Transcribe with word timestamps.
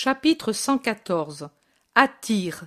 Chapitre 0.00 0.52
114 0.52 1.48
Attire, 1.96 2.66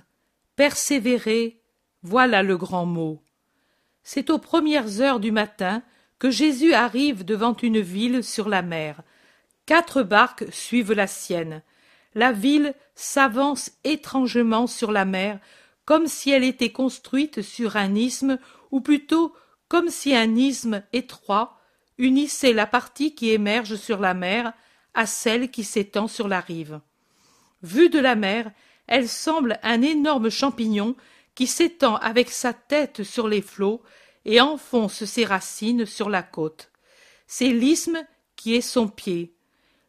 persévérer, 0.54 1.62
voilà 2.02 2.42
le 2.42 2.58
grand 2.58 2.84
mot. 2.84 3.22
C'est 4.02 4.28
aux 4.28 4.38
premières 4.38 5.00
heures 5.00 5.18
du 5.18 5.32
matin 5.32 5.82
que 6.18 6.28
Jésus 6.30 6.74
arrive 6.74 7.24
devant 7.24 7.56
une 7.56 7.80
ville 7.80 8.22
sur 8.22 8.50
la 8.50 8.60
mer. 8.60 9.00
Quatre 9.64 10.02
barques 10.02 10.44
suivent 10.52 10.92
la 10.92 11.06
sienne. 11.06 11.62
La 12.14 12.32
ville 12.32 12.74
s'avance 12.94 13.70
étrangement 13.82 14.66
sur 14.66 14.92
la 14.92 15.06
mer, 15.06 15.40
comme 15.86 16.08
si 16.08 16.32
elle 16.32 16.44
était 16.44 16.72
construite 16.72 17.40
sur 17.40 17.76
un 17.76 17.94
isthme, 17.94 18.38
ou 18.70 18.82
plutôt 18.82 19.34
comme 19.68 19.88
si 19.88 20.14
un 20.14 20.36
isthme 20.36 20.82
étroit 20.92 21.58
unissait 21.96 22.52
la 22.52 22.66
partie 22.66 23.14
qui 23.14 23.30
émerge 23.30 23.76
sur 23.76 24.00
la 24.00 24.12
mer 24.12 24.52
à 24.92 25.06
celle 25.06 25.50
qui 25.50 25.64
s'étend 25.64 26.08
sur 26.08 26.28
la 26.28 26.40
rive. 26.40 26.82
Vue 27.62 27.88
de 27.88 27.98
la 27.98 28.14
mer, 28.14 28.50
elle 28.86 29.08
semble 29.08 29.58
un 29.62 29.82
énorme 29.82 30.30
champignon 30.30 30.96
qui 31.34 31.46
s'étend 31.46 31.96
avec 31.96 32.30
sa 32.30 32.52
tête 32.52 33.02
sur 33.02 33.28
les 33.28 33.42
flots 33.42 33.82
et 34.24 34.40
enfonce 34.40 35.04
ses 35.04 35.24
racines 35.24 35.86
sur 35.86 36.08
la 36.08 36.22
côte. 36.22 36.70
C'est 37.26 37.48
l'isthme 37.48 38.04
qui 38.36 38.54
est 38.54 38.60
son 38.60 38.88
pied. 38.88 39.34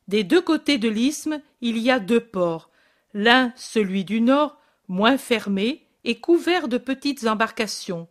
Des 0.08 0.24
deux 0.24 0.42
côtés 0.42 0.78
de 0.78 0.90
l'isthme, 0.90 1.42
il 1.62 1.78
y 1.78 1.90
a 1.90 2.00
deux 2.00 2.20
ports. 2.20 2.70
L'un, 3.14 3.54
celui 3.56 4.06
du 4.06 4.22
nord, 4.22 4.58
moins 4.88 5.18
fermé 5.18 5.88
et 6.04 6.20
couvert 6.20 6.68
de 6.68 6.78
petites 6.78 7.26
embarcations. 7.26 8.08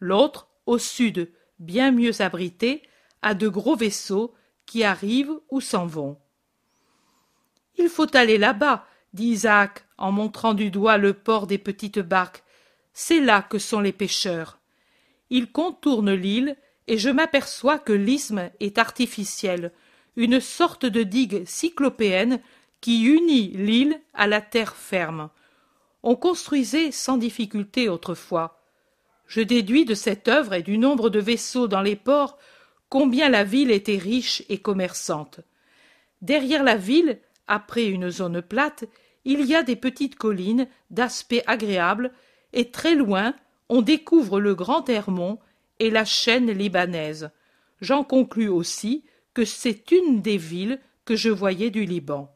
L'autre, 0.00 0.48
au 0.66 0.78
sud, 0.78 1.30
bien 1.58 1.90
mieux 1.90 2.20
abrité, 2.20 2.82
a 3.22 3.34
de 3.34 3.48
gros 3.48 3.76
vaisseaux 3.76 4.34
qui 4.66 4.84
arrivent 4.84 5.38
ou 5.50 5.60
s'en 5.60 5.86
vont. 5.86 6.18
Il 7.76 7.88
faut 7.88 8.16
aller 8.16 8.38
là-bas, 8.38 8.86
dit 9.12 9.28
Isaac 9.28 9.84
en 9.98 10.12
montrant 10.12 10.54
du 10.54 10.70
doigt 10.70 10.96
le 10.96 11.12
port 11.12 11.46
des 11.46 11.58
petites 11.58 11.98
barques. 11.98 12.42
C'est 12.92 13.20
là 13.20 13.42
que 13.42 13.58
sont 13.58 13.80
les 13.80 13.92
pêcheurs. 13.92 14.58
Il 15.30 15.50
contourne 15.50 16.12
l'île 16.12 16.56
et 16.88 16.98
je 16.98 17.10
m'aperçois 17.10 17.78
que 17.78 17.92
l'isthme 17.92 18.50
est 18.60 18.78
artificiel, 18.78 19.72
une 20.16 20.40
sorte 20.40 20.84
de 20.84 21.02
digue 21.02 21.44
cyclopéenne 21.46 22.40
qui 22.80 23.04
unit 23.04 23.48
l'île 23.48 24.00
à 24.12 24.26
la 24.26 24.40
terre 24.40 24.76
ferme. 24.76 25.30
On 26.02 26.16
construisait 26.16 26.90
sans 26.90 27.16
difficulté 27.16 27.88
autrefois. 27.88 28.60
Je 29.26 29.40
déduis 29.40 29.84
de 29.84 29.94
cette 29.94 30.28
œuvre 30.28 30.54
et 30.54 30.62
du 30.62 30.76
nombre 30.76 31.08
de 31.08 31.20
vaisseaux 31.20 31.68
dans 31.68 31.80
les 31.80 31.96
ports 31.96 32.38
combien 32.88 33.30
la 33.30 33.44
ville 33.44 33.70
était 33.70 33.96
riche 33.96 34.42
et 34.50 34.58
commerçante. 34.58 35.40
Derrière 36.20 36.62
la 36.62 36.76
ville, 36.76 37.20
après 37.46 37.86
une 37.86 38.10
zone 38.10 38.42
plate, 38.42 38.84
il 39.24 39.44
y 39.44 39.54
a 39.54 39.62
des 39.62 39.76
petites 39.76 40.16
collines 40.16 40.66
d'aspect 40.90 41.42
agréable, 41.46 42.12
et 42.52 42.70
très 42.70 42.94
loin 42.94 43.34
on 43.68 43.80
découvre 43.80 44.40
le 44.40 44.54
grand 44.54 44.88
Hermon 44.88 45.38
et 45.78 45.90
la 45.90 46.04
chaîne 46.04 46.50
libanaise. 46.50 47.30
J'en 47.80 48.04
conclus 48.04 48.48
aussi 48.48 49.04
que 49.34 49.44
c'est 49.44 49.90
une 49.90 50.20
des 50.20 50.36
villes 50.36 50.78
que 51.04 51.16
je 51.16 51.30
voyais 51.30 51.70
du 51.70 51.84
Liban. 51.84 52.30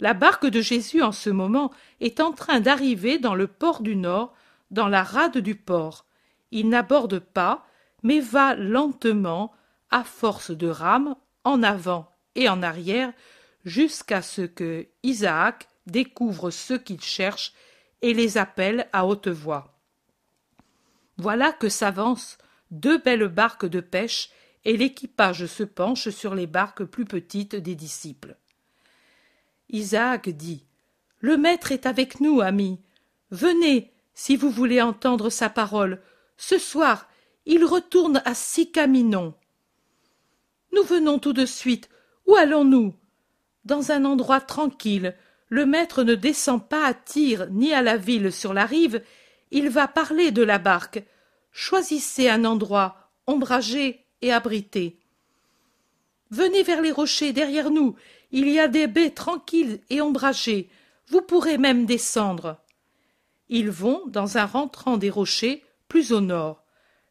La 0.00 0.12
barque 0.12 0.46
de 0.46 0.60
Jésus 0.60 1.02
en 1.02 1.12
ce 1.12 1.30
moment 1.30 1.70
est 2.00 2.20
en 2.20 2.32
train 2.32 2.60
d'arriver 2.60 3.18
dans 3.18 3.34
le 3.34 3.46
port 3.46 3.80
du 3.80 3.96
Nord, 3.96 4.34
dans 4.70 4.88
la 4.88 5.02
rade 5.02 5.38
du 5.38 5.54
port. 5.54 6.04
Il 6.50 6.68
n'aborde 6.68 7.20
pas, 7.20 7.66
mais 8.02 8.20
va 8.20 8.54
lentement, 8.54 9.52
à 9.90 10.04
force 10.04 10.50
de 10.50 10.68
rames, 10.68 11.16
en 11.44 11.62
avant 11.62 12.10
et 12.34 12.48
en 12.48 12.62
arrière, 12.62 13.12
jusqu'à 13.64 14.20
ce 14.20 14.42
que 14.42 14.88
Isaac 15.02 15.68
découvre 15.86 16.50
ceux 16.50 16.78
qu'il 16.78 17.00
cherche 17.00 17.52
et 18.02 18.14
les 18.14 18.38
appelle 18.38 18.88
à 18.92 19.06
haute 19.06 19.28
voix. 19.28 19.78
Voilà 21.16 21.52
que 21.52 21.68
s'avancent 21.68 22.38
deux 22.70 22.98
belles 22.98 23.28
barques 23.28 23.66
de 23.66 23.80
pêche 23.80 24.30
et 24.64 24.76
l'équipage 24.76 25.46
se 25.46 25.62
penche 25.62 26.08
sur 26.08 26.34
les 26.34 26.46
barques 26.46 26.84
plus 26.84 27.04
petites 27.04 27.56
des 27.56 27.74
disciples. 27.74 28.36
Isaac 29.70 30.28
dit 30.28 30.64
Le 31.20 31.36
Maître 31.36 31.72
est 31.72 31.86
avec 31.86 32.20
nous, 32.20 32.40
amis. 32.40 32.80
Venez, 33.30 33.92
si 34.14 34.36
vous 34.36 34.50
voulez 34.50 34.80
entendre 34.80 35.30
sa 35.30 35.48
parole. 35.48 36.00
Ce 36.36 36.58
soir, 36.58 37.08
il 37.46 37.64
retourne 37.64 38.22
à 38.24 38.34
Sicaminon. 38.34 39.34
Nous 40.72 40.82
venons 40.82 41.18
tout 41.18 41.32
de 41.32 41.46
suite. 41.46 41.88
Où 42.26 42.34
allons-nous? 42.36 42.94
Dans 43.64 43.92
un 43.92 44.04
endroit 44.04 44.40
tranquille. 44.40 45.14
Le 45.54 45.66
maître 45.66 46.02
ne 46.02 46.16
descend 46.16 46.68
pas 46.68 46.84
à 46.84 46.94
Tyr 46.94 47.46
ni 47.52 47.72
à 47.72 47.80
la 47.80 47.96
ville 47.96 48.32
sur 48.32 48.52
la 48.52 48.66
rive. 48.66 49.04
Il 49.52 49.68
va 49.68 49.86
parler 49.86 50.32
de 50.32 50.42
la 50.42 50.58
barque. 50.58 51.04
Choisissez 51.52 52.28
un 52.28 52.44
endroit 52.44 53.12
ombragé 53.28 54.04
et 54.20 54.32
abrité. 54.32 54.98
Venez 56.32 56.64
vers 56.64 56.82
les 56.82 56.90
rochers 56.90 57.32
derrière 57.32 57.70
nous. 57.70 57.94
Il 58.32 58.48
y 58.48 58.58
a 58.58 58.66
des 58.66 58.88
baies 58.88 59.10
tranquilles 59.10 59.78
et 59.90 60.00
ombragées. 60.00 60.70
Vous 61.06 61.22
pourrez 61.22 61.56
même 61.56 61.86
descendre. 61.86 62.56
Ils 63.48 63.70
vont 63.70 64.02
dans 64.08 64.38
un 64.38 64.46
rentrant 64.46 64.96
des 64.96 65.10
rochers 65.10 65.62
plus 65.86 66.12
au 66.12 66.20
nord. 66.20 66.64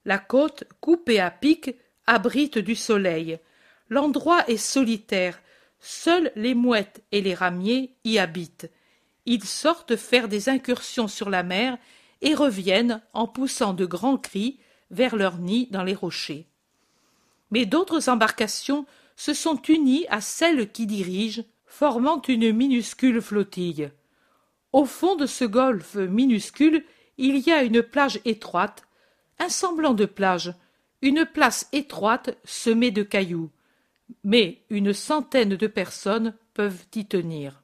La 0.04 0.18
côte, 0.18 0.66
coupée 0.81 1.22
à 1.22 1.31
pic, 1.31 1.78
abrite 2.08 2.58
du 2.58 2.75
soleil. 2.75 3.40
L'endroit 3.88 4.44
est 4.50 4.58
solitaire. 4.58 5.40
Seuls 5.86 6.32
les 6.38 6.54
mouettes 6.54 7.04
et 7.12 7.20
les 7.20 7.34
ramiers 7.34 7.94
y 8.06 8.18
habitent. 8.18 8.72
Ils 9.26 9.44
sortent 9.44 9.98
faire 9.98 10.30
des 10.30 10.48
incursions 10.48 11.10
sur 11.10 11.30
la 11.30 11.44
mer 11.44 11.78
et 12.22 12.36
reviennent 12.36 13.02
en 13.12 13.28
poussant 13.28 13.74
de 13.74 13.86
grands 13.86 14.18
cris 14.18 14.60
vers 14.92 15.18
leur 15.18 15.40
nid 15.40 15.68
dans 15.72 15.84
les 15.84 15.94
rochers. 15.94 16.48
Mais 17.52 17.66
d'autres 17.66 18.08
embarcations 18.08 18.86
se 19.18 19.34
sont 19.34 19.62
unies 19.64 20.06
à 20.10 20.22
celles 20.22 20.72
qui 20.72 20.86
dirigent, 20.86 21.44
formant 21.66 22.22
une 22.30 22.54
minuscule 22.54 23.22
flottille. 23.22 23.92
Au 24.72 24.86
fond 24.86 25.18
de 25.18 25.26
ce 25.26 25.44
golfe 25.44 25.96
minuscule, 25.96 26.86
il 27.18 27.40
y 27.40 27.52
a 27.52 27.62
une 27.62 27.84
plage 27.84 28.22
étroite, 28.24 28.88
un 29.38 29.50
semblant 29.50 29.94
de 29.94 30.06
plage, 30.06 30.54
une 31.02 31.26
place 31.26 31.68
étroite 31.74 32.38
semée 32.46 32.92
de 32.92 33.04
cailloux, 33.04 33.52
mais 34.24 34.64
une 34.69 34.94
centaine 34.94 35.56
de 35.56 35.68
personnes 35.68 36.36
peuvent 36.53 36.86
y 36.96 37.06
tenir. 37.06 37.64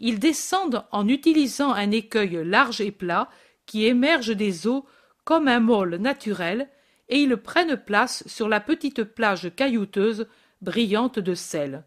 Ils 0.00 0.18
descendent 0.18 0.84
en 0.90 1.08
utilisant 1.08 1.72
un 1.72 1.90
écueil 1.90 2.42
large 2.44 2.80
et 2.80 2.90
plat 2.90 3.28
qui 3.66 3.86
émerge 3.86 4.36
des 4.36 4.66
eaux 4.66 4.84
comme 5.24 5.48
un 5.48 5.60
môle 5.60 5.96
naturel, 5.96 6.68
et 7.08 7.20
ils 7.20 7.36
prennent 7.36 7.76
place 7.76 8.26
sur 8.26 8.48
la 8.48 8.60
petite 8.60 9.04
plage 9.04 9.54
caillouteuse 9.54 10.26
brillante 10.60 11.18
de 11.18 11.34
sel. 11.34 11.84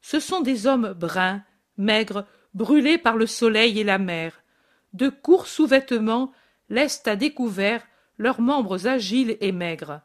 Ce 0.00 0.20
sont 0.20 0.40
des 0.40 0.66
hommes 0.66 0.92
bruns, 0.92 1.42
maigres, 1.76 2.26
brûlés 2.54 2.98
par 2.98 3.16
le 3.16 3.26
soleil 3.26 3.80
et 3.80 3.84
la 3.84 3.98
mer. 3.98 4.42
De 4.92 5.08
courts 5.08 5.46
sous-vêtements 5.46 6.32
laissent 6.68 7.02
à 7.06 7.16
découvert 7.16 7.86
leurs 8.18 8.40
membres 8.40 8.86
agiles 8.86 9.36
et 9.40 9.52
maigres. 9.52 10.00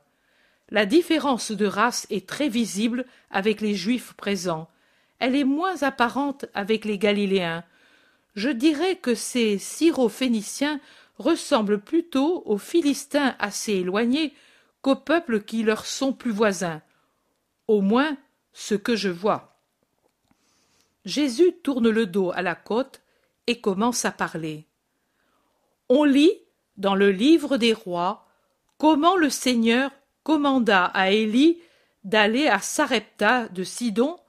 La 0.72 0.86
différence 0.86 1.52
de 1.52 1.66
race 1.66 2.06
est 2.10 2.28
très 2.28 2.48
visible 2.48 3.06
avec 3.32 3.60
les 3.62 3.74
Juifs 3.74 4.14
présents. 4.14 4.70
Elle 5.18 5.36
est 5.36 5.44
moins 5.44 5.82
apparente 5.82 6.46
avec 6.54 6.86
les 6.86 6.98
Galiléens. 6.98 7.64
Je 8.36 8.50
dirais 8.50 8.96
que 8.96 9.16
ces 9.16 9.58
Syrophéniciens 9.58 10.80
ressemblent 11.18 11.82
plutôt 11.82 12.44
aux 12.46 12.58
Philistins 12.58 13.36
assez 13.40 13.74
éloignés 13.74 14.34
qu'aux 14.82 14.96
peuples 14.96 15.42
qui 15.42 15.64
leur 15.64 15.86
sont 15.86 16.14
plus 16.14 16.32
voisins. 16.32 16.82
Au 17.68 17.82
moins, 17.82 18.16
ce 18.54 18.76
que 18.76 18.96
je 18.96 19.10
vois. 19.10 19.60
Jésus 21.04 21.54
tourne 21.64 21.90
le 21.90 22.06
dos 22.06 22.32
à 22.32 22.42
la 22.42 22.56
côte 22.56 23.02
et 23.48 23.60
commence 23.60 24.06
à 24.06 24.12
parler. 24.12 24.68
On 25.90 26.04
lit 26.04 26.34
dans 26.78 26.96
le 26.96 27.12
livre 27.12 27.58
des 27.58 27.74
rois 27.74 28.28
comment 28.78 29.16
le 29.16 29.30
Seigneur 29.30 29.92
commanda 30.30 30.86
à 30.86 31.10
Élie 31.10 31.58
d'aller 32.04 32.48
à 32.48 32.60
Sarepta 32.60 33.48
de 33.48 33.64
Sidon 33.64 34.20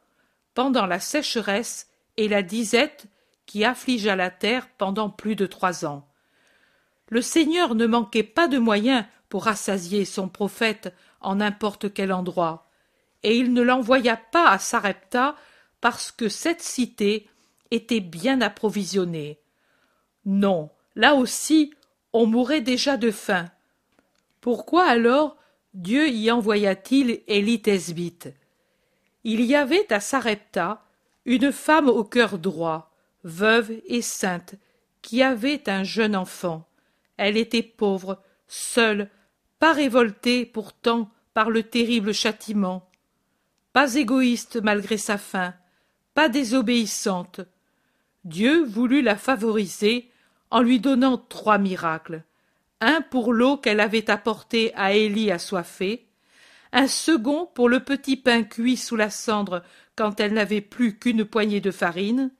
pendant 0.55 0.87
la 0.87 0.99
sécheresse 0.99 1.91
et 2.17 2.26
la 2.26 2.41
disette 2.41 3.05
qui 3.44 3.67
affligea 3.67 4.17
la 4.17 4.31
terre 4.31 4.70
pendant 4.79 5.11
plus 5.11 5.37
de 5.37 5.44
trois 5.44 5.85
ans. 5.85 6.08
Le 7.11 7.20
Seigneur 7.20 7.75
ne 7.75 7.85
manquait 7.87 8.23
pas 8.23 8.49
de 8.49 8.56
moyens 8.56 9.05
pour 9.29 9.44
rassasier 9.44 10.06
son 10.06 10.31
prophète 10.31 10.91
en 11.20 11.35
n'importe 11.35 11.93
quel 11.93 12.14
endroit, 12.14 12.70
et 13.23 13.37
il 13.37 13.52
ne 13.52 13.61
l'envoya 13.61 14.17
pas 14.17 14.49
à 14.49 14.58
Sarepta 14.58 15.37
parce 15.82 16.12
que 16.12 16.31
cette 16.31 16.62
cité 16.62 17.29
était 17.70 18.00
bien 18.00 18.41
approvisionnée. 18.41 19.38
Non, 20.25 20.70
là 20.97 21.14
aussi 21.14 21.75
on 22.14 22.25
mourait 22.25 22.62
déjà 22.62 22.97
de 22.97 23.11
faim. 23.11 23.50
Pourquoi 24.41 24.87
alors 24.87 25.37
Dieu 25.75 26.08
y 26.08 26.32
envoya-t-il 26.32 27.22
Élie 27.28 27.62
Il 29.22 29.40
y 29.43 29.55
avait 29.55 29.93
à 29.93 30.00
Sarepta 30.00 30.84
une 31.25 31.52
femme 31.52 31.88
au 31.88 32.02
cœur 32.02 32.38
droit, 32.38 32.93
veuve 33.22 33.72
et 33.87 34.02
sainte, 34.02 34.56
qui 35.00 35.22
avait 35.22 35.70
un 35.70 35.84
jeune 35.84 36.17
enfant. 36.17 36.67
Elle 37.17 37.37
était 37.37 37.62
pauvre, 37.62 38.20
seule, 38.49 39.11
pas 39.61 39.72
révoltée 39.72 40.44
pourtant 40.44 41.08
par 41.34 41.50
le 41.50 41.62
terrible 41.62 42.12
châtiment, 42.12 42.88
pas 43.73 43.94
égoïste 43.94 44.61
malgré 44.61 44.99
sa 44.99 45.19
faim, 45.19 45.55
pas 46.14 46.28
désobéissante. 46.28 47.43
Dieu 48.25 48.64
voulut 48.64 49.02
la 49.02 49.16
favoriser 49.16 50.11
en 50.50 50.62
lui 50.62 50.81
donnant 50.81 51.16
trois 51.16 51.58
miracles 51.58 52.25
un 52.80 53.00
pour 53.02 53.32
l'eau 53.32 53.56
qu'elle 53.56 53.80
avait 53.80 54.10
apportée 54.10 54.72
à 54.74 54.94
Élie 54.94 55.30
assoiffé, 55.30 56.06
un 56.72 56.86
second 56.86 57.46
pour 57.54 57.68
le 57.68 57.80
petit 57.80 58.16
pain 58.16 58.42
cuit 58.42 58.76
sous 58.76 58.96
la 58.96 59.10
cendre 59.10 59.62
quand 59.96 60.20
elle 60.20 60.34
n'avait 60.34 60.60
plus 60.60 60.98
qu'une 60.98 61.24
poignée 61.24 61.60
de 61.60 61.70
farine, 61.70 62.30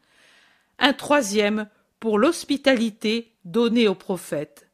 un 0.79 0.93
troisième 0.93 1.69
pour 1.99 2.19
l'hospitalité 2.19 3.33
donnée 3.45 3.89
au 3.89 3.95
prophète. 3.95 4.69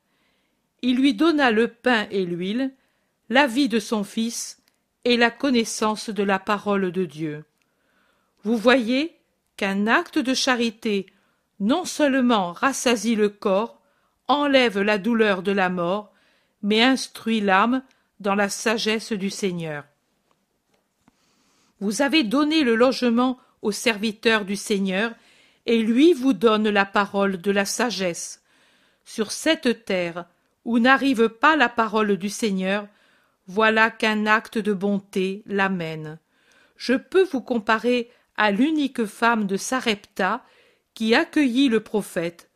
Il 0.82 0.96
lui 0.96 1.14
donna 1.14 1.50
le 1.50 1.68
pain 1.68 2.06
et 2.10 2.24
l'huile, 2.24 2.72
la 3.28 3.46
vie 3.46 3.68
de 3.68 3.80
son 3.80 4.04
fils 4.04 4.62
et 5.04 5.16
la 5.16 5.30
connaissance 5.30 6.10
de 6.10 6.22
la 6.22 6.38
parole 6.38 6.92
de 6.92 7.04
Dieu. 7.04 7.44
Vous 8.44 8.56
voyez 8.56 9.16
qu'un 9.56 9.86
acte 9.86 10.18
de 10.18 10.34
charité 10.34 11.06
non 11.58 11.84
seulement 11.84 12.52
rassasie 12.52 13.16
le 13.16 13.30
corps, 13.30 13.75
enlève 14.28 14.80
la 14.80 14.98
douleur 14.98 15.42
de 15.42 15.52
la 15.52 15.68
mort, 15.68 16.12
mais 16.62 16.82
instruit 16.82 17.40
l'âme 17.40 17.82
dans 18.20 18.34
la 18.34 18.48
sagesse 18.48 19.12
du 19.12 19.30
Seigneur. 19.30 19.84
Vous 21.80 22.02
avez 22.02 22.24
donné 22.24 22.64
le 22.64 22.74
logement 22.74 23.38
au 23.62 23.72
serviteur 23.72 24.44
du 24.44 24.56
Seigneur, 24.56 25.12
et 25.66 25.82
lui 25.82 26.12
vous 26.12 26.32
donne 26.32 26.68
la 26.68 26.84
parole 26.84 27.40
de 27.40 27.50
la 27.50 27.64
sagesse. 27.64 28.42
Sur 29.04 29.32
cette 29.32 29.84
terre, 29.84 30.26
où 30.64 30.78
n'arrive 30.78 31.28
pas 31.28 31.56
la 31.56 31.68
parole 31.68 32.16
du 32.16 32.28
Seigneur, 32.28 32.86
voilà 33.46 33.90
qu'un 33.90 34.26
acte 34.26 34.58
de 34.58 34.72
bonté 34.72 35.42
l'amène. 35.46 36.18
Je 36.76 36.94
peux 36.94 37.24
vous 37.24 37.40
comparer 37.40 38.10
à 38.36 38.50
l'unique 38.50 39.04
femme 39.04 39.46
de 39.46 39.56
Sarepta 39.56 40.44
qui 40.94 41.14
accueillit 41.14 41.68
le 41.68 41.80
prophète. 41.80 42.50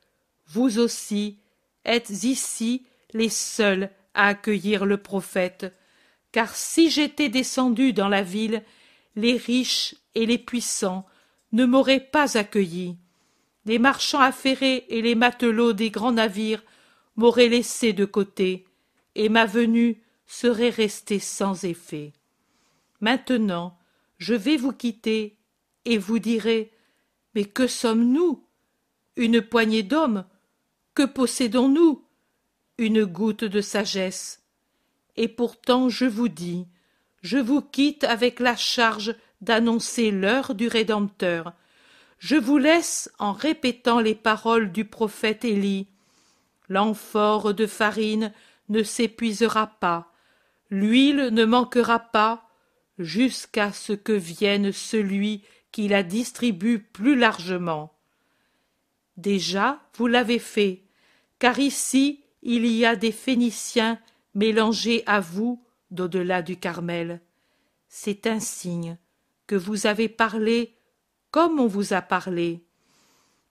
Vous 0.48 0.78
aussi 0.78 1.38
êtes 1.84 2.24
ici 2.24 2.84
les 3.12 3.28
seuls 3.28 3.90
à 4.14 4.28
accueillir 4.28 4.86
le 4.86 4.96
prophète, 4.96 5.72
car 6.32 6.54
si 6.54 6.90
j'étais 6.90 7.28
descendu 7.28 7.92
dans 7.92 8.08
la 8.08 8.22
ville, 8.22 8.62
les 9.16 9.36
riches 9.36 9.94
et 10.14 10.26
les 10.26 10.38
puissants 10.38 11.06
ne 11.52 11.64
m'auraient 11.64 12.00
pas 12.00 12.38
accueilli. 12.38 12.96
Les 13.66 13.78
marchands 13.78 14.20
affairés 14.20 14.86
et 14.88 15.02
les 15.02 15.14
matelots 15.14 15.72
des 15.72 15.90
grands 15.90 16.12
navires 16.12 16.62
m'auraient 17.16 17.48
laissé 17.48 17.92
de 17.92 18.04
côté, 18.04 18.66
et 19.14 19.28
ma 19.28 19.46
venue 19.46 20.02
serait 20.26 20.70
restée 20.70 21.18
sans 21.18 21.64
effet. 21.64 22.12
Maintenant, 23.00 23.76
je 24.18 24.34
vais 24.34 24.56
vous 24.56 24.72
quitter, 24.72 25.36
et 25.84 25.98
vous 25.98 26.18
direz 26.18 26.70
Mais 27.34 27.44
que 27.44 27.66
sommes-nous? 27.66 28.44
Une 29.16 29.42
poignée 29.42 29.82
d'hommes 29.82 30.24
Possédons-nous 31.04 32.04
Une 32.78 33.04
goutte 33.04 33.44
de 33.44 33.60
sagesse? 33.60 34.42
Et 35.16 35.28
pourtant 35.28 35.88
je 35.88 36.04
vous 36.04 36.28
dis, 36.28 36.66
je 37.22 37.38
vous 37.38 37.60
quitte 37.60 38.04
avec 38.04 38.40
la 38.40 38.56
charge 38.56 39.14
d'annoncer 39.40 40.10
l'heure 40.10 40.54
du 40.54 40.68
Rédempteur. 40.68 41.52
Je 42.18 42.36
vous 42.36 42.58
laisse 42.58 43.10
en 43.18 43.32
répétant 43.32 44.00
les 44.00 44.14
paroles 44.14 44.72
du 44.72 44.84
prophète 44.84 45.44
Élie. 45.44 45.88
L'amphore 46.68 47.54
de 47.54 47.66
farine 47.66 48.32
ne 48.68 48.82
s'épuisera 48.82 49.66
pas, 49.66 50.12
l'huile 50.70 51.30
ne 51.32 51.44
manquera 51.44 51.98
pas, 51.98 52.48
jusqu'à 52.98 53.72
ce 53.72 53.92
que 53.92 54.12
vienne 54.12 54.72
celui 54.72 55.42
qui 55.72 55.88
la 55.88 56.02
distribue 56.02 56.78
plus 56.78 57.16
largement. 57.16 57.92
Déjà 59.16 59.80
vous 59.96 60.06
l'avez 60.06 60.38
fait, 60.38 60.82
car 61.40 61.58
ici 61.58 62.22
il 62.42 62.64
y 62.66 62.86
a 62.86 62.94
des 62.94 63.10
Phéniciens 63.10 63.98
mélangés 64.34 65.02
à 65.06 65.18
vous 65.18 65.60
d'au-delà 65.90 66.42
du 66.42 66.56
Carmel. 66.56 67.20
C'est 67.88 68.28
un 68.28 68.38
signe 68.38 68.96
que 69.48 69.56
vous 69.56 69.88
avez 69.88 70.08
parlé 70.08 70.76
comme 71.32 71.58
on 71.58 71.66
vous 71.66 71.92
a 71.92 72.02
parlé. 72.02 72.62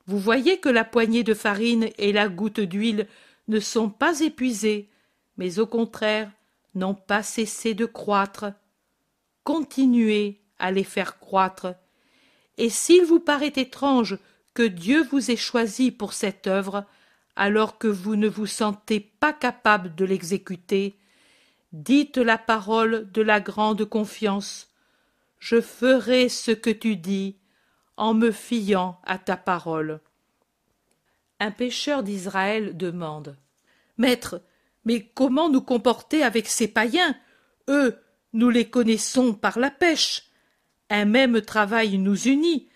Vous 0.06 0.19
voyez 0.19 0.59
que 0.59 0.69
la 0.69 0.86
poignée 0.86 1.24
de 1.24 1.33
farine 1.33 1.89
et 1.97 2.13
la 2.13 2.30
goutte 2.30 2.62
d'huile 2.62 3.07
ne 3.47 3.59
sont 3.59 3.89
pas 3.89 4.21
épuisées, 4.21 4.89
mais 5.38 5.59
au 5.59 5.68
contraire 5.68 6.31
n'ont 6.75 6.95
pas 6.95 7.24
cessé 7.24 7.74
de 7.74 7.85
croître. 7.85 8.45
Continuez 9.44 10.39
à 10.57 10.71
les 10.71 10.83
faire 10.83 11.19
croître. 11.19 11.75
Et 12.57 12.69
s'il 12.69 13.03
vous 13.03 13.19
paraît 13.19 13.53
étrange 13.56 14.18
que 14.53 14.63
Dieu 14.63 15.03
vous 15.03 15.31
ait 15.31 15.35
choisi 15.35 15.92
pour 15.92 16.13
cette 16.13 16.47
œuvre, 16.47 16.85
alors 17.39 17.77
que 17.77 17.88
vous 17.88 18.18
ne 18.18 18.27
vous 18.27 18.47
sentez 18.47 19.00
pas 19.00 19.31
capable 19.31 19.95
de 19.95 20.03
l'exécuter, 20.03 21.00
dites 21.71 22.18
la 22.18 22.38
parole 22.38 23.09
de 23.13 23.21
la 23.21 23.39
grande 23.39 23.86
confiance. 23.86 24.68
Je 25.39 25.62
ferai 25.62 26.27
ce 26.27 26.51
que 26.51 26.69
tu 26.69 26.97
dis, 26.97 27.38
en 27.95 28.13
me 28.13 28.31
fiant 28.31 29.00
à 29.06 29.18
ta 29.18 29.38
parole. 29.38 30.01
Un 31.39 31.51
pêcheur 31.51 32.03
d'Israël 32.03 32.75
demande. 32.75 33.38
Maître, 33.97 34.42
mais 34.83 35.06
comment 35.06 35.47
nous 35.47 35.62
comporter 35.62 36.24
avec 36.24 36.45
ces 36.45 36.68
païens? 36.68 37.15
Eux, 37.69 37.97
nous 38.33 38.50
les 38.50 38.69
connaissons 38.69 39.33
par 39.33 39.59
la 39.59 39.71
pêche. 39.71 40.25
Un 40.89 41.06
même 41.06 41.42
travail 41.42 42.00
nous 42.00 42.27
unit, 42.27 42.68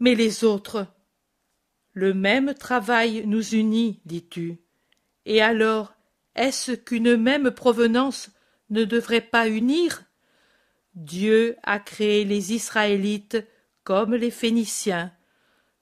mais 0.00 0.14
les 0.14 0.42
autres. 0.42 0.86
Le 1.96 2.12
même 2.12 2.52
travail 2.52 3.22
nous 3.24 3.54
unit, 3.54 4.00
dis-tu. 4.04 4.58
Et 5.24 5.40
alors, 5.40 5.94
est-ce 6.34 6.72
qu'une 6.72 7.16
même 7.16 7.50
provenance 7.50 8.32
ne 8.68 8.84
devrait 8.84 9.22
pas 9.22 9.48
unir? 9.48 10.02
Dieu 10.94 11.56
a 11.62 11.78
créé 11.78 12.26
les 12.26 12.52
Israélites 12.52 13.38
comme 13.82 14.14
les 14.14 14.30
Phéniciens. 14.30 15.10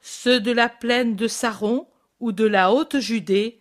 Ceux 0.01 0.39
de 0.39 0.53
la 0.53 0.69
plaine 0.69 1.17
de 1.17 1.27
Saron 1.27 1.89
ou 2.21 2.31
de 2.31 2.45
la 2.45 2.71
haute 2.71 3.01
Judée 3.01 3.59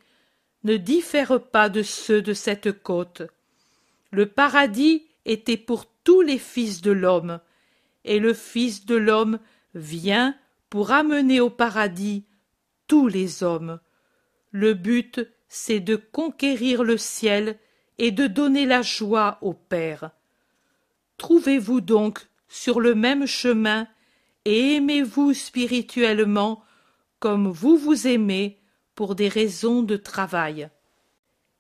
ne 0.64 0.78
diffèrent 0.78 1.42
pas 1.42 1.70
de 1.70 1.82
ceux 1.82 2.22
de 2.22 2.34
cette 2.34 2.84
côte. 2.84 3.24
Le 4.12 4.28
paradis 4.28 5.08
était 5.26 5.58
pour 5.58 5.88
tous 6.04 6.22
les 6.22 6.38
fils 6.38 6.84
de 6.84 6.92
l'homme, 6.92 7.40
et 8.06 8.20
le 8.20 8.36
Fils 8.36 8.86
de 8.86 8.96
l'homme 8.96 9.40
vient 9.74 10.36
pour 10.70 10.92
amener 10.92 11.40
au 11.40 11.50
paradis 11.50 12.26
tous 12.88 13.08
les 13.08 13.44
hommes. 13.44 13.80
Le 14.52 14.74
but, 14.74 15.22
c'est 15.48 15.80
de 15.80 15.96
conquérir 15.96 16.84
le 16.84 16.98
ciel 16.98 17.58
et 17.98 18.12
de 18.12 18.28
donner 18.28 18.66
la 18.66 18.82
joie 18.82 19.38
au 19.42 19.54
Père. 19.54 20.12
Trouvez-vous 21.18 21.82
donc 21.82 22.28
sur 22.48 22.80
le 22.80 22.96
même 22.96 23.26
chemin 23.26 23.88
et 24.46 24.76
aimez-vous 24.76 25.34
spirituellement 25.34 26.64
comme 27.20 27.50
vous 27.50 27.78
vous 27.78 28.08
aimez 28.08 28.60
pour 28.96 29.16
des 29.16 29.30
raisons 29.30 29.82
de 29.82 29.96
travail. 29.96 30.70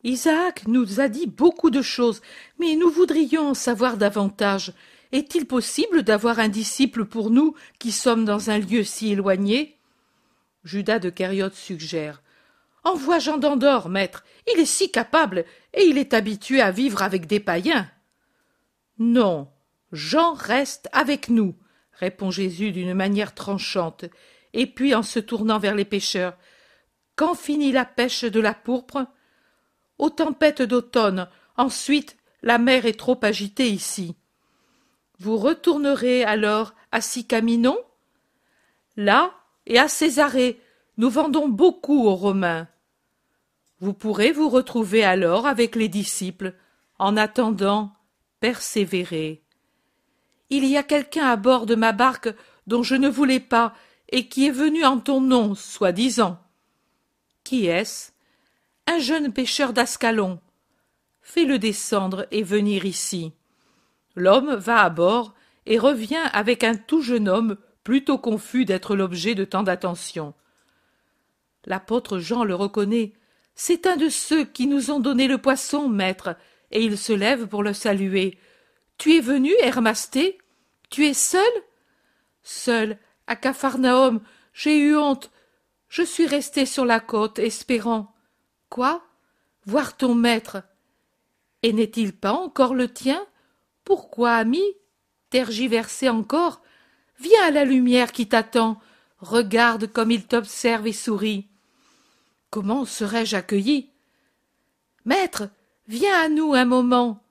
Isaac 0.03 0.67
nous 0.67 0.99
a 0.99 1.07
dit 1.07 1.27
beaucoup 1.27 1.69
de 1.69 1.81
choses, 1.81 2.21
mais 2.59 2.75
nous 2.75 2.89
voudrions 2.89 3.49
en 3.49 3.53
savoir 3.53 3.95
davantage. 3.95 4.73
Est-il 5.13 5.45
possible 5.45 6.03
d'avoir 6.03 6.39
un 6.39 6.49
disciple 6.49 7.05
pour 7.05 7.29
nous 7.29 7.53
qui 7.79 7.91
sommes 7.91 8.25
dans 8.25 8.49
un 8.49 8.59
lieu 8.59 8.83
si 8.83 9.13
éloigné? 9.13 9.77
Judas 10.63 11.00
de 11.00 11.10
Kériote 11.10 11.55
suggère. 11.55 12.22
Envoie 12.84 13.20
Jean 13.20 13.38
d'Andorre, 13.38 13.89
maître. 13.89 14.24
Il 14.53 14.60
est 14.60 14.65
si 14.65 14.91
capable, 14.91 15.46
et 15.74 15.84
il 15.84 15.98
est 15.98 16.13
habitué 16.13 16.62
à 16.62 16.72
vivre 16.72 17.01
avec 17.01 17.27
des 17.27 17.39
païens. 17.39 17.89
Non, 19.00 19.50
Jean 19.91 20.34
reste 20.34 20.89
avec 20.91 21.29
nous, 21.29 21.55
répond 21.93 22.32
Jésus 22.32 22.72
d'une 22.72 22.93
manière 22.93 23.34
tranchante, 23.34 24.05
et 24.53 24.67
puis 24.67 24.93
en 24.96 25.03
se 25.03 25.20
tournant 25.20 25.60
vers 25.60 25.75
les 25.75 25.86
pêcheurs. 25.86 26.38
Quand 27.15 27.36
finit 27.36 27.72
la 27.72 27.86
pêche 27.86 28.24
de 28.24 28.39
la 28.39 28.53
pourpre? 28.53 29.05
Aux 30.00 30.10
tempêtes 30.10 30.62
d'automne. 30.62 31.29
Ensuite, 31.55 32.17
la 32.41 32.58
mer 32.58 32.86
est 32.86 33.00
trop 33.00 33.20
agitée 33.22 33.70
ici. 33.70 34.15
Vous 35.20 35.38
retournerez 35.38 36.24
alors 36.24 36.74
à 36.91 37.00
Sicaminon 37.00 37.77
Là 38.98 39.34
et 39.65 39.79
à 39.79 39.88
Césarée, 39.88 40.60
nous 40.98 41.10
vendons 41.10 41.48
beaucoup 41.48 42.05
aux 42.05 42.15
Romains. 42.15 42.67
Vous 43.79 43.93
pourrez 43.93 44.32
vous 44.32 44.50
retrouver 44.50 45.03
alors 45.03 45.46
avec 45.46 45.75
les 45.75 45.89
disciples. 45.89 46.53
En 47.00 47.17
attendant, 47.17 47.93
persévérez. 48.39 49.43
Il 50.50 50.65
y 50.65 50.77
a 50.77 50.84
quelqu'un 50.84 51.25
à 51.25 51.36
bord 51.36 51.65
de 51.65 51.75
ma 51.75 51.91
barque 51.91 52.29
dont 52.67 52.84
je 52.84 52.96
ne 52.96 53.10
voulais 53.10 53.39
pas 53.39 53.74
et 54.10 54.27
qui 54.27 54.46
est 54.48 54.51
venu 54.51 54.86
en 54.86 55.00
ton 55.00 55.20
nom, 55.20 55.55
soi-disant. 55.55 56.39
Qui 57.43 57.65
est-ce? 57.65 58.12
Un 58.86 59.00
jeune 59.00 59.34
pêcheur 59.34 59.74
d'Ascalon. 59.74 60.39
Fais-le 61.22 61.58
descendre 61.58 62.27
et 62.32 62.43
venir 62.43 62.86
ici. 62.86 63.34
L'homme 64.15 64.53
va 64.55 64.84
à 64.84 64.89
bord 64.89 65.34
et 65.65 65.79
revient 65.79 66.24
avec 66.34 66.63
un 66.63 66.75
tout 66.75 67.01
jeune 67.01 67.27
homme 67.27 67.58
plutôt 67.83 68.17
confus 68.17 68.65
d'être 68.65 68.95
l'objet 68.95 69.35
de 69.35 69.45
tant 69.45 69.63
d'attention. 69.63 70.33
L'apôtre 71.65 72.19
Jean 72.19 72.43
le 72.43 72.55
reconnaît. 72.55 73.13
C'est 73.55 73.85
un 73.85 73.95
de 73.95 74.09
ceux 74.09 74.45
qui 74.45 74.67
nous 74.67 74.91
ont 74.91 74.99
donné 74.99 75.27
le 75.27 75.37
poisson, 75.37 75.87
maître, 75.87 76.35
et 76.71 76.83
il 76.83 76.97
se 76.97 77.13
lève 77.13 77.47
pour 77.47 77.63
le 77.63 77.73
saluer. 77.73 78.37
Tu 78.97 79.15
es 79.17 79.21
venu, 79.21 79.51
Hermasté 79.61 80.39
Tu 80.89 81.05
es 81.05 81.13
seul? 81.13 81.41
Seul, 82.41 82.97
à 83.27 83.35
Capharnaüm, 83.35 84.21
j'ai 84.53 84.77
eu 84.77 84.97
honte. 84.97 85.31
Je 85.87 86.01
suis 86.01 86.25
resté 86.25 86.65
sur 86.65 86.85
la 86.85 86.99
côte, 86.99 87.37
espérant. 87.37 88.13
Quoi? 88.69 89.03
Voir 89.65 89.95
ton 89.95 90.15
maître. 90.15 90.63
Et 91.61 91.71
n'est-il 91.71 92.13
pas 92.13 92.33
encore 92.33 92.73
le 92.73 92.91
tien? 92.91 93.23
Pourquoi, 93.85 94.33
ami? 94.33 94.63
Tergiverser 95.29 96.09
encore? 96.09 96.62
Viens 97.20 97.46
à 97.46 97.51
la 97.51 97.65
lumière 97.65 98.12
qui 98.12 98.27
t'attend. 98.27 98.79
Regarde 99.20 99.88
comme 99.88 100.12
il 100.12 100.25
t'observe 100.25 100.88
et 100.88 100.93
sourit. 100.93 101.48
Comment 102.50 102.86
serais-je 102.86 103.36
accueilli? 103.36 103.89
Maître, 105.05 105.50
viens 105.88 106.17
à 106.20 106.29
nous 106.29 106.53
un 106.53 106.65
moment. 106.65 107.24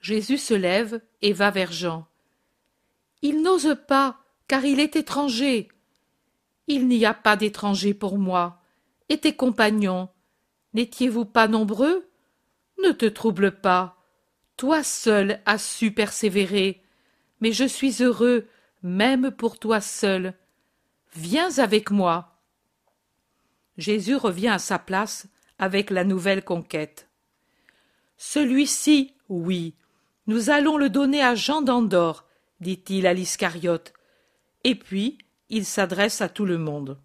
Jésus 0.00 0.38
se 0.38 0.54
lève 0.54 1.00
et 1.20 1.32
va 1.32 1.50
vers 1.50 1.72
Jean. 1.72 2.06
Il 3.22 3.42
n'ose 3.42 3.76
pas, 3.86 4.18
car 4.48 4.64
il 4.64 4.80
est 4.80 4.96
étranger. 4.96 5.68
Il 6.66 6.88
n'y 6.88 7.04
a 7.04 7.14
pas 7.14 7.36
d'étranger 7.36 7.94
pour 7.94 8.18
moi. 8.18 8.60
Et 9.08 9.18
tes 9.18 9.34
compagnons, 9.34 10.08
n'étiez-vous 10.74 11.24
pas 11.24 11.48
nombreux? 11.48 12.08
Ne 12.82 12.92
te 12.92 13.06
trouble 13.06 13.52
pas. 13.52 13.96
Toi 14.56 14.82
seul 14.82 15.40
as 15.46 15.58
su 15.58 15.92
persévérer. 15.92 16.82
Mais 17.40 17.52
je 17.52 17.64
suis 17.64 18.02
heureux, 18.02 18.48
même 18.82 19.30
pour 19.30 19.58
toi 19.58 19.80
seul. 19.80 20.34
Viens 21.14 21.58
avec 21.58 21.90
moi. 21.90 22.40
Jésus 23.78 24.16
revient 24.16 24.48
à 24.48 24.58
sa 24.58 24.78
place 24.78 25.26
avec 25.58 25.90
la 25.90 26.04
nouvelle 26.04 26.44
conquête. 26.44 27.08
Celui-ci, 28.16 29.14
oui, 29.28 29.74
nous 30.26 30.50
allons 30.50 30.76
le 30.76 30.88
donner 30.88 31.22
à 31.22 31.34
Jean 31.34 31.62
d'Andorre, 31.62 32.24
dit-il 32.60 33.06
à 33.06 33.14
l'Iscariote. 33.14 33.92
Et 34.64 34.74
puis, 34.74 35.18
il 35.48 35.64
s'adresse 35.64 36.20
à 36.20 36.28
tout 36.28 36.44
le 36.44 36.58
monde. 36.58 36.98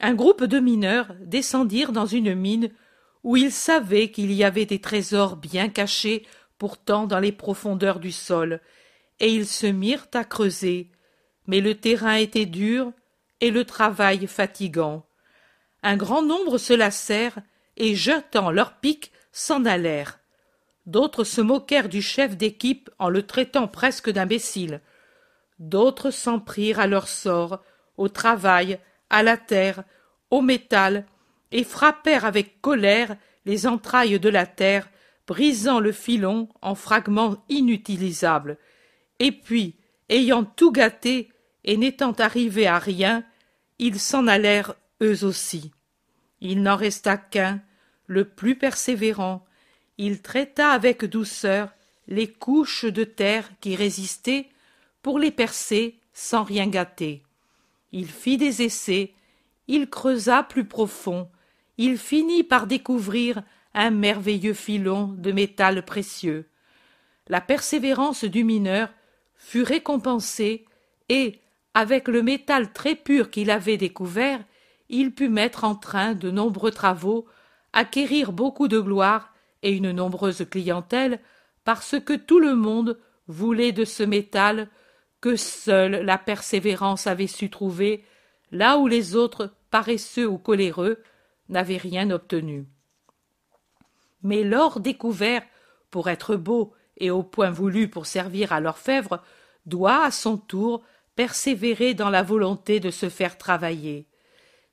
Un 0.00 0.14
groupe 0.14 0.44
de 0.44 0.58
mineurs 0.58 1.14
descendirent 1.20 1.92
dans 1.92 2.06
une 2.06 2.34
mine 2.34 2.70
où 3.24 3.36
ils 3.36 3.52
savaient 3.52 4.10
qu'il 4.10 4.32
y 4.32 4.42
avait 4.44 4.66
des 4.66 4.80
trésors 4.80 5.36
bien 5.36 5.68
cachés 5.68 6.26
pourtant 6.58 7.06
dans 7.06 7.18
les 7.18 7.32
profondeurs 7.32 8.00
du 8.00 8.12
sol, 8.12 8.60
et 9.22 9.32
ils 9.32 9.46
se 9.46 9.66
mirent 9.66 10.08
à 10.12 10.24
creuser. 10.24 10.90
Mais 11.46 11.60
le 11.60 11.76
terrain 11.76 12.16
était 12.16 12.44
dur 12.44 12.92
et 13.40 13.50
le 13.50 13.64
travail 13.64 14.26
fatigant. 14.26 15.06
Un 15.82 15.96
grand 15.96 16.22
nombre 16.22 16.58
se 16.58 16.74
lassèrent 16.74 17.38
et 17.76 17.94
jetant 17.94 18.50
leurs 18.50 18.74
piques 18.74 19.12
s'en 19.32 19.64
allèrent. 19.64 20.18
D'autres 20.86 21.24
se 21.24 21.40
moquèrent 21.40 21.88
du 21.88 22.02
chef 22.02 22.36
d'équipe 22.36 22.90
en 22.98 23.08
le 23.08 23.22
traitant 23.22 23.68
presque 23.68 24.10
d'imbécile. 24.10 24.80
D'autres 25.60 26.10
s'en 26.10 26.40
prirent 26.40 26.80
à 26.80 26.88
leur 26.88 27.08
sort 27.08 27.62
au 27.96 28.08
travail 28.08 28.78
à 29.08 29.22
la 29.22 29.36
terre 29.36 29.84
au 30.30 30.40
métal 30.40 31.06
et 31.52 31.62
frappèrent 31.62 32.24
avec 32.24 32.60
colère 32.60 33.16
les 33.44 33.66
entrailles 33.68 34.18
de 34.18 34.28
la 34.28 34.46
terre 34.46 34.88
brisant 35.28 35.78
le 35.78 35.92
filon 35.92 36.48
en 36.60 36.74
fragments 36.74 37.36
inutilisables 37.48 38.58
et 39.18 39.32
puis 39.32 39.76
ayant 40.08 40.44
tout 40.44 40.72
gâté 40.72 41.30
et 41.64 41.76
n'étant 41.76 42.12
arrivés 42.12 42.66
à 42.66 42.78
rien 42.78 43.24
ils 43.82 43.98
s'en 43.98 44.28
allèrent 44.28 44.76
eux 45.02 45.24
aussi. 45.24 45.72
Il 46.40 46.62
n'en 46.62 46.76
resta 46.76 47.16
qu'un, 47.16 47.60
le 48.06 48.24
plus 48.24 48.56
persévérant. 48.56 49.44
Il 49.98 50.22
traita 50.22 50.70
avec 50.70 51.04
douceur 51.04 51.72
les 52.06 52.28
couches 52.28 52.84
de 52.84 53.02
terre 53.02 53.50
qui 53.60 53.74
résistaient 53.74 54.48
pour 55.02 55.18
les 55.18 55.32
percer 55.32 55.98
sans 56.12 56.44
rien 56.44 56.68
gâter. 56.68 57.24
Il 57.90 58.06
fit 58.06 58.36
des 58.36 58.62
essais, 58.62 59.14
il 59.66 59.90
creusa 59.90 60.44
plus 60.44 60.64
profond, 60.64 61.28
il 61.76 61.98
finit 61.98 62.44
par 62.44 62.68
découvrir 62.68 63.42
un 63.74 63.90
merveilleux 63.90 64.54
filon 64.54 65.08
de 65.08 65.32
métal 65.32 65.84
précieux. 65.84 66.48
La 67.26 67.40
persévérance 67.40 68.22
du 68.22 68.44
mineur 68.44 68.90
fut 69.42 69.64
récompensée 69.64 70.64
et, 71.08 71.40
avec 71.74 72.06
le 72.06 72.22
métal 72.22 72.72
très 72.72 72.94
pur 72.94 73.28
qu'il 73.28 73.50
avait 73.50 73.76
découvert, 73.76 74.42
il 74.88 75.12
put 75.12 75.28
mettre 75.28 75.64
en 75.64 75.74
train 75.74 76.14
de 76.14 76.30
nombreux 76.30 76.70
travaux, 76.70 77.26
acquérir 77.72 78.32
beaucoup 78.32 78.68
de 78.68 78.78
gloire 78.78 79.34
et 79.62 79.72
une 79.72 79.90
nombreuse 79.90 80.46
clientèle, 80.48 81.18
parce 81.64 81.98
que 81.98 82.12
tout 82.12 82.38
le 82.38 82.54
monde 82.54 82.98
voulait 83.26 83.72
de 83.72 83.84
ce 83.84 84.02
métal 84.04 84.68
que 85.20 85.36
seule 85.36 86.04
la 86.04 86.18
persévérance 86.18 87.06
avait 87.06 87.26
su 87.26 87.50
trouver, 87.50 88.04
là 88.52 88.78
où 88.78 88.86
les 88.86 89.16
autres, 89.16 89.52
paresseux 89.70 90.28
ou 90.28 90.38
coléreux, 90.38 91.02
n'avaient 91.48 91.76
rien 91.78 92.10
obtenu. 92.10 92.66
Mais 94.22 94.44
l'or 94.44 94.78
découvert 94.78 95.42
pour 95.90 96.08
être 96.08 96.36
beau 96.36 96.74
et 96.96 97.10
au 97.10 97.22
point 97.22 97.50
voulu 97.50 97.88
pour 97.88 98.06
servir 98.06 98.52
à 98.52 98.60
l'orfèvre 98.60 99.22
doit 99.66 100.04
à 100.04 100.10
son 100.10 100.36
tour 100.36 100.82
persévérer 101.14 101.94
dans 101.94 102.10
la 102.10 102.22
volonté 102.22 102.80
de 102.80 102.90
se 102.90 103.08
faire 103.08 103.38
travailler. 103.38 104.06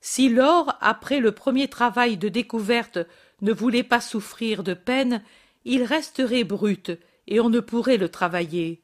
Si 0.02 0.30
l'or, 0.30 0.76
après 0.80 1.20
le 1.20 1.34
premier 1.34 1.68
travail 1.68 2.18
de 2.18 2.30
découverte, 2.30 3.00
ne 3.42 3.52
voulait 3.52 3.84
pas 3.84 4.02
souffrir 4.02 4.64
de 4.64 4.74
peine, 4.74 5.24
il 5.66 5.84
resterait 5.84 6.44
brut 6.44 6.92
et 7.28 7.40
on 7.40 7.50
ne 7.50 7.60
pourrait 7.60 7.98
le 7.98 8.10
travailler. 8.10 8.82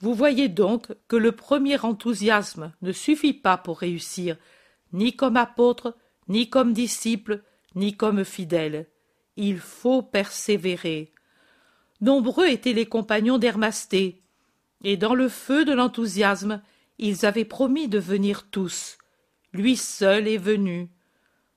Vous 0.00 0.14
voyez 0.14 0.48
donc 0.48 0.88
que 1.08 1.16
le 1.16 1.32
premier 1.32 1.78
enthousiasme 1.80 2.72
ne 2.82 2.92
suffit 2.92 3.32
pas 3.32 3.56
pour 3.56 3.78
réussir, 3.78 4.36
ni 4.92 5.16
comme 5.16 5.36
apôtre, 5.36 5.96
ni 6.28 6.48
comme 6.48 6.72
disciple, 6.72 7.42
ni 7.74 7.96
comme 7.96 8.24
fidèle. 8.24 8.86
Il 9.36 9.58
faut 9.58 10.02
persévérer. 10.02 11.12
Nombreux 12.00 12.48
étaient 12.48 12.72
les 12.72 12.86
compagnons 12.86 13.38
d'Hermasté, 13.38 14.22
et 14.84 14.96
dans 14.96 15.14
le 15.14 15.28
feu 15.28 15.64
de 15.64 15.72
l'enthousiasme, 15.72 16.62
ils 16.98 17.24
avaient 17.26 17.44
promis 17.44 17.88
de 17.88 17.98
venir 17.98 18.46
tous. 18.50 18.98
Lui 19.52 19.76
seul 19.76 20.28
est 20.28 20.36
venu. 20.36 20.90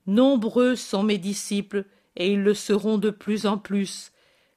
Nombreux 0.08 0.76
sont 0.76 1.04
mes 1.04 1.18
disciples, 1.18 1.86
et 2.16 2.34
ils 2.34 2.42
le 2.42 2.54
seront 2.54 2.98
de 2.98 3.10
plus 3.10 3.46
en 3.46 3.58
plus, 3.58 4.12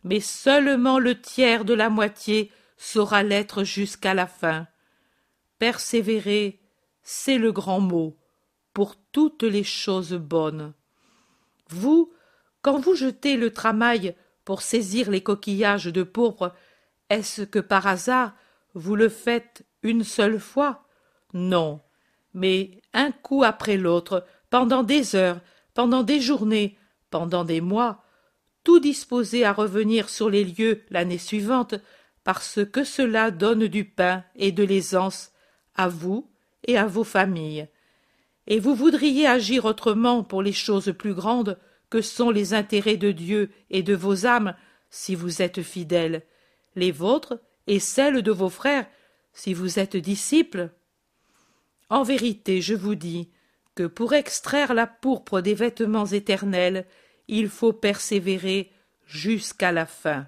mais 0.05 0.21
seulement 0.21 0.99
le 0.99 1.21
tiers 1.21 1.65
de 1.65 1.75
la 1.75 1.91
moitié 1.91 2.51
saura 2.77 3.23
l'être 3.23 3.65
jusqu'à 3.65 4.15
la 4.15 4.27
fin. 4.27 4.67
Persévérer, 5.59 6.61
c'est 7.03 7.39
le 7.39 7.53
grand 7.53 7.81
mot, 7.81 8.17
pour 8.73 8.97
toutes 9.12 9.43
les 9.43 9.65
choses 9.65 10.15
bonnes. 10.15 10.73
Vous, 11.69 12.12
quand 12.62 12.79
vous 12.79 12.95
jetez 12.95 13.37
le 13.37 13.53
tramail 13.53 14.15
pour 14.45 14.63
saisir 14.63 15.11
les 15.11 15.23
coquillages 15.23 15.87
de 15.87 16.03
pourpre, 16.03 16.55
est-ce 17.09 17.43
que 17.43 17.59
par 17.59 17.87
hasard 17.87 18.33
vous 18.75 18.97
le 18.97 19.09
faites 19.09 19.65
une 19.83 20.05
seule 20.05 20.41
fois? 20.41 20.85
Non, 21.35 21.81
mais 22.35 22.81
un 22.93 23.13
coup 23.13 23.45
après 23.45 23.77
l'autre, 23.77 24.25
pendant 24.51 24.83
des 24.83 25.15
heures, 25.15 25.41
pendant 25.75 26.03
des 26.03 26.21
journées, 26.21 26.77
pendant 27.11 27.45
des 27.45 27.61
mois, 27.61 28.03
tout 28.65 28.81
disposé 28.81 29.45
à 29.45 29.53
revenir 29.53 30.09
sur 30.09 30.31
les 30.31 30.45
lieux 30.45 30.83
l'année 30.91 31.19
suivante, 31.19 31.75
parce 32.25 32.61
que 32.65 32.85
cela 32.85 33.31
donne 33.31 33.67
du 33.67 33.85
pain 33.85 34.25
et 34.37 34.53
de 34.53 34.63
l'aisance 34.63 35.33
à 35.75 35.89
vous 35.89 36.31
et 36.67 36.79
à 36.79 36.87
vos 36.87 37.05
familles. 37.05 37.69
Et 38.47 38.61
vous 38.61 38.75
voudriez 38.75 39.27
agir 39.27 39.65
autrement 39.65 40.23
pour 40.23 40.43
les 40.43 40.53
choses 40.53 40.93
plus 40.97 41.15
grandes 41.15 41.59
que 41.93 42.01
sont 42.01 42.31
les 42.31 42.55
intérêts 42.55 42.97
de 42.97 43.13
Dieu 43.13 43.51
et 43.69 43.83
de 43.83 43.95
vos 43.95 44.25
âmes, 44.25 44.57
si 44.89 45.15
vous 45.15 45.43
êtes 45.43 45.61
fidèles, 45.61 46.23
les 46.75 46.91
vôtres 46.91 47.39
et 47.67 47.81
celles 47.81 48.23
de 48.23 48.33
vos 48.33 48.49
frères, 48.49 48.87
si 49.35 49.53
vous 49.53 49.79
êtes 49.79 49.99
disciples. 49.99 50.71
En 51.91 52.03
vérité, 52.03 52.63
je 52.63 52.75
vous 52.75 52.95
dis 52.95 53.29
que 53.75 53.83
pour 53.83 54.15
extraire 54.15 54.73
la 54.73 54.87
pourpre 54.87 55.43
des 55.43 55.53
vêtements 55.53 56.07
éternels, 56.07 56.87
il 57.29 57.51
faut 57.51 57.75
persévérer 57.75 58.73
jusqu'à 59.05 59.71
la 59.71 59.85
fin. 59.85 60.27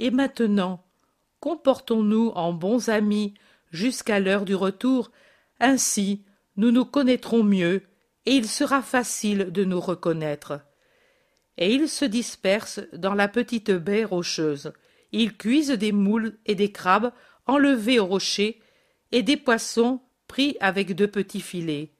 Et 0.00 0.10
maintenant, 0.10 0.84
comportons-nous 1.38 2.32
en 2.34 2.52
bons 2.52 2.88
amis 2.88 3.34
jusqu'à 3.70 4.18
l'heure 4.18 4.44
du 4.44 4.56
retour, 4.56 5.12
ainsi 5.60 6.24
nous 6.56 6.72
nous 6.72 6.84
connaîtrons 6.84 7.44
mieux, 7.44 7.84
et 8.26 8.34
il 8.34 8.48
sera 8.48 8.82
facile 8.82 9.52
de 9.52 9.64
nous 9.64 9.80
reconnaître. 9.80 10.60
Et 11.58 11.72
ils 11.72 11.88
se 11.88 12.04
dispersent 12.04 12.82
dans 12.92 13.14
la 13.14 13.28
petite 13.28 13.70
baie 13.70 14.04
rocheuse. 14.04 14.72
Ils 15.12 15.36
cuisent 15.36 15.70
des 15.70 15.92
moules 15.92 16.36
et 16.44 16.54
des 16.54 16.72
crabes 16.72 17.12
enlevés 17.46 18.00
au 18.00 18.06
rocher, 18.06 18.60
et 19.12 19.22
des 19.22 19.36
poissons 19.36 20.00
pris 20.26 20.56
avec 20.60 20.94
de 20.94 21.06
petits 21.06 21.40
filets. 21.40 21.92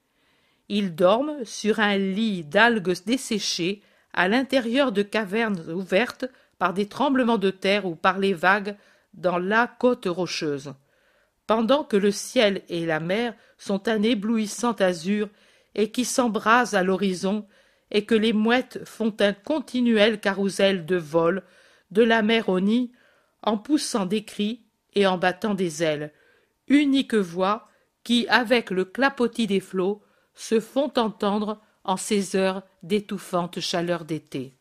Ils 0.68 0.95
dorment 0.95 1.45
sur 1.45 1.78
un 1.78 1.97
lit 1.97 2.45
d'algues 2.45 2.97
desséchées 3.06 3.80
à 4.12 4.26
l'intérieur 4.28 4.90
de 4.90 5.02
cavernes 5.02 5.71
ouvertes 5.71 6.25
par 6.59 6.75
des 6.75 6.88
tremblements 6.88 7.38
de 7.38 7.50
terre 7.50 7.87
ou 7.87 7.95
par 7.95 8.18
les 8.18 8.35
vagues 8.35 8.76
dans 9.14 9.38
la 9.38 9.68
côte 9.68 10.06
rocheuse. 10.06 10.75
Pendant 11.47 11.85
que 11.85 11.97
le 11.97 12.11
ciel 12.11 12.62
et 12.68 12.85
la 12.85 12.99
mer 12.99 13.35
sont 13.56 13.88
un 13.88 14.02
éblouissant 14.02 14.73
azur 14.73 15.28
et 15.76 15.92
qui 15.92 16.04
s'embrase 16.04 16.75
à 16.75 16.83
l'horizon, 16.83 17.47
et 17.92 18.04
que 18.04 18.16
les 18.16 18.33
mouettes 18.33 18.85
font 18.85 19.14
un 19.21 19.33
continuel 19.33 20.18
carrousel 20.18 20.87
de 20.87 20.97
vol 20.97 21.45
de 21.92 22.02
la 22.02 22.23
mer 22.23 22.49
au 22.49 22.59
nid, 22.59 22.90
en 23.42 23.59
poussant 23.59 24.06
des 24.06 24.25
cris 24.25 24.64
et 24.95 25.06
en 25.06 25.18
battant 25.18 25.54
des 25.54 25.85
ailes, 25.85 26.12
unique 26.66 27.14
voix 27.14 27.68
qui, 28.02 28.26
avec 28.28 28.71
le 28.71 28.85
clapotis 28.85 29.47
des 29.47 29.61
flots, 29.61 30.02
se 30.35 30.59
font 30.59 30.92
entendre 30.97 31.61
en 31.85 31.97
ces 31.97 32.35
heures 32.35 32.62
d'étouffante 32.83 33.61
chaleur 33.61 34.04
d'été. 34.04 34.56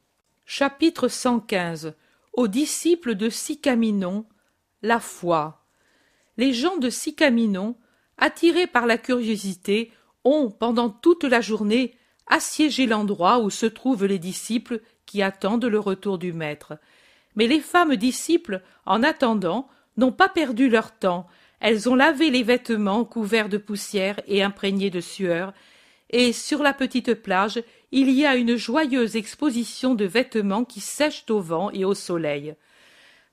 Chapitre 0.45 1.07
115 1.07 1.95
Aux 2.33 2.47
disciples 2.47 3.15
de 3.15 3.29
Sicaminon, 3.29 4.27
la 4.81 4.99
foi. 4.99 5.65
Les 6.37 6.53
gens 6.53 6.77
de 6.77 6.89
Sicaminon, 6.89 7.77
attirés 8.17 8.67
par 8.67 8.85
la 8.85 8.97
curiosité, 8.97 9.91
ont, 10.25 10.49
pendant 10.49 10.89
toute 10.89 11.23
la 11.23 11.39
journée, 11.39 11.95
assiégé 12.27 12.87
l'endroit 12.87 13.39
où 13.39 13.49
se 13.49 13.65
trouvent 13.65 14.05
les 14.05 14.19
disciples 14.19 14.81
qui 15.05 15.21
attendent 15.21 15.65
le 15.65 15.79
retour 15.79 16.17
du 16.17 16.33
Maître. 16.33 16.73
Mais 17.35 17.47
les 17.47 17.59
femmes 17.59 17.95
disciples, 17.95 18.61
en 18.85 19.03
attendant, 19.03 19.67
n'ont 19.97 20.11
pas 20.11 20.29
perdu 20.29 20.69
leur 20.69 20.91
temps. 20.91 21.27
Elles 21.59 21.87
ont 21.87 21.95
lavé 21.95 22.29
les 22.29 22.43
vêtements 22.43 23.05
couverts 23.05 23.49
de 23.49 23.57
poussière 23.57 24.19
et 24.27 24.43
imprégnés 24.43 24.89
de 24.89 25.01
sueur, 25.01 25.53
et 26.09 26.33
sur 26.33 26.61
la 26.61 26.73
petite 26.73 27.13
plage, 27.15 27.61
il 27.91 28.09
y 28.11 28.25
a 28.25 28.35
une 28.35 28.55
joyeuse 28.55 29.15
exposition 29.15 29.95
de 29.95 30.05
vêtements 30.05 30.65
qui 30.65 30.79
sèchent 30.79 31.25
au 31.29 31.39
vent 31.39 31.71
et 31.71 31.85
au 31.85 31.93
soleil. 31.93 32.55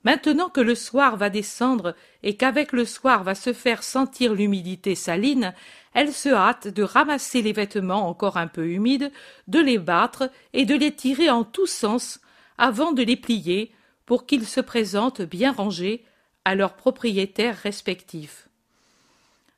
Maintenant 0.03 0.49
que 0.49 0.59
le 0.59 0.75
soir 0.75 1.15
va 1.15 1.29
descendre 1.29 1.95
et 2.23 2.35
qu'avec 2.35 2.73
le 2.73 2.85
soir 2.85 3.23
va 3.23 3.35
se 3.35 3.53
faire 3.53 3.83
sentir 3.83 4.33
l'humidité 4.33 4.95
saline, 4.95 5.53
elles 5.93 6.11
se 6.11 6.29
hâtent 6.29 6.67
de 6.67 6.83
ramasser 6.83 7.41
les 7.41 7.53
vêtements 7.53 8.09
encore 8.09 8.37
un 8.37 8.47
peu 8.47 8.67
humides, 8.67 9.11
de 9.47 9.59
les 9.59 9.77
battre 9.77 10.29
et 10.51 10.65
de 10.65 10.75
les 10.75 10.93
tirer 10.93 11.29
en 11.29 11.43
tous 11.43 11.67
sens 11.67 12.19
avant 12.57 12.91
de 12.91 13.03
les 13.03 13.15
plier 13.15 13.71
pour 14.05 14.25
qu'ils 14.25 14.45
se 14.45 14.59
présentent 14.59 15.21
bien 15.21 15.53
rangés 15.53 16.03
à 16.43 16.55
leurs 16.55 16.75
propriétaires 16.75 17.57
respectifs. 17.57 18.49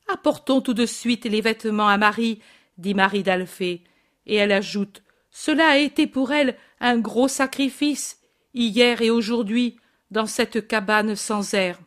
Apportons 0.08 0.62
tout 0.62 0.76
de 0.76 0.86
suite 0.86 1.26
les 1.26 1.42
vêtements 1.42 1.88
à 1.88 1.98
Marie, 1.98 2.40
dit 2.78 2.94
Marie 2.94 3.24
d'Alphée, 3.24 3.82
et 4.28 4.36
elle 4.36 4.52
ajoute 4.52 5.02
Cela 5.32 5.70
a 5.70 5.78
été 5.78 6.06
pour 6.06 6.32
elle 6.32 6.56
un 6.80 7.00
gros 7.00 7.28
sacrifice, 7.28 8.20
hier 8.54 9.02
et 9.02 9.10
aujourd'hui, 9.10 9.78
dans 10.12 10.26
cette 10.26 10.68
cabane 10.68 11.16
sans 11.16 11.54
air. 11.54 11.80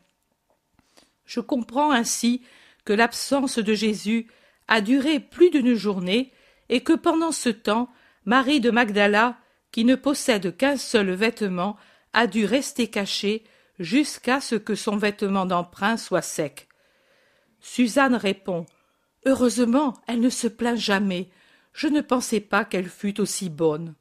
Je 1.25 1.41
comprends 1.41 1.91
ainsi 1.91 2.43
que 2.85 2.93
l'absence 2.93 3.59
de 3.59 3.75
Jésus 3.75 4.29
a 4.67 4.81
duré 4.81 5.21
plus 5.21 5.51
d'une 5.51 5.75
journée 5.75 6.33
et 6.69 6.83
que 6.83 6.93
pendant 6.93 7.33
ce 7.33 7.49
temps, 7.49 7.89
Marie 8.25 8.61
de 8.61 8.71
Magdala, 8.71 9.39
qui 9.73 9.85
ne 9.85 9.95
possède 9.95 10.57
qu'un 10.57 10.77
seul 10.77 11.11
vêtement, 11.11 11.77
a 12.12 12.27
dû 12.27 12.45
rester 12.45 12.88
cachée 12.88 13.45
jusqu'à 13.79 14.40
ce 14.40 14.55
que 14.55 14.75
son 14.75 14.97
vêtement 14.97 15.47
d'emprunt 15.47 15.97
soit 15.97 16.23
sec. 16.23 16.69
Suzanne 17.61 18.14
répond 18.14 18.66
Heureusement, 19.27 19.95
elle 20.07 20.21
ne 20.21 20.31
se 20.31 20.47
plaint 20.47 20.79
jamais. 20.79 21.29
Je 21.73 21.88
ne 21.88 22.01
pensais 22.01 22.40
pas 22.40 22.64
qu'elle 22.64 22.88
fût 22.88 23.21
aussi 23.21 23.51
bonne. 23.51 23.95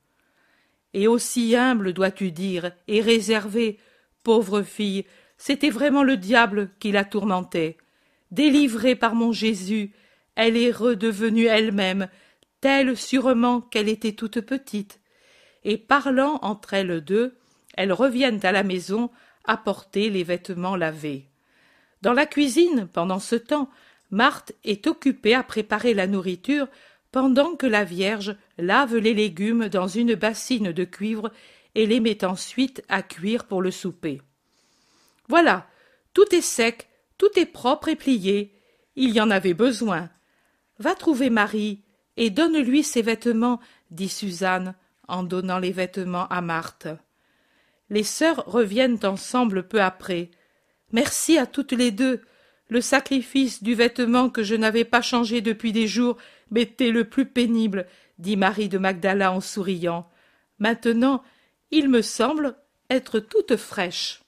Et 0.93 1.07
aussi 1.07 1.55
humble, 1.55 1.93
dois-tu 1.93 2.31
dire, 2.31 2.71
et 2.87 3.01
réservée, 3.01 3.77
Pauvre 4.27 4.61
fille, 4.61 5.05
c'était 5.37 5.69
vraiment 5.69 6.03
le 6.03 6.17
diable 6.17 6.69
qui 6.79 6.91
la 6.91 7.05
tourmentait. 7.05 7.77
Délivrée 8.31 8.97
par 8.97 9.15
mon 9.15 9.31
Jésus, 9.31 9.93
elle 10.35 10.57
est 10.57 10.69
redevenue 10.69 11.45
elle-même, 11.45 12.09
telle 12.59 12.97
sûrement 12.97 13.61
qu'elle 13.61 13.87
était 13.87 14.11
toute 14.11 14.41
petite. 14.41 14.99
Et 15.63 15.77
parlant 15.77 16.39
entre 16.41 16.73
elles 16.73 16.99
deux, 16.99 17.37
elles 17.75 17.93
reviennent 17.93 18.45
à 18.45 18.51
la 18.51 18.63
maison 18.63 19.11
apporter 19.45 20.09
les 20.09 20.25
vêtements 20.25 20.75
lavés. 20.75 21.29
Dans 22.01 22.11
la 22.11 22.25
cuisine, 22.25 22.89
pendant 22.91 23.19
ce 23.19 23.35
temps, 23.35 23.69
Marthe 24.11 24.51
est 24.65 24.87
occupée 24.87 25.35
à 25.35 25.43
préparer 25.43 25.93
la 25.93 26.05
nourriture 26.05 26.67
pendant 27.13 27.55
que 27.55 27.65
la 27.65 27.85
Vierge 27.85 28.35
lave 28.57 28.97
les 28.97 29.13
légumes 29.13 29.69
dans 29.69 29.87
une 29.87 30.15
bassine 30.15 30.73
de 30.73 30.83
cuivre 30.83 31.31
et 31.77 31.85
les 31.85 31.99
met 31.99 32.25
ensuite 32.25 32.83
à 32.89 33.03
cuire 33.03 33.45
pour 33.45 33.61
le 33.61 33.69
souper. 33.69 34.21
Voilà, 35.29 35.67
tout 36.13 36.25
est 36.33 36.41
sec, 36.41 36.89
tout 37.19 37.29
est 37.37 37.45
propre 37.45 37.87
et 37.87 37.95
plié. 37.95 38.51
Il 38.95 39.11
y 39.11 39.21
en 39.21 39.29
avait 39.29 39.53
besoin. 39.53 40.09
Va 40.79 40.95
trouver 40.95 41.29
Marie 41.29 41.83
et 42.17 42.31
donne-lui 42.31 42.81
ses 42.81 43.03
vêtements, 43.03 43.59
dit 43.91 44.09
Suzanne 44.09 44.73
en 45.07 45.21
donnant 45.21 45.59
les 45.59 45.71
vêtements 45.71 46.27
à 46.29 46.41
Marthe. 46.41 46.87
Les 47.91 48.03
sœurs 48.03 48.43
reviennent 48.47 48.99
ensemble 49.03 49.67
peu 49.67 49.79
après. 49.79 50.31
Merci 50.91 51.37
à 51.37 51.45
toutes 51.45 51.73
les 51.73 51.91
deux. 51.91 52.21
Le 52.69 52.81
sacrifice 52.81 53.61
du 53.61 53.75
vêtement 53.75 54.31
que 54.31 54.41
je 54.41 54.55
n'avais 54.55 54.83
pas 54.83 55.03
changé 55.03 55.41
depuis 55.41 55.73
des 55.73 55.87
jours 55.87 56.17
m'était 56.49 56.91
le 56.91 57.03
plus 57.03 57.27
pénible, 57.27 57.85
dit 58.17 58.35
Marie 58.35 58.67
de 58.67 58.79
Magdala 58.79 59.31
en 59.31 59.41
souriant. 59.41 60.09
Maintenant, 60.57 61.21
il 61.71 61.89
me 61.89 62.01
semble 62.01 62.55
être 62.89 63.19
toute 63.19 63.55
fraîche. 63.57 64.21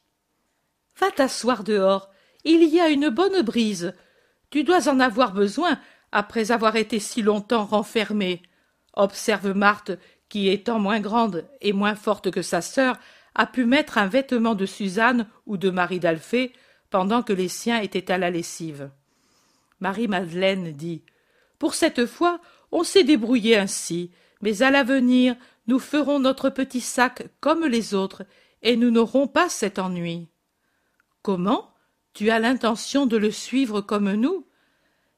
Va 0.99 1.12
t'asseoir 1.12 1.63
dehors. 1.63 2.10
Il 2.43 2.63
y 2.63 2.80
a 2.80 2.89
une 2.89 3.10
bonne 3.10 3.41
brise. 3.41 3.93
Tu 4.49 4.63
dois 4.63 4.89
en 4.89 4.99
avoir 4.99 5.34
besoin 5.34 5.80
après 6.12 6.52
avoir 6.52 6.75
été 6.75 6.99
si 6.99 7.21
longtemps 7.21 7.65
renfermée. 7.65 8.41
Observe 8.93 9.54
Marthe, 9.54 9.97
qui 10.28 10.49
étant 10.49 10.80
moins 10.80 10.99
grande 10.99 11.47
et 11.62 11.73
moins 11.73 11.95
forte 11.95 12.32
que 12.32 12.41
sa 12.41 12.62
sœur, 12.62 12.97
a 13.36 13.45
pu 13.45 13.65
mettre 13.65 13.97
un 13.97 14.08
vêtement 14.08 14.56
de 14.56 14.65
Suzanne 14.65 15.28
ou 15.45 15.58
de 15.58 15.69
Marie 15.69 15.99
d'Alphée 15.99 16.54
pendant 16.89 17.23
que 17.23 17.34
les 17.34 17.47
siens 17.47 17.80
étaient 17.80 18.12
à 18.12 18.17
la 18.17 18.30
lessive. 18.30 18.89
Marie-Madeleine 19.80 20.71
dit 20.71 21.04
Pour 21.58 21.73
cette 21.73 22.06
fois, 22.06 22.41
on 22.71 22.84
s'est 22.84 23.04
débrouillé 23.04 23.58
ainsi, 23.58 24.12
mais 24.41 24.62
à 24.62 24.71
l'avenir, 24.71 25.36
nous 25.70 25.78
ferons 25.78 26.18
notre 26.18 26.50
petit 26.50 26.82
sac 26.82 27.28
comme 27.42 27.64
les 27.64 27.94
autres, 27.94 28.26
et 28.64 28.76
nous 28.76 28.90
n'aurons 28.90 29.28
pas 29.28 29.50
cet 29.50 29.78
ennui. 29.78 30.28
Comment 31.22 31.72
Tu 32.14 32.32
as 32.32 32.40
l'intention 32.40 33.06
de 33.06 33.18
le 33.18 33.30
suivre 33.30 33.80
comme 33.80 34.12
nous? 34.14 34.48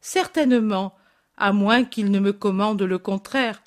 Certainement, 0.02 0.94
à 1.38 1.54
moins 1.54 1.86
qu'il 1.86 2.12
ne 2.12 2.20
me 2.20 2.34
commande 2.34 2.82
le 2.82 2.98
contraire. 2.98 3.64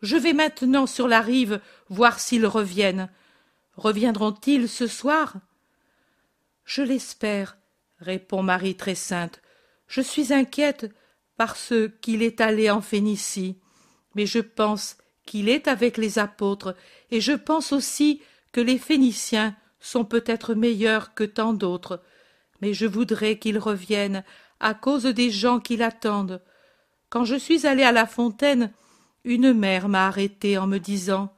Je 0.00 0.16
vais 0.16 0.32
maintenant 0.32 0.86
sur 0.86 1.08
la 1.08 1.20
rive 1.20 1.60
voir 1.90 2.18
s'ils 2.18 2.46
reviennent. 2.46 3.10
Reviendront-ils 3.76 4.66
ce 4.66 4.86
soir? 4.86 5.34
Je 6.64 6.80
l'espère, 6.80 7.58
répond 7.98 8.42
Marie 8.42 8.76
très 8.76 8.94
sainte. 8.94 9.42
Je 9.88 10.00
suis 10.00 10.32
inquiète 10.32 10.90
parce 11.36 11.74
qu'il 12.00 12.22
est 12.22 12.40
allé 12.40 12.70
en 12.70 12.80
Phénicie, 12.80 13.58
mais 14.14 14.24
je 14.24 14.38
pense 14.38 14.96
qu'il 15.26 15.48
est 15.48 15.68
avec 15.68 15.96
les 15.96 16.18
apôtres, 16.18 16.74
et 17.10 17.20
je 17.20 17.32
pense 17.32 17.72
aussi 17.72 18.20
que 18.52 18.60
les 18.60 18.78
Phéniciens 18.78 19.56
sont 19.80 20.04
peut-être 20.04 20.54
meilleurs 20.54 21.14
que 21.14 21.24
tant 21.24 21.52
d'autres, 21.52 22.02
mais 22.60 22.72
je 22.72 22.86
voudrais 22.86 23.38
qu'il 23.38 23.58
revienne 23.58 24.24
à 24.60 24.74
cause 24.74 25.04
des 25.04 25.30
gens 25.30 25.60
qui 25.60 25.76
l'attendent. 25.76 26.40
Quand 27.10 27.24
je 27.24 27.36
suis 27.36 27.66
allée 27.66 27.82
à 27.82 27.92
la 27.92 28.06
fontaine, 28.06 28.72
une 29.24 29.52
mère 29.52 29.88
m'a 29.88 30.06
arrêtée 30.06 30.58
en 30.58 30.66
me 30.66 30.78
disant 30.78 31.34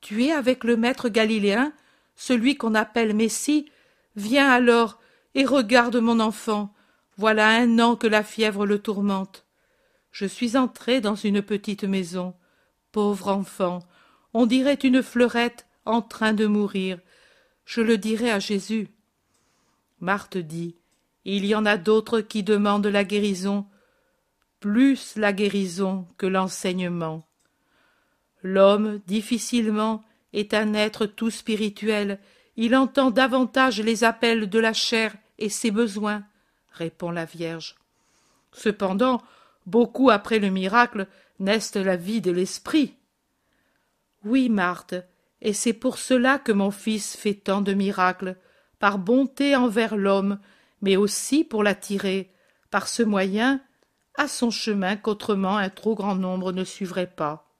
Tu 0.00 0.24
es 0.24 0.32
avec 0.32 0.64
le 0.64 0.76
maître 0.76 1.08
galiléen, 1.08 1.72
celui 2.16 2.56
qu'on 2.56 2.74
appelle 2.74 3.14
Messie 3.14 3.70
Viens 4.16 4.50
alors 4.50 4.98
et 5.34 5.44
regarde 5.44 5.96
mon 5.96 6.20
enfant. 6.20 6.74
Voilà 7.18 7.48
un 7.48 7.78
an 7.78 7.96
que 7.96 8.06
la 8.06 8.22
fièvre 8.22 8.64
le 8.64 8.78
tourmente. 8.78 9.44
Je 10.10 10.24
suis 10.24 10.56
entrée 10.56 11.02
dans 11.02 11.14
une 11.14 11.42
petite 11.42 11.84
maison 11.84 12.34
pauvre 12.96 13.28
enfant 13.28 13.80
on 14.32 14.46
dirait 14.46 14.82
une 14.90 15.02
fleurette 15.02 15.66
en 15.84 16.00
train 16.02 16.32
de 16.32 16.46
mourir 16.46 16.98
je 17.64 17.80
le 17.80 17.96
dirai 17.98 18.30
à 18.30 18.38
jésus 18.38 18.88
marthe 20.00 20.38
dit 20.38 20.76
il 21.28 21.44
y 21.44 21.56
en 21.56 21.66
a 21.66 21.76
d'autres 21.76 22.20
qui 22.20 22.44
demandent 22.44 22.86
la 22.86 23.02
guérison, 23.02 23.66
plus 24.60 25.16
la 25.16 25.32
guérison 25.32 26.06
que 26.18 26.26
l'enseignement. 26.26 27.26
L'homme, 28.44 29.00
difficilement, 29.08 30.04
est 30.32 30.54
un 30.54 30.72
être 30.72 31.04
tout 31.04 31.30
spirituel, 31.30 32.20
il 32.54 32.76
entend 32.76 33.10
davantage 33.10 33.80
les 33.80 34.04
appels 34.04 34.48
de 34.48 34.58
la 34.60 34.72
chair 34.72 35.16
et 35.38 35.48
ses 35.48 35.72
besoins, 35.72 36.22
répond 36.70 37.10
la 37.10 37.24
Vierge. 37.24 37.74
Cependant, 38.52 39.20
beaucoup 39.66 40.10
après 40.10 40.38
le 40.38 40.50
miracle 40.50 41.08
naissent 41.38 41.76
la 41.76 41.96
vie 41.96 42.20
de 42.20 42.30
l'esprit? 42.30 42.94
Oui, 44.24 44.48
Marthe, 44.48 44.94
et 45.40 45.52
c'est 45.52 45.72
pour 45.72 45.98
cela 45.98 46.38
que 46.38 46.52
mon 46.52 46.70
fils 46.70 47.16
fait 47.16 47.34
tant 47.34 47.60
de 47.60 47.74
miracles, 47.74 48.36
par 48.78 48.98
bonté 48.98 49.56
envers 49.56 49.96
l'homme, 49.96 50.38
mais 50.82 50.96
aussi 50.96 51.44
pour 51.44 51.62
l'attirer, 51.62 52.32
par 52.70 52.88
ce 52.88 53.02
moyen, 53.02 53.60
à 54.16 54.28
son 54.28 54.50
chemin 54.50 54.96
qu'autrement 54.96 55.56
un 55.56 55.68
trop 55.68 55.94
grand 55.94 56.14
nombre 56.14 56.52
ne 56.52 56.64
suivrait 56.64 57.12
pas. 57.14 57.54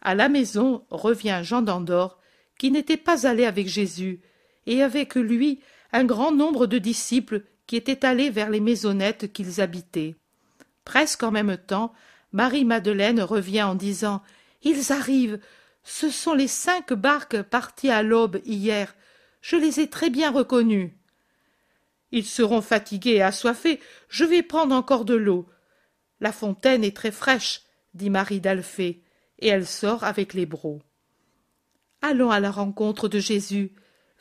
À 0.00 0.14
la 0.14 0.28
maison 0.28 0.84
revient 0.90 1.40
Jean 1.42 1.62
d'Andorre, 1.62 2.18
qui 2.58 2.70
n'était 2.70 2.98
pas 2.98 3.26
allé 3.26 3.44
avec 3.46 3.68
Jésus, 3.68 4.20
et 4.66 4.82
avec 4.82 5.14
lui 5.14 5.60
un 5.92 6.04
grand 6.04 6.32
nombre 6.32 6.66
de 6.66 6.78
disciples 6.78 7.44
qui 7.66 7.76
étaient 7.76 8.04
allés 8.04 8.30
vers 8.30 8.50
les 8.50 8.60
maisonnettes 8.60 9.32
qu'ils 9.32 9.60
habitaient. 9.60 10.16
Presque 10.84 11.22
en 11.22 11.30
même 11.30 11.56
temps, 11.56 11.92
Marie-Madeleine 12.34 13.22
revient 13.22 13.62
en 13.62 13.76
disant 13.76 14.20
Ils 14.62 14.92
arrivent. 14.92 15.38
Ce 15.84 16.10
sont 16.10 16.34
les 16.34 16.48
cinq 16.48 16.92
barques 16.92 17.40
parties 17.42 17.90
à 17.90 18.02
l'aube 18.02 18.40
hier. 18.44 18.94
Je 19.40 19.54
les 19.54 19.78
ai 19.78 19.88
très 19.88 20.10
bien 20.10 20.32
reconnus. 20.32 20.90
Ils 22.10 22.26
seront 22.26 22.60
fatigués 22.60 23.14
et 23.14 23.22
assoiffés. 23.22 23.80
Je 24.08 24.24
vais 24.24 24.42
prendre 24.42 24.74
encore 24.74 25.04
de 25.04 25.14
l'eau. 25.14 25.46
La 26.20 26.32
fontaine 26.32 26.82
est 26.82 26.96
très 26.96 27.12
fraîche, 27.12 27.62
dit 27.92 28.10
Marie 28.10 28.40
d'Alphée, 28.40 29.04
et 29.38 29.48
elle 29.48 29.66
sort 29.66 30.02
avec 30.02 30.34
les. 30.34 30.48
Allons 32.02 32.30
à 32.32 32.40
la 32.40 32.50
rencontre 32.50 33.08
de 33.08 33.20
Jésus. 33.20 33.76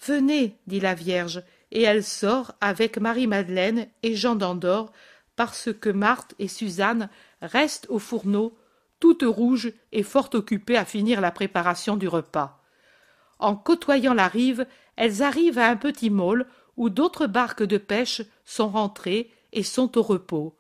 Venez, 0.06 0.60
dit 0.68 0.80
la 0.80 0.94
Vierge, 0.94 1.44
et 1.72 1.82
elle 1.82 2.04
sort 2.04 2.54
avec 2.62 3.00
Marie-Madeleine 3.00 3.88
et 4.04 4.16
Jean 4.16 4.36
d'Andorre, 4.36 4.92
parce 5.36 5.70
que 5.74 5.90
Marthe 5.90 6.36
et 6.38 6.48
Suzanne 6.48 7.10
restent 7.44 7.88
au 7.90 8.00
fourneau, 8.00 8.58
toutes 9.00 9.24
rouges 9.24 9.74
et 9.92 10.04
fort 10.04 10.30
occupées 10.34 10.78
à 10.78 10.86
finir 10.86 11.22
la 11.22 11.32
préparation 11.32 11.98
du 11.98 12.08
repas. 12.08 12.64
En 13.38 13.56
côtoyant 13.56 14.14
la 14.14 14.28
rive, 14.28 14.66
elles 14.96 15.22
arrivent 15.22 15.60
à 15.60 15.68
un 15.68 15.76
petit 15.76 16.10
môle 16.10 16.48
où 16.78 16.90
d'autres 16.90 17.28
barques 17.28 17.64
de 17.64 17.78
pêche 17.78 18.22
sont 18.46 18.70
rentrées 18.70 19.30
et 19.52 19.64
sont 19.64 19.98
au 19.98 20.02
repos. 20.02 20.56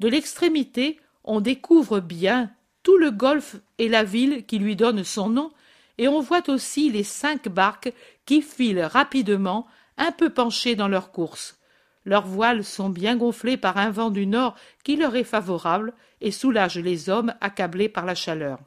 De 0.00 0.08
l'extrémité, 0.08 1.00
on 1.24 1.40
découvre 1.40 2.00
bien 2.00 2.50
tout 2.82 2.98
le 2.98 3.10
golfe 3.10 3.56
et 3.78 3.88
la 3.88 4.04
ville 4.04 4.46
qui 4.46 4.58
lui 4.58 4.76
donne 4.76 5.04
son 5.04 5.28
nom, 5.28 5.52
et 5.98 6.06
on 6.06 6.20
voit 6.20 6.48
aussi 6.48 6.90
les 6.90 7.02
cinq 7.02 7.48
barques 7.48 7.92
qui 8.24 8.40
filent 8.42 8.84
rapidement, 8.84 9.66
un 9.96 10.12
peu 10.12 10.30
penchées 10.30 10.76
dans 10.76 10.88
leur 10.88 11.10
course. 11.10 11.58
Leurs 12.04 12.26
voiles 12.26 12.64
sont 12.64 12.88
bien 12.88 13.16
gonflées 13.16 13.56
par 13.56 13.76
un 13.76 13.90
vent 13.90 14.10
du 14.10 14.26
nord 14.26 14.54
qui 14.84 14.96
leur 14.96 15.16
est 15.16 15.24
favorable 15.24 15.92
et 16.20 16.30
soulage 16.30 16.78
les 16.78 17.08
hommes 17.08 17.34
accablés 17.40 17.88
par 17.88 18.04
la 18.04 18.14
chaleur. 18.14 18.58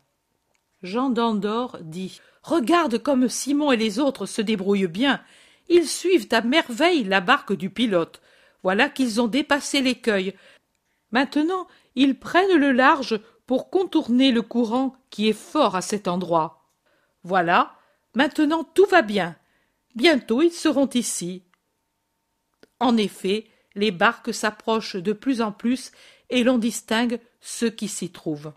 Jean 0.83 1.09
d'Andorre 1.09 1.77
dit 1.81 2.19
Regarde 2.43 2.97
comme 2.97 3.29
Simon 3.29 3.71
et 3.71 3.77
les 3.77 3.99
autres 3.99 4.25
se 4.25 4.41
débrouillent 4.41 4.87
bien. 4.87 5.21
Ils 5.69 5.87
suivent 5.87 6.27
à 6.31 6.41
merveille 6.41 7.03
la 7.03 7.21
barque 7.21 7.53
du 7.53 7.69
pilote. 7.69 8.21
Voilà 8.63 8.89
qu'ils 8.89 9.21
ont 9.21 9.27
dépassé 9.27 9.81
l'écueil. 9.81 10.35
Maintenant, 11.11 11.67
ils 11.95 12.17
prennent 12.17 12.57
le 12.57 12.71
large 12.71 13.19
pour 13.45 13.69
contourner 13.69 14.31
le 14.31 14.41
courant 14.41 14.95
qui 15.09 15.27
est 15.29 15.33
fort 15.33 15.75
à 15.75 15.81
cet 15.81 16.07
endroit. 16.07 16.69
Voilà, 17.23 17.75
maintenant 18.15 18.63
tout 18.63 18.85
va 18.85 19.01
bien. 19.01 19.35
Bientôt 19.95 20.41
ils 20.41 20.51
seront 20.51 20.89
ici. 20.89 21.43
En 22.79 22.97
effet, 22.97 23.47
les 23.75 23.91
barques 23.91 24.33
s'approchent 24.33 24.95
de 24.95 25.13
plus 25.13 25.41
en 25.41 25.51
plus 25.51 25.91
et 26.31 26.43
l'on 26.43 26.57
distingue 26.57 27.19
ceux 27.39 27.69
qui 27.69 27.87
s'y 27.87 28.09
trouvent. 28.09 28.53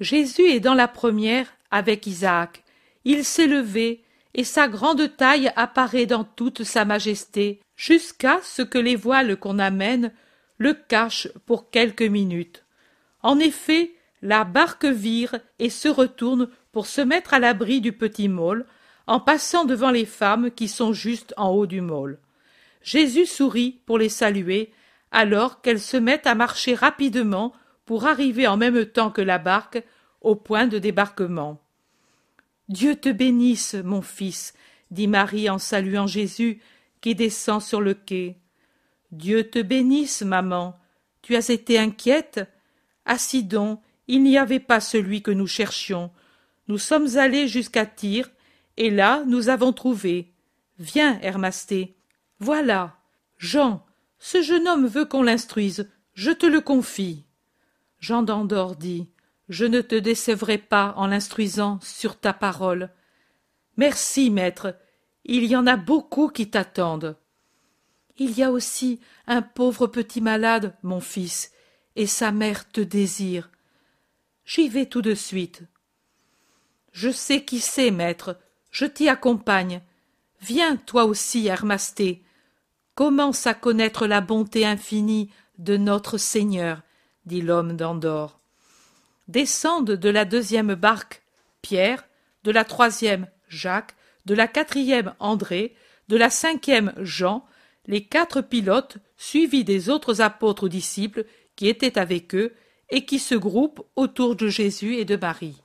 Jésus 0.00 0.46
est 0.46 0.60
dans 0.60 0.74
la 0.74 0.88
première 0.88 1.52
avec 1.70 2.06
Isaac. 2.06 2.64
Il 3.04 3.24
s'est 3.24 3.46
levé 3.46 4.02
et 4.34 4.44
sa 4.44 4.66
grande 4.66 5.16
taille 5.16 5.52
apparaît 5.54 6.06
dans 6.06 6.24
toute 6.24 6.64
sa 6.64 6.84
majesté, 6.84 7.60
jusqu'à 7.76 8.40
ce 8.42 8.62
que 8.62 8.78
les 8.78 8.96
voiles 8.96 9.36
qu'on 9.36 9.58
amène 9.58 10.12
le 10.58 10.74
cachent 10.74 11.28
pour 11.46 11.70
quelques 11.70 12.02
minutes. 12.02 12.64
En 13.22 13.38
effet, 13.38 13.92
la 14.22 14.44
barque 14.44 14.84
vire 14.84 15.38
et 15.58 15.70
se 15.70 15.88
retourne 15.88 16.48
pour 16.72 16.86
se 16.86 17.00
mettre 17.00 17.34
à 17.34 17.38
l'abri 17.38 17.80
du 17.80 17.92
petit 17.92 18.28
môle, 18.28 18.66
en 19.06 19.20
passant 19.20 19.64
devant 19.64 19.90
les 19.90 20.06
femmes 20.06 20.50
qui 20.50 20.66
sont 20.66 20.92
juste 20.92 21.34
en 21.36 21.50
haut 21.50 21.66
du 21.66 21.80
môle. 21.80 22.18
Jésus 22.82 23.26
sourit 23.26 23.80
pour 23.86 23.98
les 23.98 24.08
saluer, 24.08 24.72
alors 25.14 25.62
qu'elles 25.62 25.80
se 25.80 25.96
mettent 25.96 26.26
à 26.26 26.34
marcher 26.34 26.74
rapidement 26.74 27.52
pour 27.86 28.04
arriver 28.04 28.48
en 28.48 28.56
même 28.56 28.84
temps 28.84 29.12
que 29.12 29.22
la 29.22 29.38
barque 29.38 29.82
au 30.20 30.34
point 30.34 30.66
de 30.66 30.78
débarquement. 30.78 31.62
Dieu 32.68 32.96
te 32.96 33.10
bénisse, 33.10 33.74
mon 33.74 34.02
fils, 34.02 34.54
dit 34.90 35.06
Marie 35.06 35.48
en 35.48 35.58
saluant 35.58 36.08
Jésus, 36.08 36.60
qui 37.00 37.14
descend 37.14 37.62
sur 37.62 37.80
le 37.80 37.94
quai. 37.94 38.38
Dieu 39.12 39.48
te 39.48 39.60
bénisse, 39.60 40.22
maman. 40.22 40.76
Tu 41.22 41.36
as 41.36 41.48
été 41.50 41.78
inquiète? 41.78 42.40
Assis 43.04 43.44
donc, 43.44 43.80
il 44.08 44.24
n'y 44.24 44.36
avait 44.36 44.58
pas 44.58 44.80
celui 44.80 45.22
que 45.22 45.30
nous 45.30 45.46
cherchions. 45.46 46.10
Nous 46.66 46.78
sommes 46.78 47.16
allés 47.16 47.46
jusqu'à 47.46 47.86
Tyr, 47.86 48.30
et 48.76 48.90
là 48.90 49.22
nous 49.28 49.48
avons 49.48 49.72
trouvé. 49.72 50.32
Viens, 50.80 51.20
Hermasté. 51.20 51.94
Voilà. 52.40 52.96
Jean, 53.38 53.84
ce 54.18 54.42
jeune 54.42 54.68
homme 54.68 54.86
veut 54.86 55.04
qu'on 55.04 55.22
l'instruise. 55.22 55.90
Je 56.14 56.30
te 56.30 56.46
le 56.46 56.60
confie. 56.60 57.24
Jean 57.98 58.22
d'Andorre 58.22 58.76
dit 58.76 59.08
je 59.48 59.66
ne 59.66 59.80
te 59.80 59.94
décevrai 59.94 60.58
pas 60.58 60.94
en 60.96 61.06
l'instruisant 61.06 61.78
sur 61.82 62.18
ta 62.18 62.32
parole. 62.32 62.90
Merci, 63.76 64.30
maître, 64.30 64.76
il 65.24 65.44
y 65.44 65.56
en 65.56 65.66
a 65.66 65.76
beaucoup 65.76 66.28
qui 66.28 66.48
t'attendent. 66.48 67.16
Il 68.16 68.36
y 68.38 68.42
a 68.42 68.50
aussi 68.50 69.00
un 69.26 69.42
pauvre 69.42 69.86
petit 69.86 70.20
malade, 70.20 70.74
mon 70.82 71.00
fils, 71.00 71.52
et 71.96 72.06
sa 72.06 72.32
mère 72.32 72.68
te 72.68 72.80
désire. 72.80 73.50
J'y 74.44 74.68
vais 74.68 74.86
tout 74.86 75.02
de 75.02 75.14
suite. 75.14 75.62
Je 76.92 77.10
sais 77.10 77.44
qui 77.44 77.60
c'est, 77.60 77.90
maître, 77.90 78.38
je 78.70 78.86
t'y 78.86 79.08
accompagne. 79.08 79.82
Viens, 80.40 80.76
toi 80.76 81.04
aussi, 81.04 81.46
Hermasté. 81.48 82.23
Commence 82.94 83.46
à 83.46 83.54
connaître 83.54 84.06
la 84.06 84.20
bonté 84.20 84.64
infinie 84.64 85.30
de 85.58 85.76
notre 85.76 86.18
Seigneur, 86.18 86.82
dit 87.26 87.42
l'homme 87.42 87.76
d'Andorre 87.76 88.40
descendent 89.28 89.92
de 89.92 90.08
la 90.08 90.24
deuxième 90.24 90.74
barque 90.74 91.22
Pierre, 91.62 92.04
de 92.44 92.50
la 92.50 92.64
troisième 92.64 93.28
Jacques, 93.48 93.94
de 94.26 94.34
la 94.34 94.48
quatrième 94.48 95.14
André, 95.18 95.74
de 96.08 96.16
la 96.16 96.30
cinquième 96.30 96.92
Jean, 96.98 97.44
les 97.86 98.04
quatre 98.04 98.40
pilotes 98.40 98.98
suivis 99.16 99.64
des 99.64 99.88
autres 99.88 100.20
apôtres 100.20 100.64
ou 100.64 100.68
disciples 100.68 101.24
qui 101.56 101.68
étaient 101.68 101.98
avec 101.98 102.34
eux 102.34 102.54
et 102.90 103.04
qui 103.04 103.18
se 103.18 103.34
groupent 103.34 103.84
autour 103.96 104.36
de 104.36 104.48
Jésus 104.48 104.96
et 104.96 105.04
de 105.04 105.16
Marie. 105.16 105.62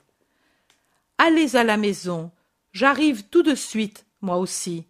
Allez 1.18 1.56
à 1.56 1.64
la 1.64 1.76
maison, 1.76 2.30
j'arrive 2.72 3.24
tout 3.28 3.42
de 3.42 3.54
suite, 3.54 4.06
moi 4.22 4.38
aussi. 4.38 4.86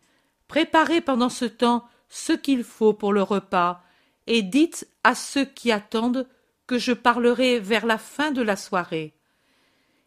Préparez 0.46 1.00
pendant 1.00 1.28
ce 1.28 1.44
temps 1.44 1.88
ce 2.10 2.34
qu'il 2.34 2.64
faut 2.64 2.92
pour 2.92 3.14
le 3.14 3.22
repas, 3.22 3.82
et 4.26 4.42
dites 4.42 4.86
à 5.02 5.14
ceux 5.14 5.46
qui 5.46 5.72
attendent 5.72 6.28
que 6.66 6.78
je 6.78 6.92
parlerai 6.92 7.58
vers 7.58 7.86
la 7.86 7.98
fin 7.98 8.30
de 8.30 8.42
la 8.42 8.56
soirée. 8.56 9.14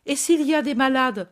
Et 0.05 0.15
s'il 0.15 0.43
y 0.43 0.53
a 0.53 0.61
des 0.61 0.75
malades, 0.75 1.29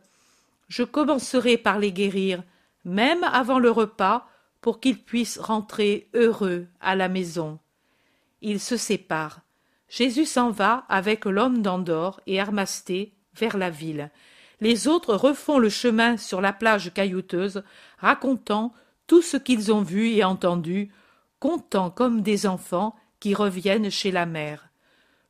je 0.68 0.82
commencerai 0.82 1.56
par 1.56 1.78
les 1.78 1.92
guérir, 1.92 2.42
même 2.84 3.22
avant 3.24 3.58
le 3.58 3.70
repas, 3.70 4.28
pour 4.60 4.80
qu'ils 4.80 5.02
puissent 5.02 5.38
rentrer 5.38 6.08
heureux 6.14 6.66
à 6.80 6.96
la 6.96 7.08
maison. 7.08 7.58
Ils 8.40 8.60
se 8.60 8.76
séparent. 8.76 9.40
Jésus 9.88 10.24
s'en 10.24 10.50
va 10.50 10.84
avec 10.88 11.26
l'homme 11.26 11.60
d'Andorre 11.60 12.20
et 12.26 12.36
Hermasté 12.36 13.12
vers 13.34 13.58
la 13.58 13.70
ville. 13.70 14.10
Les 14.60 14.88
autres 14.88 15.14
refont 15.14 15.58
le 15.58 15.68
chemin 15.68 16.16
sur 16.16 16.40
la 16.40 16.52
plage 16.52 16.94
caillouteuse, 16.94 17.62
racontant 17.98 18.72
tout 19.12 19.20
ce 19.20 19.36
qu'ils 19.36 19.70
ont 19.70 19.82
vu 19.82 20.08
et 20.08 20.24
entendu, 20.24 20.90
contant 21.38 21.90
comme 21.90 22.22
des 22.22 22.46
enfants 22.46 22.96
qui 23.20 23.34
reviennent 23.34 23.90
chez 23.90 24.10
la 24.10 24.24
mère. 24.24 24.70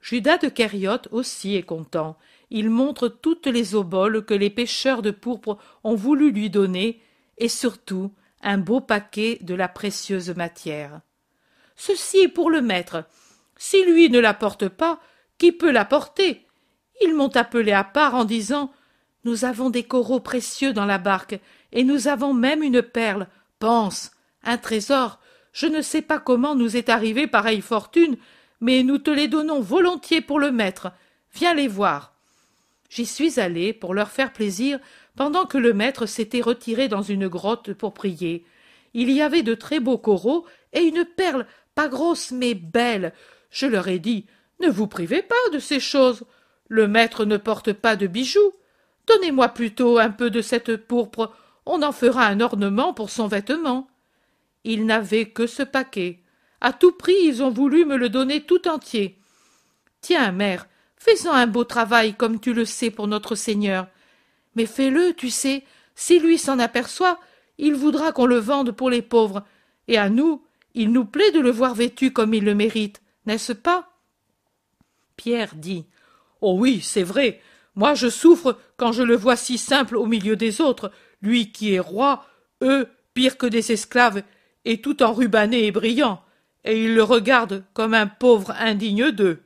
Judas 0.01 0.38
de 0.38 0.47
Kériote 0.47 1.09
aussi 1.11 1.57
est 1.57 1.64
content. 1.64 2.16
Il 2.49 2.71
montre 2.71 3.09
toutes 3.09 3.49
les 3.49 3.75
oboles 3.75 4.25
que 4.25 4.35
les 4.35 4.51
pêcheurs 4.51 5.03
de 5.03 5.11
pourpre 5.11 5.59
ont 5.83 5.97
voulu 5.97 6.31
lui 6.31 6.49
donner, 6.49 7.03
et 7.38 7.49
surtout 7.49 8.12
un 8.40 8.57
beau 8.57 8.81
paquet 8.81 9.38
de 9.40 9.57
la 9.57 9.66
précieuse 9.66 10.31
matière. 10.31 11.01
Ceci 11.75 12.18
est 12.18 12.29
pour 12.29 12.51
le 12.51 12.62
maître. 12.62 13.05
Si 13.57 13.85
lui 13.85 14.11
ne 14.11 14.21
la 14.21 14.33
porte 14.33 14.68
pas, 14.68 15.01
qui 15.38 15.51
peut 15.51 15.73
la 15.73 15.85
porter 15.85 16.47
Ils 17.01 17.16
m'ont 17.16 17.37
appelé 17.37 17.73
à 17.73 17.83
part 17.83 18.14
en 18.14 18.25
disant 18.25 18.73
Nous 19.25 19.45
avons 19.45 19.71
des 19.71 19.83
coraux 19.83 20.21
précieux 20.21 20.73
dans 20.73 20.87
la 20.87 20.99
barque, 20.99 21.40
et 21.73 21.83
nous 21.83 22.07
avons 22.07 22.33
même 22.33 22.62
une 22.62 22.81
perle. 22.81 23.27
Un 23.64 24.59
trésor. 24.59 25.20
Je 25.53 25.66
ne 25.66 25.83
sais 25.83 26.03
pas 26.03 26.18
comment 26.18 26.55
nous 26.55 26.77
est 26.77 26.88
arrivée 26.88 27.27
pareille 27.27 27.61
fortune, 27.61 28.16
mais 28.61 28.83
nous 28.83 28.98
te 28.98 29.11
les 29.11 29.29
donnons 29.29 29.61
volontiers 29.61 30.20
pour 30.20 30.40
le 30.40 30.51
maître. 30.51 30.90
Viens 31.35 31.55
les 31.55 31.68
voir. 31.68 32.14
J'y 32.88 33.07
suis 33.07 33.38
allé 33.38 33.72
pour 33.72 33.94
leur 33.94 34.11
faire 34.11 34.33
plaisir 34.33 34.79
pendant 35.16 35.46
que 35.46 35.59
le 35.59 35.72
maître 35.75 36.07
s'était 36.07 36.40
retiré 36.40 36.88
dans 36.88 37.03
une 37.03 37.29
grotte 37.29 37.72
pour 37.72 37.94
prier. 37.94 38.44
Il 38.94 39.11
y 39.11 39.22
avait 39.22 39.42
de 39.42 39.55
très 39.55 39.81
beaux 39.81 39.98
coraux 39.98 40.44
et 40.72 40.81
une 40.81 41.05
perle, 41.05 41.46
pas 41.75 41.88
grosse 41.88 42.33
mais 42.33 42.55
belle. 42.55 43.12
Je 43.51 43.66
leur 43.66 43.88
ai 43.88 43.98
dit 43.98 44.27
Ne 44.61 44.68
vous 44.68 44.87
privez 44.88 45.22
pas 45.22 45.35
de 45.53 45.59
ces 45.59 45.81
choses. 45.81 46.25
Le 46.68 46.88
maître 46.88 47.25
ne 47.25 47.37
porte 47.37 47.72
pas 47.72 47.96
de 47.96 48.07
bijoux. 48.07 48.53
Donnez-moi 49.07 49.48
plutôt 49.48 49.98
un 49.98 50.11
peu 50.11 50.31
de 50.31 50.42
cette 50.42 50.77
pourpre. 50.77 51.33
On 51.66 51.83
en 51.83 51.92
fera 51.92 52.27
un 52.27 52.40
ornement 52.40 52.92
pour 52.92 53.11
son 53.11 53.27
vêtement. 53.27 53.88
Ils 54.64 54.87
n'avaient 54.87 55.27
que 55.27 55.46
ce 55.46 55.62
paquet. 55.62 56.20
À 56.61 56.72
tout 56.72 56.92
prix, 56.92 57.16
ils 57.25 57.42
ont 57.42 57.51
voulu 57.51 57.85
me 57.85 57.96
le 57.96 58.09
donner 58.09 58.44
tout 58.44 58.68
entier. 58.68 59.18
Tiens, 60.01 60.33
mère, 60.33 60.66
fais-en 60.96 61.33
un 61.33 61.46
beau 61.46 61.64
travail 61.64 62.14
comme 62.14 62.40
tu 62.40 62.53
le 62.53 62.64
sais 62.64 62.90
pour 62.90 63.09
notre 63.09 63.35
Seigneur. 63.35 63.88
Mais 64.55 64.66
fais-le, 64.66 65.14
tu 65.14 65.31
sais, 65.31 65.64
si 65.94 66.18
lui 66.18 66.38
s'en 66.38 66.59
aperçoit, 66.59 67.18
il 67.59 67.75
voudra 67.75 68.12
qu'on 68.12 68.27
le 68.27 68.38
vende 68.38 68.72
pour 68.72 68.90
les 68.90 69.03
pauvres, 69.03 69.44
et 69.88 69.98
à 69.98 70.09
nous, 70.09 70.42
il 70.75 70.90
nous 70.90 71.05
plaît 71.05 71.31
de 71.33 71.40
le 71.40 71.51
voir 71.51 71.75
vêtu 71.75 72.12
comme 72.12 72.35
il 72.35 72.44
le 72.44 72.55
mérite, 72.55 73.03
n'est-ce 73.27 73.53
pas? 73.53 73.90
Pierre 75.16 75.55
dit 75.55 75.87
Oh 76.40 76.57
oui, 76.59 76.81
c'est 76.81 77.03
vrai. 77.03 77.40
Moi 77.75 77.94
je 77.94 78.09
souffre 78.09 78.59
quand 78.77 78.92
je 78.92 79.03
le 79.03 79.16
vois 79.16 79.37
si 79.37 79.59
simple 79.59 79.96
au 79.96 80.07
milieu 80.07 80.37
des 80.37 80.61
autres, 80.61 80.90
lui 81.23 81.53
qui 81.53 81.75
est 81.75 81.81
roi, 81.81 82.27
eux 82.63 82.89
pire 83.15 83.37
que 83.39 83.47
des 83.47 83.73
esclaves, 83.73 84.23
et 84.65 84.81
tout 84.81 85.03
enrubanné 85.03 85.67
et 85.67 85.73
brillant, 85.73 86.23
et 86.65 86.85
ils 86.85 86.95
le 86.95 87.03
regardent 87.03 87.65
comme 87.75 87.95
un 87.95 88.07
pauvre 88.07 88.53
indigne 88.59 89.11
d'eux. 89.11 89.43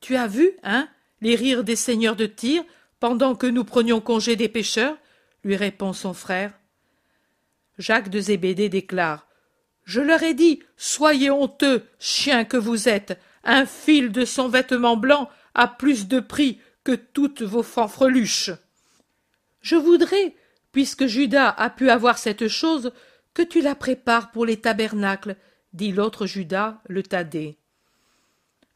Tu 0.00 0.16
as 0.16 0.26
vu, 0.26 0.50
hein, 0.62 0.88
les 1.20 1.34
rires 1.34 1.64
des 1.64 1.76
seigneurs 1.76 2.16
de 2.16 2.26
Tyr 2.26 2.62
pendant 3.00 3.34
que 3.34 3.46
nous 3.46 3.64
prenions 3.64 4.00
congé 4.00 4.36
des 4.36 4.48
pêcheurs? 4.48 4.96
lui 5.44 5.56
répond 5.56 5.92
son 5.92 6.12
frère. 6.12 6.52
Jacques 7.78 8.08
de 8.08 8.18
Zébédée 8.18 8.68
déclare 8.68 9.28
Je 9.84 10.00
leur 10.00 10.22
ai 10.22 10.34
dit, 10.34 10.60
soyez 10.76 11.30
honteux, 11.30 11.84
chiens 12.00 12.44
que 12.44 12.56
vous 12.56 12.88
êtes, 12.88 13.18
un 13.44 13.64
fil 13.64 14.10
de 14.10 14.24
son 14.24 14.48
vêtement 14.48 14.96
blanc 14.96 15.30
a 15.54 15.68
plus 15.68 16.08
de 16.08 16.20
prix 16.20 16.60
que 16.82 16.92
toutes 16.92 17.42
vos 17.42 17.62
fanfreluches. 17.62 18.50
Je 19.66 19.74
voudrais, 19.74 20.36
puisque 20.70 21.06
Judas 21.06 21.50
a 21.50 21.70
pu 21.70 21.90
avoir 21.90 22.18
cette 22.18 22.46
chose, 22.46 22.92
que 23.34 23.42
tu 23.42 23.60
la 23.60 23.74
prépares 23.74 24.30
pour 24.30 24.46
les 24.46 24.58
tabernacles, 24.58 25.34
dit 25.72 25.90
l'autre 25.90 26.24
Judas, 26.24 26.80
le 26.86 27.02
Thaddée. 27.02 27.58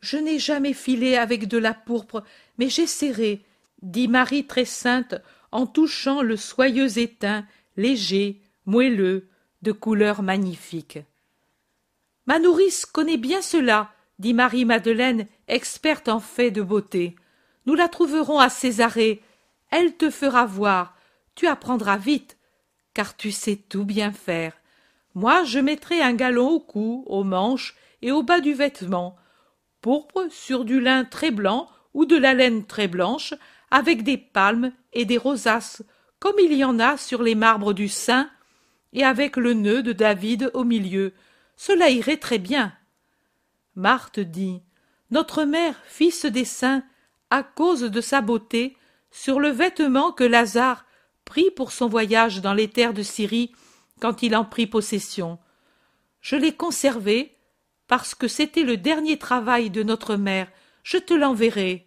Je 0.00 0.16
n'ai 0.16 0.40
jamais 0.40 0.72
filé 0.72 1.14
avec 1.14 1.46
de 1.46 1.58
la 1.58 1.74
pourpre, 1.74 2.24
mais 2.58 2.68
j'ai 2.68 2.88
serré, 2.88 3.44
dit 3.82 4.08
Marie 4.08 4.48
très 4.48 4.64
sainte 4.64 5.14
en 5.52 5.64
touchant 5.64 6.22
le 6.22 6.36
soyeux 6.36 6.98
étain, 6.98 7.46
léger, 7.76 8.40
moelleux, 8.66 9.28
de 9.62 9.70
couleur 9.70 10.24
magnifique. 10.24 10.98
Ma 12.26 12.40
nourrice 12.40 12.84
connaît 12.84 13.16
bien 13.16 13.42
cela, 13.42 13.92
dit 14.18 14.34
Marie 14.34 14.64
Madeleine, 14.64 15.28
experte 15.46 16.08
en 16.08 16.18
fait 16.18 16.50
de 16.50 16.62
beauté. 16.62 17.14
Nous 17.66 17.76
la 17.76 17.86
trouverons 17.86 18.40
à 18.40 18.48
Césarée. 18.48 19.22
Elle 19.70 19.96
te 19.96 20.10
fera 20.10 20.46
voir. 20.46 20.96
Tu 21.34 21.46
apprendras 21.46 21.96
vite, 21.96 22.36
car 22.94 23.16
tu 23.16 23.30
sais 23.30 23.56
tout 23.56 23.84
bien 23.84 24.12
faire. 24.12 24.52
Moi, 25.14 25.44
je 25.44 25.58
mettrai 25.58 26.02
un 26.02 26.12
galon 26.12 26.48
au 26.50 26.60
cou, 26.60 27.04
aux 27.06 27.24
manches 27.24 27.76
et 28.02 28.12
au 28.12 28.22
bas 28.22 28.40
du 28.40 28.54
vêtement, 28.54 29.16
pourpre 29.80 30.26
sur 30.30 30.64
du 30.64 30.80
lin 30.80 31.04
très 31.04 31.30
blanc 31.30 31.68
ou 31.94 32.04
de 32.04 32.16
la 32.16 32.34
laine 32.34 32.66
très 32.66 32.88
blanche, 32.88 33.34
avec 33.70 34.02
des 34.02 34.16
palmes 34.16 34.72
et 34.92 35.04
des 35.04 35.18
rosaces, 35.18 35.82
comme 36.18 36.36
il 36.42 36.52
y 36.52 36.64
en 36.64 36.78
a 36.78 36.96
sur 36.96 37.22
les 37.22 37.34
marbres 37.34 37.72
du 37.72 37.88
Saint, 37.88 38.30
et 38.92 39.04
avec 39.04 39.36
le 39.36 39.54
nœud 39.54 39.82
de 39.82 39.92
David 39.92 40.50
au 40.54 40.64
milieu. 40.64 41.12
Cela 41.56 41.90
irait 41.90 42.16
très 42.16 42.38
bien. 42.38 42.72
Marthe 43.76 44.20
dit 44.20 44.62
Notre 45.10 45.44
mère 45.44 45.76
fit 45.86 46.10
ce 46.10 46.26
dessin 46.26 46.82
à 47.30 47.42
cause 47.42 47.82
de 47.82 48.00
sa 48.00 48.20
beauté 48.20 48.76
sur 49.10 49.40
le 49.40 49.48
vêtement 49.48 50.12
que 50.12 50.24
Lazare 50.24 50.84
prit 51.24 51.50
pour 51.50 51.72
son 51.72 51.88
voyage 51.88 52.40
dans 52.40 52.54
les 52.54 52.68
terres 52.68 52.94
de 52.94 53.02
Syrie 53.02 53.52
quand 54.00 54.22
il 54.22 54.34
en 54.34 54.44
prit 54.44 54.66
possession. 54.66 55.38
Je 56.20 56.36
l'ai 56.36 56.54
conservé 56.54 57.36
parce 57.86 58.14
que 58.14 58.28
c'était 58.28 58.62
le 58.62 58.76
dernier 58.76 59.18
travail 59.18 59.70
de 59.70 59.82
notre 59.82 60.16
mère. 60.16 60.48
Je 60.82 60.96
te 60.96 61.14
l'enverrai. 61.14 61.86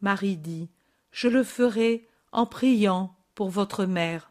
Marie 0.00 0.36
dit 0.36 0.68
Je 1.10 1.28
le 1.28 1.42
ferai 1.42 2.06
en 2.32 2.46
priant 2.46 3.16
pour 3.34 3.48
votre 3.48 3.84
mère. 3.84 4.30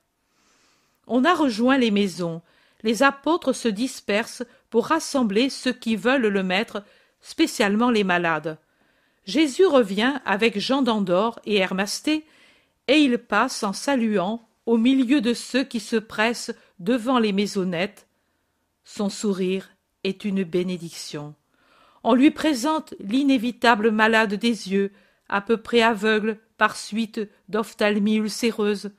On 1.07 1.23
a 1.23 1.33
rejoint 1.33 1.77
les 1.77 1.91
maisons. 1.91 2.41
Les 2.83 3.03
apôtres 3.03 3.53
se 3.53 3.67
dispersent 3.67 4.43
pour 4.69 4.87
rassembler 4.87 5.49
ceux 5.49 5.73
qui 5.73 5.95
veulent 5.95 6.27
le 6.27 6.43
mettre, 6.43 6.83
spécialement 7.21 7.89
les 7.89 8.03
malades. 8.03 8.59
Jésus 9.25 9.65
revient 9.65 10.13
avec 10.25 10.59
Jean 10.59 10.81
d'Andorre 10.81 11.39
et 11.45 11.55
Hermasté, 11.55 12.25
et 12.87 12.97
il 12.99 13.17
passe 13.17 13.63
en 13.63 13.73
saluant 13.73 14.47
au 14.65 14.77
milieu 14.77 15.21
de 15.21 15.33
ceux 15.33 15.63
qui 15.63 15.79
se 15.79 15.95
pressent 15.95 16.53
devant 16.79 17.19
les 17.19 17.33
maisonnettes. 17.33 18.07
Son 18.83 19.09
sourire 19.09 19.69
est 20.03 20.25
une 20.25 20.43
bénédiction. 20.43 21.33
On 22.03 22.13
lui 22.13 22.29
présente 22.29 22.93
l'inévitable 22.99 23.89
malade 23.89 24.35
des 24.35 24.71
yeux, 24.71 24.91
à 25.27 25.41
peu 25.41 25.57
près 25.57 25.81
aveugle 25.81 26.37
par 26.57 26.77
suite 26.77 27.21
d'ophtalmie 27.49 28.17
ulcéreuse, 28.17 28.91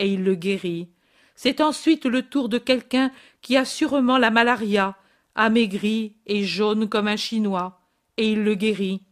et 0.00 0.12
il 0.12 0.24
le 0.24 0.34
guérit. 0.34 0.88
C'est 1.36 1.60
ensuite 1.60 2.04
le 2.04 2.22
tour 2.22 2.48
de 2.48 2.58
quelqu'un 2.58 3.12
qui 3.42 3.56
a 3.56 3.64
sûrement 3.64 4.18
la 4.18 4.30
malaria, 4.30 4.96
amaigri 5.36 6.16
et 6.26 6.42
jaune 6.42 6.88
comme 6.88 7.06
un 7.06 7.16
chinois, 7.16 7.80
et 8.16 8.32
il 8.32 8.42
le 8.42 8.56
guérit. 8.56 9.02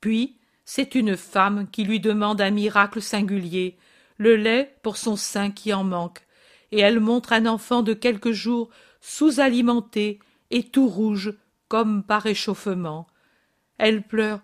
Puis 0.00 0.36
c'est 0.64 0.94
une 0.94 1.16
femme 1.16 1.68
qui 1.70 1.84
lui 1.84 2.00
demande 2.00 2.40
un 2.40 2.50
miracle 2.50 3.00
singulier, 3.00 3.76
le 4.18 4.36
lait 4.36 4.76
pour 4.82 4.96
son 4.96 5.16
sein 5.16 5.50
qui 5.50 5.72
en 5.72 5.84
manque, 5.84 6.20
et 6.72 6.80
elle 6.80 7.00
montre 7.00 7.32
un 7.32 7.46
enfant 7.46 7.82
de 7.82 7.94
quelques 7.94 8.32
jours 8.32 8.68
sous-alimenté 9.00 10.18
et 10.50 10.62
tout 10.62 10.88
rouge 10.88 11.34
comme 11.68 12.02
par 12.02 12.26
échauffement. 12.26 13.06
Elle 13.78 14.02
pleure. 14.02 14.40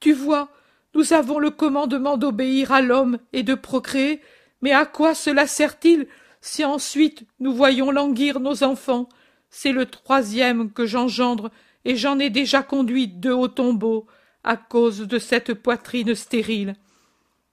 Tu 0.00 0.12
vois, 0.12 0.48
nous 0.94 1.12
avons 1.12 1.38
le 1.38 1.50
commandement 1.50 2.16
d'obéir 2.16 2.72
à 2.72 2.80
l'homme 2.80 3.18
et 3.32 3.42
de 3.42 3.54
procréer, 3.54 4.20
mais 4.62 4.72
à 4.72 4.86
quoi 4.86 5.14
cela 5.14 5.46
sert-il 5.46 6.06
si 6.40 6.64
ensuite 6.64 7.24
nous 7.40 7.52
voyons 7.52 7.90
languir 7.90 8.40
nos 8.40 8.64
enfants? 8.64 9.08
C'est 9.50 9.72
le 9.72 9.86
troisième 9.86 10.72
que 10.72 10.86
j'engendre, 10.86 11.50
et 11.84 11.96
j'en 11.96 12.18
ai 12.18 12.30
déjà 12.30 12.62
conduit 12.62 13.08
deux 13.08 13.32
au 13.32 13.48
tombeau, 13.48 14.06
à 14.48 14.56
cause 14.56 15.00
de 15.00 15.18
cette 15.18 15.52
poitrine 15.52 16.14
stérile. 16.14 16.74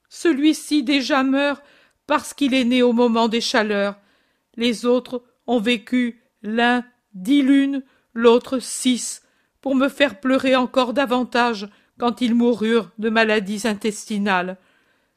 Celui-ci 0.07 0.81
déjà 0.81 1.23
meurt 1.23 1.61
parce 2.07 2.33
qu'il 2.33 2.53
est 2.53 2.63
né 2.63 2.83
au 2.83 2.93
moment 2.93 3.27
des 3.27 3.41
chaleurs. 3.41 3.97
Les 4.55 4.85
autres 4.85 5.21
ont 5.45 5.59
vécu 5.59 6.23
l'un 6.41 6.85
dix 7.13 7.41
lunes, 7.41 7.83
l'autre 8.13 8.59
six, 8.59 9.23
pour 9.59 9.75
me 9.75 9.89
faire 9.89 10.21
pleurer 10.21 10.55
encore 10.55 10.93
davantage 10.93 11.67
quand 11.99 12.21
ils 12.21 12.33
moururent 12.33 12.91
de 12.97 13.09
maladies 13.09 13.67
intestinales. 13.67 14.57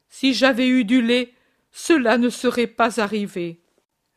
Si 0.09 0.35
j'avais 0.35 0.67
eu 0.67 0.85
du 0.85 1.01
lait, 1.01 1.33
cela 1.71 2.19
ne 2.19 2.29
serait 2.29 2.67
pas 2.67 3.01
arrivé. 3.01 3.63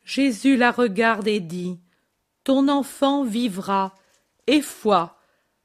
Jésus 0.02 0.56
la 0.56 0.72
regarde 0.72 1.28
et 1.28 1.38
dit 1.38 1.78
Ton 2.42 2.66
enfant 2.66 3.22
vivra, 3.22 3.94
et 4.48 4.62
foi, 4.62 5.16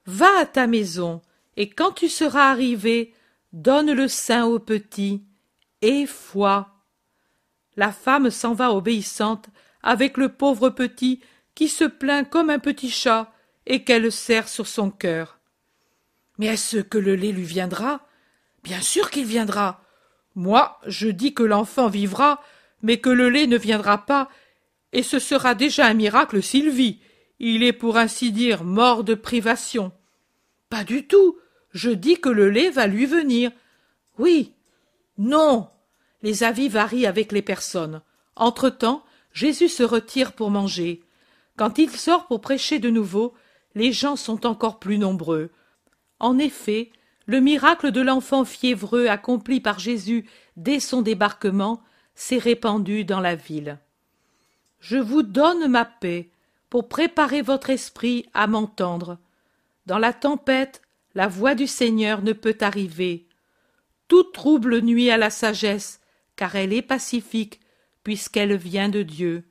va 0.05 0.29
à 0.37 0.45
ta 0.45 0.67
maison, 0.67 1.23
et 1.57 1.69
quand 1.69 1.91
tu 1.91 2.07
seras 2.07 2.49
arrivé, 2.51 3.13
donne 3.51 3.91
le 3.91 4.07
sein 4.07 4.45
au 4.45 4.59
petit, 4.59 5.23
et 5.81 6.05
foi. 6.05 6.69
La 7.75 7.91
femme 7.91 8.29
s'en 8.29 8.53
va 8.53 8.71
obéissante 8.71 9.47
avec 9.81 10.17
le 10.17 10.29
pauvre 10.29 10.69
petit 10.69 11.19
qui 11.55 11.67
se 11.67 11.83
plaint 11.83 12.29
comme 12.29 12.51
un 12.51 12.59
petit 12.59 12.91
chat 12.91 13.33
et 13.65 13.83
qu'elle 13.83 14.11
serre 14.11 14.47
sur 14.47 14.67
son 14.67 14.91
cœur. 14.91 15.39
Mais 16.37 16.47
est-ce 16.47 16.77
que 16.77 16.99
le 16.99 17.15
lait 17.15 17.31
lui 17.31 17.43
viendra? 17.43 18.07
Bien 18.63 18.81
sûr 18.81 19.09
qu'il 19.09 19.25
viendra. 19.25 19.81
Moi, 20.35 20.79
je 20.85 21.07
dis 21.07 21.33
que 21.33 21.43
l'enfant 21.43 21.87
vivra, 21.87 22.43
mais 22.83 22.99
que 22.99 23.09
le 23.09 23.29
lait 23.29 23.47
ne 23.47 23.57
viendra 23.57 24.05
pas, 24.05 24.29
et 24.93 25.01
ce 25.01 25.17
sera 25.17 25.55
déjà 25.55 25.87
un 25.87 25.95
miracle 25.95 26.43
s'il 26.43 26.69
vit. 26.69 27.01
il 27.39 27.63
est 27.63 27.73
pour 27.73 27.97
ainsi 27.97 28.31
dire 28.31 28.63
mort 28.63 29.03
de 29.03 29.15
privation. 29.15 29.91
Pas 30.69 30.83
du 30.83 31.07
tout. 31.07 31.37
Je 31.77 31.91
dis 31.91 32.19
que 32.19 32.29
le 32.29 32.49
lait 32.49 32.71
va 32.71 32.87
lui 32.87 33.05
venir. 33.05 33.51
Oui. 34.17 34.55
Non. 35.19 35.69
Les 36.23 36.43
avis 36.43 36.69
varient 36.69 37.05
avec 37.05 37.31
les 37.31 37.43
personnes. 37.43 38.01
Entre-temps, 38.35 39.03
Jésus 39.31 39.69
se 39.69 39.83
retire 39.83 40.33
pour 40.33 40.49
manger. 40.49 41.03
Quand 41.55 41.77
il 41.77 41.91
sort 41.91 42.25
pour 42.25 42.41
prêcher 42.41 42.79
de 42.79 42.89
nouveau, 42.89 43.35
les 43.75 43.91
gens 43.91 44.15
sont 44.15 44.47
encore 44.47 44.79
plus 44.79 44.97
nombreux. 44.97 45.51
En 46.19 46.39
effet, 46.39 46.89
le 47.27 47.41
miracle 47.41 47.91
de 47.91 48.01
l'enfant 48.01 48.43
fiévreux 48.43 49.05
accompli 49.05 49.61
par 49.61 49.77
Jésus 49.77 50.27
dès 50.55 50.79
son 50.79 51.03
débarquement 51.03 51.83
s'est 52.15 52.39
répandu 52.39 53.05
dans 53.05 53.19
la 53.19 53.35
ville. 53.35 53.77
Je 54.79 54.97
vous 54.97 55.21
donne 55.21 55.67
ma 55.67 55.85
paix 55.85 56.31
pour 56.71 56.89
préparer 56.89 57.43
votre 57.43 57.69
esprit 57.69 58.25
à 58.33 58.47
m'entendre. 58.47 59.19
Dans 59.85 59.99
la 59.99 60.11
tempête, 60.11 60.81
la 61.17 61.27
voix 61.27 61.55
du 61.55 61.65
Seigneur 61.65 62.21
ne 62.21 62.31
peut 62.31 62.59
arriver. 62.61 63.25
Tout 64.07 64.21
trouble 64.21 64.81
nuit 64.81 65.09
à 65.09 65.17
la 65.17 65.31
sagesse, 65.31 65.99
car 66.35 66.55
elle 66.55 66.73
est 66.73 66.83
pacifique, 66.83 67.59
puisqu'elle 68.03 68.55
vient 68.55 68.87
de 68.87 69.01
Dieu. 69.01 69.43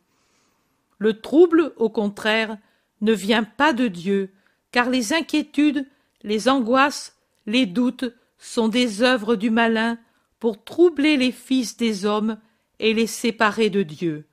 Le 0.98 1.20
trouble, 1.20 1.72
au 1.76 1.90
contraire, 1.90 2.56
ne 3.00 3.12
vient 3.12 3.42
pas 3.42 3.72
de 3.72 3.88
Dieu, 3.88 4.32
car 4.70 4.88
les 4.90 5.12
inquiétudes, 5.12 5.84
les 6.22 6.48
angoisses, 6.48 7.16
les 7.46 7.66
doutes 7.66 8.14
sont 8.38 8.68
des 8.68 9.02
œuvres 9.02 9.34
du 9.34 9.50
malin 9.50 9.98
pour 10.38 10.62
troubler 10.62 11.16
les 11.16 11.32
fils 11.32 11.76
des 11.76 12.04
hommes 12.04 12.38
et 12.78 12.94
les 12.94 13.08
séparer 13.08 13.70
de 13.70 13.82
Dieu. 13.82 14.28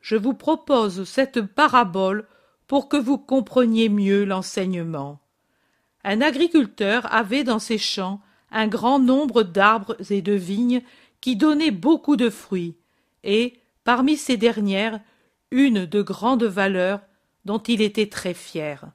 Je 0.00 0.16
vous 0.16 0.34
propose 0.34 1.04
cette 1.04 1.42
parabole 1.42 2.26
pour 2.66 2.88
que 2.88 2.96
vous 2.96 3.18
compreniez 3.18 3.88
mieux 3.88 4.24
l'enseignement. 4.24 5.20
Un 6.04 6.20
agriculteur 6.20 7.12
avait 7.12 7.44
dans 7.44 7.58
ses 7.58 7.78
champs 7.78 8.20
un 8.50 8.66
grand 8.66 8.98
nombre 8.98 9.42
d'arbres 9.42 9.96
et 10.10 10.22
de 10.22 10.32
vignes 10.32 10.82
qui 11.20 11.36
donnaient 11.36 11.70
beaucoup 11.70 12.16
de 12.16 12.30
fruits, 12.30 12.76
et, 13.22 13.58
parmi 13.84 14.16
ces 14.16 14.36
dernières, 14.36 15.00
une 15.50 15.84
de 15.84 16.02
grande 16.02 16.44
valeur 16.44 17.00
dont 17.44 17.58
il 17.58 17.82
était 17.82 18.08
très 18.08 18.34
fier. 18.34 18.90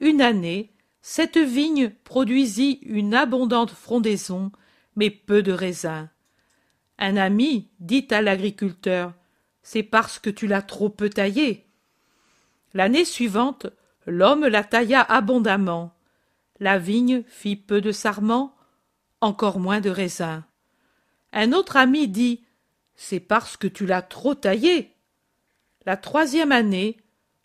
Une 0.00 0.20
année, 0.20 0.72
cette 1.02 1.38
vigne 1.38 1.90
produisit 2.04 2.80
une 2.82 3.14
abondante 3.14 3.70
frondaison, 3.70 4.50
mais 4.96 5.10
peu 5.10 5.42
de 5.42 5.52
raisins. 5.52 6.08
Un 6.98 7.16
ami 7.16 7.68
dit 7.80 8.06
à 8.10 8.20
l'agriculteur 8.20 9.14
C'est 9.62 9.82
parce 9.82 10.18
que 10.18 10.30
tu 10.30 10.46
l'as 10.46 10.62
trop 10.62 10.90
peu 10.90 11.08
taillé. 11.08 11.66
L'année 12.74 13.04
suivante, 13.04 13.66
l'homme 14.06 14.46
la 14.46 14.64
tailla 14.64 15.00
abondamment. 15.00 15.94
La 16.60 16.78
vigne 16.78 17.22
fit 17.26 17.56
peu 17.56 17.80
de 17.80 17.90
sarments, 17.90 18.54
encore 19.22 19.58
moins 19.58 19.80
de 19.80 19.88
raisins. 19.88 20.42
Un 21.32 21.52
autre 21.52 21.78
ami 21.78 22.06
dit 22.06 22.44
C'est 22.94 23.18
parce 23.18 23.56
que 23.56 23.66
tu 23.66 23.86
l'as 23.86 24.02
trop 24.02 24.34
taillé. 24.34 24.94
La 25.86 25.96
troisième 25.96 26.52
année, 26.52 26.98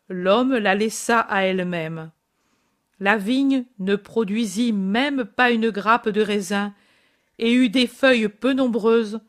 l'homme 0.09 0.57
la 0.57 0.75
laissa 0.75 1.21
à 1.21 1.43
elle-même. 1.43 2.11
La 2.99 3.15
vigne 3.15 3.63
ne 3.79 3.95
produisit 3.95 4.73
même 4.73 5.23
pas 5.23 5.51
une 5.51 5.69
grappe 5.69 6.09
de 6.09 6.21
raisin, 6.21 6.73
et 7.39 7.53
eut 7.53 7.69
des 7.69 7.87
feuilles 7.87 8.29
peu 8.29 8.51
nombreuses, 8.51 9.21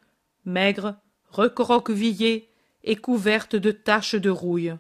maigres, 0.45 0.97
recroquevillées 1.31 2.51
et 2.83 2.97
couvertes 2.97 3.57
de 3.57 3.71
taches 3.71 4.15
de 4.15 4.31
rouille. 4.31 4.75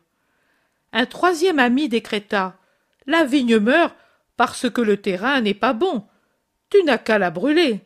Un 0.92 1.06
troisième 1.06 1.58
ami 1.60 1.88
décréta 1.88 2.58
La 3.06 3.24
vigne 3.24 3.58
meurt 3.58 3.96
parce 4.36 4.70
que 4.70 4.80
le 4.80 4.96
terrain 4.96 5.40
n'est 5.40 5.54
pas 5.54 5.72
bon. 5.72 6.06
Tu 6.70 6.82
n'as 6.84 6.98
qu'à 6.98 7.18
la 7.18 7.30
brûler. 7.30 7.80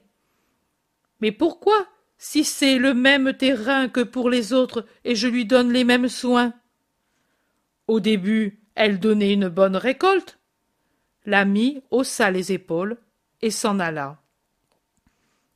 Mais 1.20 1.32
pourquoi, 1.32 1.86
si 2.18 2.44
c'est 2.44 2.78
le 2.78 2.94
même 2.94 3.34
terrain 3.34 3.88
que 3.88 4.00
pour 4.00 4.30
les 4.30 4.52
autres 4.52 4.86
et 5.04 5.14
je 5.14 5.28
lui 5.28 5.44
donne 5.44 5.72
les 5.72 5.84
mêmes 5.84 6.08
soins? 6.08 6.54
Au 7.86 8.00
début, 8.00 8.60
elle 8.74 9.00
donnait 9.00 9.32
une 9.32 9.48
bonne 9.48 9.76
récolte, 9.76 10.40
L'ami 11.26 11.82
haussa 11.90 12.30
les 12.30 12.52
épaules 12.52 12.96
et 13.42 13.50
s'en 13.50 13.78
alla. 13.78 14.18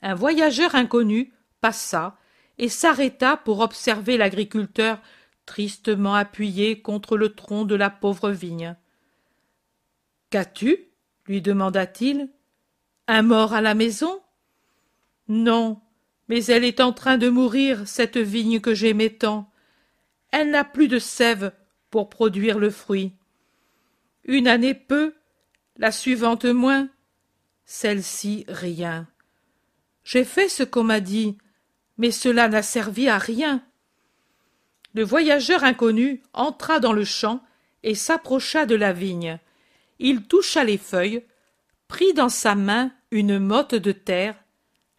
Un 0.02 0.14
voyageur 0.14 0.74
inconnu 0.74 1.32
passa 1.60 2.16
et 2.58 2.68
s'arrêta 2.68 3.36
pour 3.36 3.60
observer 3.60 4.16
l'agriculteur 4.16 5.00
tristement 5.46 6.14
appuyé 6.14 6.82
contre 6.82 7.16
le 7.16 7.34
tronc 7.34 7.64
de 7.64 7.74
la 7.74 7.90
pauvre 7.90 8.30
vigne. 8.30 8.76
Qu'as-tu 10.34 10.88
lui 11.28 11.40
demanda-t-il. 11.40 12.28
Un 13.06 13.22
mort 13.22 13.52
à 13.54 13.60
la 13.60 13.74
maison? 13.74 14.20
Non, 15.28 15.80
mais 16.26 16.44
elle 16.46 16.64
est 16.64 16.80
en 16.80 16.92
train 16.92 17.18
de 17.18 17.28
mourir, 17.28 17.86
cette 17.86 18.16
vigne 18.16 18.58
que 18.58 18.74
j'aimais 18.74 19.10
tant. 19.10 19.48
Elle 20.32 20.50
n'a 20.50 20.64
plus 20.64 20.88
de 20.88 20.98
sève 20.98 21.52
pour 21.88 22.10
produire 22.10 22.58
le 22.58 22.70
fruit. 22.70 23.12
Une 24.24 24.48
année 24.48 24.74
peu, 24.74 25.14
la 25.76 25.92
suivante 25.92 26.46
moins, 26.46 26.88
celle-ci 27.64 28.44
rien. 28.48 29.06
J'ai 30.02 30.24
fait 30.24 30.48
ce 30.48 30.64
qu'on 30.64 30.82
m'a 30.82 30.98
dit, 30.98 31.38
mais 31.96 32.10
cela 32.10 32.48
n'a 32.48 32.64
servi 32.64 33.06
à 33.06 33.18
rien. 33.18 33.64
Le 34.94 35.04
voyageur 35.04 35.62
inconnu 35.62 36.24
entra 36.32 36.80
dans 36.80 36.92
le 36.92 37.04
champ 37.04 37.40
et 37.84 37.94
s'approcha 37.94 38.66
de 38.66 38.74
la 38.74 38.92
vigne. 38.92 39.38
Il 40.06 40.24
toucha 40.24 40.64
les 40.64 40.76
feuilles, 40.76 41.24
prit 41.88 42.12
dans 42.12 42.28
sa 42.28 42.54
main 42.54 42.92
une 43.10 43.38
motte 43.38 43.74
de 43.74 43.90
terre, 43.90 44.36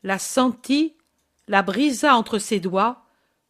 la 0.01 0.17
sentit, 0.17 0.97
la 1.47 1.61
brisa 1.61 2.15
entre 2.15 2.39
ses 2.39 2.59
doigts, 2.59 3.05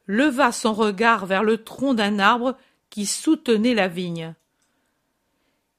leva 0.05 0.51
son 0.51 0.73
regard 0.73 1.25
vers 1.25 1.43
le 1.43 1.63
tronc 1.63 1.93
d'un 1.93 2.19
arbre 2.19 2.57
qui 2.89 3.05
soutenait 3.05 3.73
la 3.73 3.87
vigne. 3.87 4.35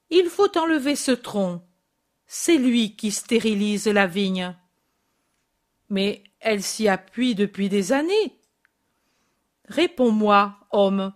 Il 0.09 0.29
faut 0.29 0.57
enlever 0.57 0.95
ce 0.95 1.11
tronc. 1.11 1.63
C'est 2.25 2.57
lui 2.57 2.95
qui 2.95 3.11
stérilise 3.11 3.85
la 3.85 4.07
vigne. 4.07 4.55
Mais 5.91 6.23
elle 6.39 6.63
s'y 6.63 6.87
appuie 6.87 7.35
depuis 7.35 7.69
des 7.69 7.93
années. 7.93 8.39
Réponds-moi, 9.65 10.57
homme, 10.71 11.13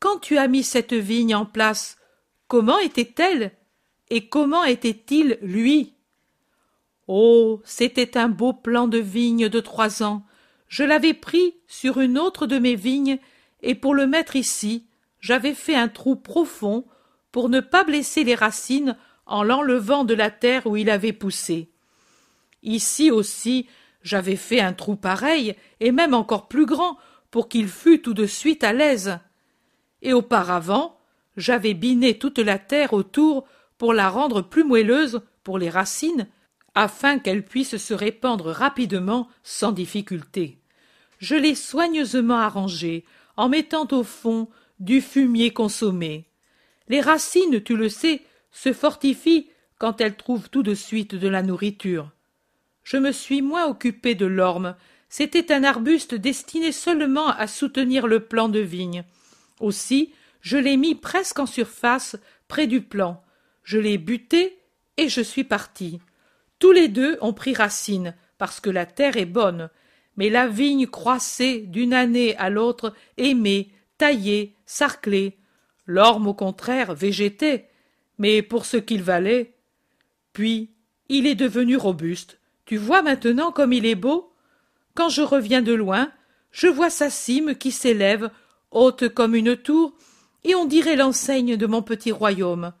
quand 0.00 0.20
tu 0.20 0.38
as 0.38 0.48
mis 0.48 0.62
cette 0.62 0.94
vigne 0.94 1.34
en 1.34 1.44
place, 1.44 1.98
comment 2.48 2.78
était-elle? 2.78 3.52
Et 4.14 4.28
comment 4.28 4.62
était-il 4.62 5.38
lui? 5.42 5.92
Oh, 7.08 7.60
c'était 7.64 8.16
un 8.16 8.28
beau 8.28 8.52
plan 8.52 8.86
de 8.86 8.98
vigne 8.98 9.48
de 9.48 9.58
trois 9.58 10.04
ans. 10.04 10.24
Je 10.68 10.84
l'avais 10.84 11.14
pris 11.14 11.56
sur 11.66 11.98
une 11.98 12.16
autre 12.16 12.46
de 12.46 12.60
mes 12.60 12.76
vignes, 12.76 13.18
et 13.60 13.74
pour 13.74 13.92
le 13.92 14.06
mettre 14.06 14.36
ici, 14.36 14.86
j'avais 15.18 15.52
fait 15.52 15.74
un 15.74 15.88
trou 15.88 16.14
profond 16.14 16.84
pour 17.32 17.48
ne 17.48 17.58
pas 17.58 17.82
blesser 17.82 18.22
les 18.22 18.36
racines 18.36 18.96
en 19.26 19.42
l'enlevant 19.42 20.04
de 20.04 20.14
la 20.14 20.30
terre 20.30 20.68
où 20.68 20.76
il 20.76 20.90
avait 20.90 21.12
poussé. 21.12 21.72
Ici 22.62 23.10
aussi, 23.10 23.66
j'avais 24.02 24.36
fait 24.36 24.60
un 24.60 24.74
trou 24.74 24.94
pareil, 24.94 25.56
et 25.80 25.90
même 25.90 26.14
encore 26.14 26.46
plus 26.46 26.66
grand, 26.66 26.98
pour 27.32 27.48
qu'il 27.48 27.66
fût 27.66 28.00
tout 28.00 28.14
de 28.14 28.26
suite 28.26 28.62
à 28.62 28.72
l'aise. 28.72 29.18
Et 30.02 30.12
auparavant, 30.12 31.00
j'avais 31.36 31.74
biné 31.74 32.16
toute 32.16 32.38
la 32.38 32.60
terre 32.60 32.92
autour 32.92 33.44
pour 33.84 33.92
la 33.92 34.08
rendre 34.08 34.40
plus 34.40 34.64
moelleuse 34.64 35.20
pour 35.42 35.58
les 35.58 35.68
racines, 35.68 36.26
afin 36.74 37.18
qu'elle 37.18 37.44
puisse 37.44 37.76
se 37.76 37.92
répandre 37.92 38.46
rapidement 38.46 39.28
sans 39.42 39.72
difficulté. 39.72 40.56
Je 41.18 41.34
l'ai 41.34 41.54
soigneusement 41.54 42.38
arrangée, 42.38 43.04
en 43.36 43.50
mettant 43.50 43.86
au 43.92 44.02
fond 44.02 44.48
du 44.80 45.02
fumier 45.02 45.50
consommé. 45.50 46.24
Les 46.88 47.02
racines, 47.02 47.62
tu 47.62 47.76
le 47.76 47.90
sais, 47.90 48.22
se 48.52 48.72
fortifient 48.72 49.50
quand 49.78 50.00
elles 50.00 50.16
trouvent 50.16 50.48
tout 50.48 50.62
de 50.62 50.74
suite 50.74 51.14
de 51.14 51.28
la 51.28 51.42
nourriture. 51.42 52.10
Je 52.84 52.96
me 52.96 53.12
suis 53.12 53.42
moins 53.42 53.66
occupé 53.66 54.14
de 54.14 54.24
l'orme. 54.24 54.76
C'était 55.10 55.52
un 55.52 55.62
arbuste 55.62 56.14
destiné 56.14 56.72
seulement 56.72 57.28
à 57.28 57.46
soutenir 57.46 58.06
le 58.06 58.20
plan 58.20 58.48
de 58.48 58.60
vigne. 58.60 59.04
Aussi, 59.60 60.14
je 60.40 60.56
l'ai 60.56 60.78
mis 60.78 60.94
presque 60.94 61.38
en 61.38 61.44
surface, 61.44 62.16
près 62.48 62.66
du 62.66 62.80
plan. 62.80 63.20
Je 63.64 63.78
l'ai 63.78 63.98
buté 63.98 64.58
et 64.96 65.08
je 65.08 65.20
suis 65.20 65.44
parti. 65.44 65.98
Tous 66.58 66.70
les 66.70 66.88
deux 66.88 67.18
ont 67.20 67.32
pris 67.32 67.54
racine, 67.54 68.14
parce 68.38 68.60
que 68.60 68.70
la 68.70 68.86
terre 68.86 69.16
est 69.16 69.26
bonne. 69.26 69.70
Mais 70.16 70.30
la 70.30 70.46
vigne 70.46 70.86
croissait 70.86 71.58
d'une 71.58 71.92
année 71.92 72.36
à 72.36 72.50
l'autre, 72.50 72.94
aimée, 73.16 73.72
taillée, 73.98 74.54
sarclée. 74.64 75.38
L'orme, 75.86 76.28
au 76.28 76.34
contraire, 76.34 76.94
végétait, 76.94 77.68
mais 78.18 78.42
pour 78.42 78.64
ce 78.64 78.76
qu'il 78.76 79.02
valait. 79.02 79.54
Puis, 80.32 80.70
il 81.08 81.26
est 81.26 81.34
devenu 81.34 81.76
robuste. 81.76 82.38
Tu 82.64 82.76
vois 82.76 83.02
maintenant 83.02 83.50
comme 83.50 83.72
il 83.72 83.86
est 83.86 83.96
beau? 83.96 84.32
Quand 84.94 85.08
je 85.08 85.22
reviens 85.22 85.62
de 85.62 85.74
loin, 85.74 86.12
je 86.52 86.68
vois 86.68 86.90
sa 86.90 87.10
cime 87.10 87.56
qui 87.56 87.72
s'élève, 87.72 88.30
haute 88.70 89.08
comme 89.08 89.34
une 89.34 89.56
tour, 89.56 89.96
et 90.44 90.54
on 90.54 90.64
dirait 90.64 90.96
l'enseigne 90.96 91.56
de 91.56 91.66
mon 91.66 91.82
petit 91.82 92.12
royaume. 92.12 92.72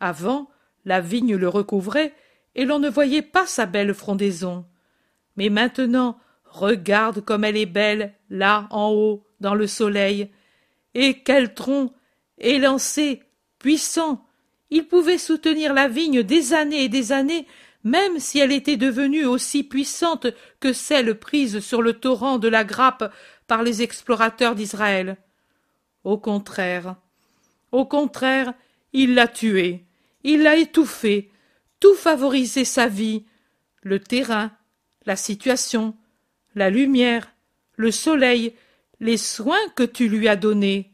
Avant, 0.00 0.50
la 0.84 1.00
vigne 1.00 1.36
le 1.36 1.48
recouvrait, 1.48 2.14
et 2.54 2.64
l'on 2.64 2.78
ne 2.78 2.88
voyait 2.88 3.22
pas 3.22 3.46
sa 3.46 3.66
belle 3.66 3.94
frondaison. 3.94 4.64
Mais 5.36 5.50
maintenant, 5.50 6.18
regarde 6.44 7.20
comme 7.20 7.44
elle 7.44 7.56
est 7.56 7.66
belle, 7.66 8.14
là, 8.28 8.66
en 8.70 8.90
haut, 8.90 9.24
dans 9.40 9.54
le 9.54 9.66
soleil. 9.66 10.30
Et 10.94 11.22
quel 11.22 11.54
tronc 11.54 11.92
élancé, 12.38 13.22
puissant. 13.58 14.26
Il 14.70 14.86
pouvait 14.86 15.18
soutenir 15.18 15.74
la 15.74 15.88
vigne 15.88 16.22
des 16.22 16.52
années 16.52 16.84
et 16.84 16.88
des 16.88 17.12
années, 17.12 17.46
même 17.84 18.18
si 18.18 18.38
elle 18.38 18.52
était 18.52 18.76
devenue 18.76 19.24
aussi 19.24 19.62
puissante 19.64 20.26
que 20.60 20.72
celle 20.72 21.18
prise 21.18 21.60
sur 21.60 21.82
le 21.82 21.94
torrent 21.94 22.38
de 22.38 22.48
la 22.48 22.64
grappe 22.64 23.12
par 23.46 23.62
les 23.62 23.82
explorateurs 23.82 24.54
d'Israël. 24.54 25.16
Au 26.04 26.18
contraire, 26.18 26.96
au 27.72 27.84
contraire, 27.84 28.52
il 28.92 29.14
l'a 29.14 29.28
tuée, 29.28 29.84
il 30.24 30.42
l'a 30.42 30.56
étouffée, 30.56 31.30
tout 31.80 31.94
favorisait 31.94 32.64
sa 32.64 32.88
vie, 32.88 33.24
le 33.82 33.98
terrain, 33.98 34.52
la 35.06 35.16
situation, 35.16 35.96
la 36.54 36.70
lumière, 36.70 37.32
le 37.76 37.90
soleil, 37.90 38.54
les 39.00 39.16
soins 39.16 39.68
que 39.76 39.82
tu 39.82 40.08
lui 40.08 40.28
as 40.28 40.36
donnés. 40.36 40.90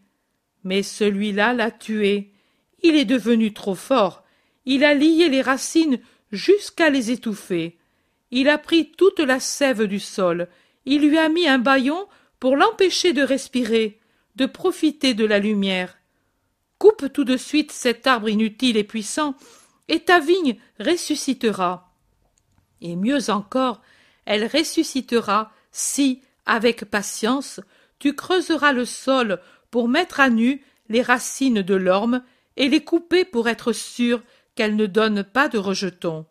Mais 0.65 0.83
celui-là 0.83 1.53
l'a 1.53 1.71
tué. 1.71 2.33
Il 2.83 2.95
est 2.95 3.05
devenu 3.05 3.53
trop 3.53 3.75
fort. 3.75 4.25
Il 4.65 4.85
a 4.85 4.95
lié 4.95 5.29
les 5.29 5.43
racines 5.43 6.01
jusqu'à 6.31 6.91
les 6.91 7.11
étouffer. 7.11 7.79
Il 8.31 8.49
a 8.49 8.59
pris 8.59 8.93
toute 8.93 9.21
la 9.21 9.41
sève 9.41 9.85
du 9.85 10.01
sol. 10.01 10.49
Il 10.85 11.09
lui 11.09 11.19
a 11.19 11.29
mis 11.29 11.49
un 11.49 11.59
bâillon 11.59 12.07
pour 12.39 12.57
l'empêcher 12.57 13.13
de 13.13 13.23
respirer, 13.23 13.99
de 14.37 14.47
profiter 14.47 15.15
de 15.15 15.25
la 15.25 15.39
lumière. 15.39 15.99
Coupe 16.79 17.13
tout 17.13 17.25
de 17.25 17.37
suite 17.37 17.73
cet 17.73 18.07
arbre 18.07 18.29
inutile 18.29 18.77
et 18.77 18.85
puissant, 18.85 19.35
et 19.89 20.01
ta 20.01 20.21
vigne 20.21 20.59
ressuscitera. 20.79 21.93
Et 22.81 22.97
mieux 22.97 23.31
encore, 23.31 23.81
elle 24.25 24.47
ressuscitera 24.47 25.53
si, 25.71 26.23
avec 26.45 26.85
patience, 26.85 27.61
tu 27.99 28.15
creuseras 28.15 28.73
le 28.73 28.85
sol 28.85 29.41
pour 29.71 29.89
mettre 29.89 30.21
à 30.21 30.29
nu 30.29 30.63
les 30.89 31.03
racines 31.03 31.63
de 31.63 31.75
l'orme 31.75 32.23
et 32.57 32.69
les 32.69 32.85
couper 32.85 33.25
pour 33.25 33.49
être 33.49 33.73
sûr 33.73 34.23
qu'elles 34.55 34.77
ne 34.77 34.87
donnent 34.87 35.25
pas 35.25 35.49
de 35.49 35.59
rejetons. 35.59 36.27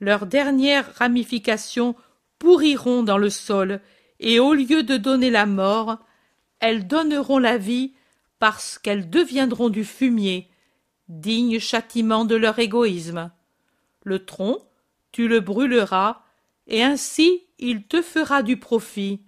Leurs 0.00 0.26
dernières 0.26 0.94
ramifications 0.94 1.94
pourriront 2.38 3.02
dans 3.02 3.18
le 3.18 3.30
sol, 3.30 3.80
et 4.18 4.40
au 4.40 4.54
lieu 4.54 4.82
de 4.82 4.96
donner 4.96 5.30
la 5.30 5.46
mort, 5.46 5.98
elles 6.58 6.86
donneront 6.86 7.38
la 7.38 7.58
vie 7.58 7.92
parce 8.42 8.76
qu'elles 8.76 9.08
deviendront 9.08 9.68
du 9.68 9.84
fumier, 9.84 10.50
digne 11.06 11.60
châtiment 11.60 12.24
de 12.24 12.34
leur 12.34 12.58
égoïsme. 12.58 13.30
Le 14.02 14.24
tronc, 14.24 14.58
tu 15.12 15.28
le 15.28 15.38
brûleras, 15.38 16.22
et 16.66 16.82
ainsi 16.82 17.44
il 17.60 17.84
te 17.84 18.02
fera 18.02 18.42
du 18.42 18.56
profit. 18.56 19.20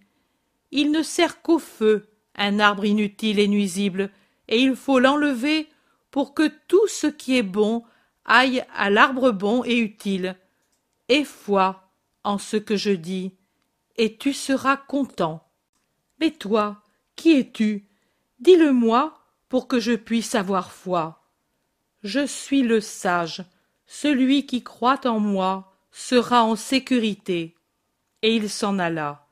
Il 0.73 0.91
ne 0.91 1.05
sert 1.05 1.43
qu'au 1.43 1.61
feu, 1.61 2.09
un 2.35 2.59
arbre 2.59 2.85
inutile 2.85 3.39
et 3.39 3.47
nuisible, 3.47 4.11
et 4.49 4.61
il 4.61 4.75
faut 4.75 4.99
l'enlever 4.99 5.69
pour 6.11 6.35
que 6.35 6.51
tout 6.67 6.89
ce 6.89 7.07
qui 7.07 7.39
est 7.39 7.45
bon 7.45 7.85
aille 8.25 8.65
à 8.75 8.91
l'arbre 8.91 9.31
bon 9.31 9.63
et 9.63 9.79
utile. 9.79 10.37
Et 11.09 11.23
foi 11.23 11.89
en 12.25 12.37
ce 12.37 12.57
que 12.57 12.75
je 12.75 12.91
dis, 12.91 13.37
et 13.95 14.17
tu 14.17 14.33
seras 14.33 14.77
content. 14.77 15.47
Mais 16.19 16.33
toi, 16.33 16.83
qui 17.15 17.39
es-tu 17.39 17.87
Dis-le-moi 18.45 19.19
pour 19.49 19.69
que 19.69 19.81
je 19.81 19.93
puisse 19.93 20.35
avoir 20.35 20.71
foi. 20.71 21.23
Je 22.03 22.27
suis 22.27 22.61
le 22.61 22.83
sage, 22.83 23.43
celui 23.87 24.45
qui 24.45 24.63
croit 24.63 25.07
en 25.07 25.19
moi 25.19 25.73
sera 25.91 26.45
en 26.45 26.55
sécurité. 26.55 27.57
Et 28.21 28.37
il 28.37 28.51
s'en 28.51 28.79
alla. 28.79 29.27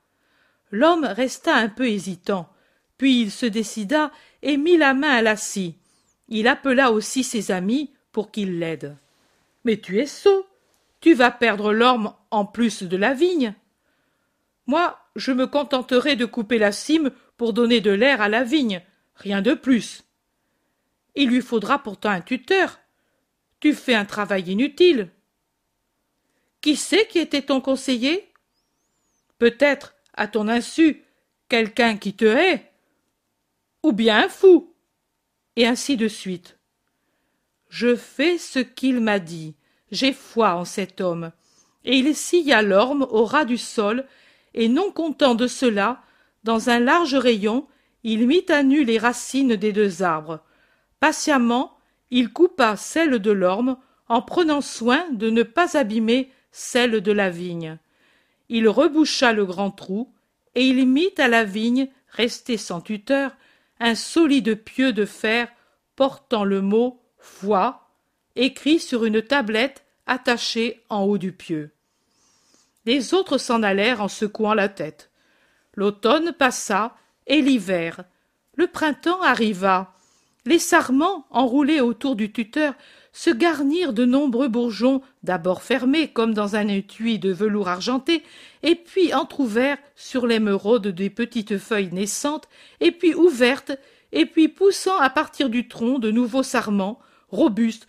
L'homme 0.70 1.04
resta 1.04 1.54
un 1.54 1.68
peu 1.68 1.88
hésitant, 1.88 2.48
puis 2.96 3.20
il 3.20 3.30
se 3.30 3.44
décida 3.44 4.12
et 4.40 4.56
mit 4.56 4.78
la 4.78 4.94
main 4.94 5.10
à 5.10 5.20
la 5.20 5.36
scie. 5.36 5.74
Il 6.28 6.48
appela 6.48 6.90
aussi 6.90 7.22
ses 7.22 7.50
amis 7.50 7.92
pour 8.12 8.30
qu'ils 8.30 8.58
l'aident. 8.58 8.96
Mais 9.66 9.76
tu 9.76 10.00
es 10.00 10.06
sot. 10.06 10.46
Tu 11.02 11.12
vas 11.12 11.30
perdre 11.30 11.74
l'orme 11.74 12.14
en 12.30 12.46
plus 12.46 12.82
de 12.82 12.96
la 12.96 13.12
vigne. 13.12 13.52
Moi, 14.66 14.98
je 15.16 15.32
me 15.32 15.46
contenterai 15.46 16.16
de 16.16 16.24
couper 16.24 16.56
la 16.56 16.72
cime 16.72 17.10
pour 17.36 17.52
donner 17.52 17.82
de 17.82 17.90
l'air 17.90 18.22
à 18.22 18.30
la 18.30 18.42
vigne, 18.42 18.80
rien 19.14 19.42
de 19.42 19.54
plus. 19.54 20.04
Il 21.14 21.28
lui 21.28 21.42
faudra 21.42 21.78
pourtant 21.78 22.10
un 22.10 22.20
tuteur. 22.20 22.80
Tu 23.60 23.74
fais 23.74 23.94
un 23.94 24.04
travail 24.04 24.50
inutile. 24.50 25.10
Qui 26.60 26.76
sait 26.76 27.06
qui 27.06 27.18
était 27.18 27.42
ton 27.42 27.60
conseiller? 27.60 28.32
Peut-être, 29.38 29.94
à 30.14 30.28
ton 30.28 30.48
insu, 30.48 31.04
quelqu'un 31.48 31.96
qui 31.96 32.14
te 32.14 32.24
hait, 32.24 32.70
ou 33.82 33.92
bien 33.92 34.24
un 34.24 34.28
fou, 34.28 34.72
et 35.56 35.66
ainsi 35.66 35.96
de 35.96 36.08
suite. 36.08 36.58
Je 37.68 37.96
fais 37.96 38.38
ce 38.38 38.58
qu'il 38.58 39.00
m'a 39.00 39.18
dit, 39.18 39.54
j'ai 39.90 40.12
foi 40.12 40.54
en 40.54 40.64
cet 40.64 41.00
homme. 41.00 41.32
Et 41.84 41.96
il 41.96 42.14
scia 42.14 42.62
l'orme 42.62 43.06
au 43.10 43.24
ras 43.24 43.44
du 43.44 43.58
sol, 43.58 44.06
et 44.54 44.68
non 44.68 44.92
content 44.92 45.34
de 45.34 45.46
cela, 45.46 46.02
dans 46.44 46.70
un 46.70 46.78
large 46.78 47.14
rayon, 47.14 47.66
il 48.04 48.26
mit 48.26 48.44
à 48.48 48.62
nu 48.62 48.84
les 48.84 48.98
racines 48.98 49.56
des 49.56 49.72
deux 49.72 50.02
arbres. 50.02 50.40
Patiemment, 51.00 51.78
il 52.10 52.32
coupa 52.32 52.76
celle 52.76 53.18
de 53.18 53.30
l'orme, 53.30 53.76
en 54.08 54.20
prenant 54.20 54.60
soin 54.60 55.06
de 55.12 55.30
ne 55.30 55.42
pas 55.42 55.76
abîmer 55.76 56.30
celle 56.50 57.00
de 57.00 57.12
la 57.12 57.30
vigne. 57.30 57.78
Il 58.48 58.68
reboucha 58.68 59.32
le 59.32 59.46
grand 59.46 59.70
trou, 59.70 60.12
et 60.54 60.66
il 60.66 60.86
mit 60.86 61.14
à 61.16 61.28
la 61.28 61.44
vigne, 61.44 61.88
restée 62.08 62.58
sans 62.58 62.80
tuteur, 62.80 63.34
un 63.80 63.94
solide 63.94 64.62
pieu 64.62 64.92
de 64.92 65.06
fer 65.06 65.48
portant 65.96 66.44
le 66.44 66.60
mot 66.60 67.00
foi, 67.18 67.88
écrit 68.36 68.78
sur 68.78 69.04
une 69.04 69.22
tablette 69.22 69.84
attachée 70.06 70.84
en 70.88 71.04
haut 71.04 71.18
du 71.18 71.32
pieu. 71.32 71.70
Les 72.84 73.14
autres 73.14 73.38
s'en 73.38 73.62
allèrent 73.62 74.02
en 74.02 74.08
secouant 74.08 74.54
la 74.54 74.68
tête. 74.68 75.10
L'automne 75.74 76.32
passa, 76.32 76.96
et 77.26 77.42
l'hiver. 77.42 78.04
Le 78.56 78.66
printemps 78.66 79.22
arriva. 79.22 79.94
Les 80.44 80.58
sarments, 80.58 81.26
enroulés 81.30 81.80
autour 81.80 82.16
du 82.16 82.32
tuteur, 82.32 82.74
se 83.12 83.30
garnirent 83.30 83.92
de 83.92 84.04
nombreux 84.04 84.48
bourgeons, 84.48 85.02
d'abord 85.22 85.62
fermés 85.62 86.08
comme 86.08 86.34
dans 86.34 86.56
un 86.56 86.66
étui 86.68 87.18
de 87.18 87.32
velours 87.32 87.68
argenté, 87.68 88.22
et 88.62 88.74
puis 88.74 89.14
entr'ouverts 89.14 89.78
sur 89.94 90.26
l'émeraude 90.26 90.88
des 90.88 91.10
petites 91.10 91.58
feuilles 91.58 91.92
naissantes, 91.92 92.48
et 92.80 92.90
puis 92.90 93.14
ouvertes, 93.14 93.72
et 94.12 94.26
puis 94.26 94.48
poussant 94.48 94.98
à 94.98 95.10
partir 95.10 95.48
du 95.50 95.68
tronc 95.68 95.98
de 95.98 96.10
nouveaux 96.10 96.42
sarments, 96.42 96.98
robustes, 97.28 97.86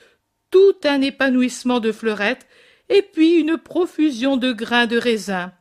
tout 0.52 0.76
un 0.84 1.02
épanouissement 1.02 1.80
de 1.80 1.92
fleurettes, 1.92 2.46
et 2.90 3.02
puis 3.02 3.40
une 3.40 3.58
profusion 3.58 4.38
de 4.38 4.52
grains 4.52 4.88
de 4.88 4.98
raisin. 4.98 5.54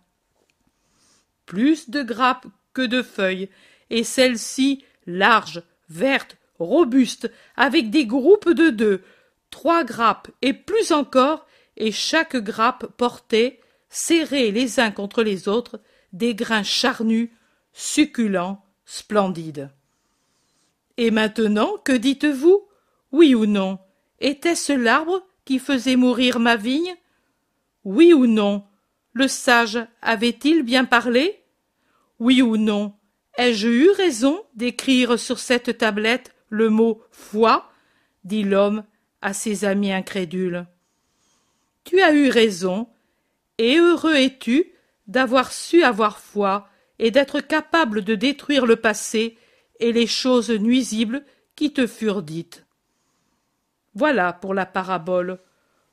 Plus 1.46 1.88
de 1.88 2.02
grappes 2.02 2.46
que 2.74 2.82
de 2.82 3.02
feuilles, 3.02 3.48
et 3.90 4.04
celles-ci 4.04 4.84
larges, 5.06 5.62
vertes, 5.88 6.36
robustes, 6.58 7.30
avec 7.56 7.90
des 7.90 8.06
groupes 8.06 8.50
de 8.50 8.70
deux, 8.70 9.02
trois 9.50 9.84
grappes 9.84 10.30
et 10.40 10.52
plus 10.52 10.92
encore, 10.92 11.46
et 11.76 11.92
chaque 11.92 12.36
grappe 12.36 12.86
portait, 12.96 13.60
serrées 13.88 14.50
les 14.50 14.80
uns 14.80 14.90
contre 14.90 15.22
les 15.22 15.48
autres, 15.48 15.80
des 16.12 16.34
grains 16.34 16.62
charnus, 16.62 17.30
succulents, 17.72 18.64
splendides. 18.84 19.70
Et 20.96 21.10
maintenant, 21.10 21.76
que 21.84 21.92
dites-vous? 21.92 22.66
Oui 23.12 23.34
ou 23.34 23.46
non? 23.46 23.78
Était-ce 24.20 24.72
l'arbre 24.72 25.22
qui 25.44 25.58
faisait 25.58 25.96
mourir 25.96 26.38
ma 26.38 26.56
vigne? 26.56 26.94
Oui 27.84 28.12
ou 28.12 28.26
non? 28.26 28.64
Le 29.12 29.28
sage 29.28 29.78
avait-il 30.00 30.62
bien 30.62 30.84
parlé? 30.84 31.41
Oui 32.22 32.40
ou 32.40 32.56
non? 32.56 32.94
Ai-je 33.36 33.66
eu 33.66 33.90
raison 33.90 34.44
d'écrire 34.54 35.18
sur 35.18 35.40
cette 35.40 35.76
tablette 35.78 36.32
le 36.50 36.68
mot 36.68 37.02
foi 37.10 37.68
dit 38.22 38.44
l'homme 38.44 38.84
à 39.22 39.32
ses 39.32 39.64
amis 39.64 39.90
incrédules. 39.90 40.64
Tu 41.82 42.00
as 42.00 42.12
eu 42.12 42.28
raison, 42.28 42.88
et 43.58 43.76
heureux 43.76 44.14
es-tu 44.14 44.72
d'avoir 45.08 45.50
su 45.52 45.82
avoir 45.82 46.20
foi 46.20 46.68
et 47.00 47.10
d'être 47.10 47.40
capable 47.40 48.04
de 48.04 48.14
détruire 48.14 48.66
le 48.66 48.76
passé 48.76 49.36
et 49.80 49.90
les 49.90 50.06
choses 50.06 50.50
nuisibles 50.50 51.24
qui 51.56 51.72
te 51.72 51.88
furent 51.88 52.22
dites. 52.22 52.64
Voilà 53.96 54.32
pour 54.32 54.54
la 54.54 54.64
parabole. 54.64 55.40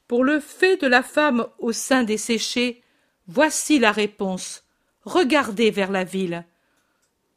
Pour 0.08 0.24
le 0.24 0.40
fait 0.40 0.80
de 0.80 0.86
la 0.86 1.02
femme 1.02 1.48
au 1.58 1.72
sein 1.72 2.04
desséché, 2.04 2.84
voici 3.26 3.80
la 3.80 3.92
réponse. 3.92 4.69
Regardez 5.04 5.72
vers 5.72 5.92
la 5.92 6.04
ville. 6.04 6.46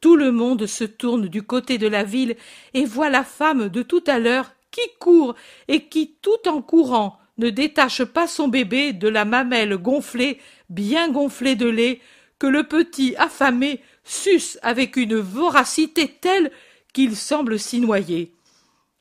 Tout 0.00 0.16
le 0.16 0.32
monde 0.32 0.66
se 0.66 0.84
tourne 0.84 1.28
du 1.28 1.42
côté 1.42 1.78
de 1.78 1.86
la 1.86 2.02
ville 2.02 2.36
et 2.74 2.84
voit 2.84 3.10
la 3.10 3.24
femme 3.24 3.68
de 3.68 3.82
tout 3.82 4.02
à 4.06 4.18
l'heure 4.18 4.52
qui 4.70 4.80
court 4.98 5.36
et 5.68 5.84
qui, 5.86 6.16
tout 6.22 6.48
en 6.48 6.60
courant, 6.60 7.18
ne 7.38 7.50
détache 7.50 8.04
pas 8.04 8.26
son 8.26 8.48
bébé 8.48 8.92
de 8.92 9.08
la 9.08 9.24
mamelle 9.24 9.76
gonflée, 9.76 10.38
bien 10.68 11.08
gonflée 11.08 11.54
de 11.54 11.68
lait, 11.68 12.00
que 12.38 12.46
le 12.46 12.64
petit 12.64 13.14
affamé 13.16 13.80
suce 14.02 14.58
avec 14.62 14.96
une 14.96 15.16
voracité 15.16 16.08
telle 16.08 16.50
qu'il 16.92 17.14
semble 17.14 17.58
s'y 17.58 17.80
noyer. 17.80 18.34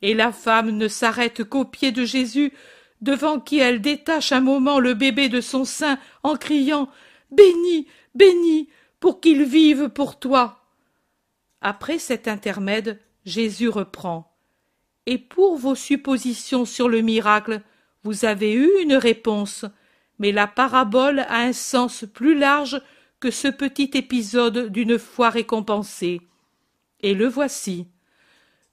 Et 0.04 0.14
la 0.14 0.32
femme 0.32 0.72
ne 0.72 0.88
s'arrête 0.88 1.44
qu'aux 1.44 1.66
pieds 1.66 1.92
de 1.92 2.06
Jésus, 2.06 2.54
devant 3.02 3.40
qui 3.40 3.58
elle 3.58 3.82
détache 3.82 4.32
un 4.32 4.42
moment 4.42 4.80
le 4.80 4.94
bébé 4.94 5.30
de 5.30 5.42
son 5.42 5.66
sein 5.66 5.98
en 6.24 6.36
criant 6.36 6.90
Béni, 7.32 7.88
béni, 8.16 8.70
pour 9.00 9.20
qu'il 9.20 9.44
vive 9.44 9.90
pour 9.90 10.20
toi. 10.20 10.60
Après 11.62 12.00
cet 12.00 12.28
intermède, 12.28 13.00
Jésus 13.26 13.70
reprend. 13.70 14.36
Et 15.06 15.18
pour 15.18 15.58
vos 15.58 15.76
suppositions 15.76 16.66
sur 16.66 16.88
le 16.88 17.02
miracle, 17.02 17.62
vous 18.04 18.26
avez 18.26 18.54
eu 18.54 18.70
une 18.82 18.96
réponse, 18.96 19.66
mais 20.20 20.32
la 20.32 20.48
parabole 20.48 21.20
a 21.20 21.40
un 21.40 21.54
sens 21.54 22.06
plus 22.14 22.38
large 22.38 22.82
que 23.20 23.32
ce 23.32 23.48
petit 23.48 23.92
épisode 23.94 24.72
d'une 24.72 24.98
foi 24.98 25.30
récompensée. 25.30 26.22
Et 27.02 27.14
le 27.14 27.28
voici. 27.28 27.88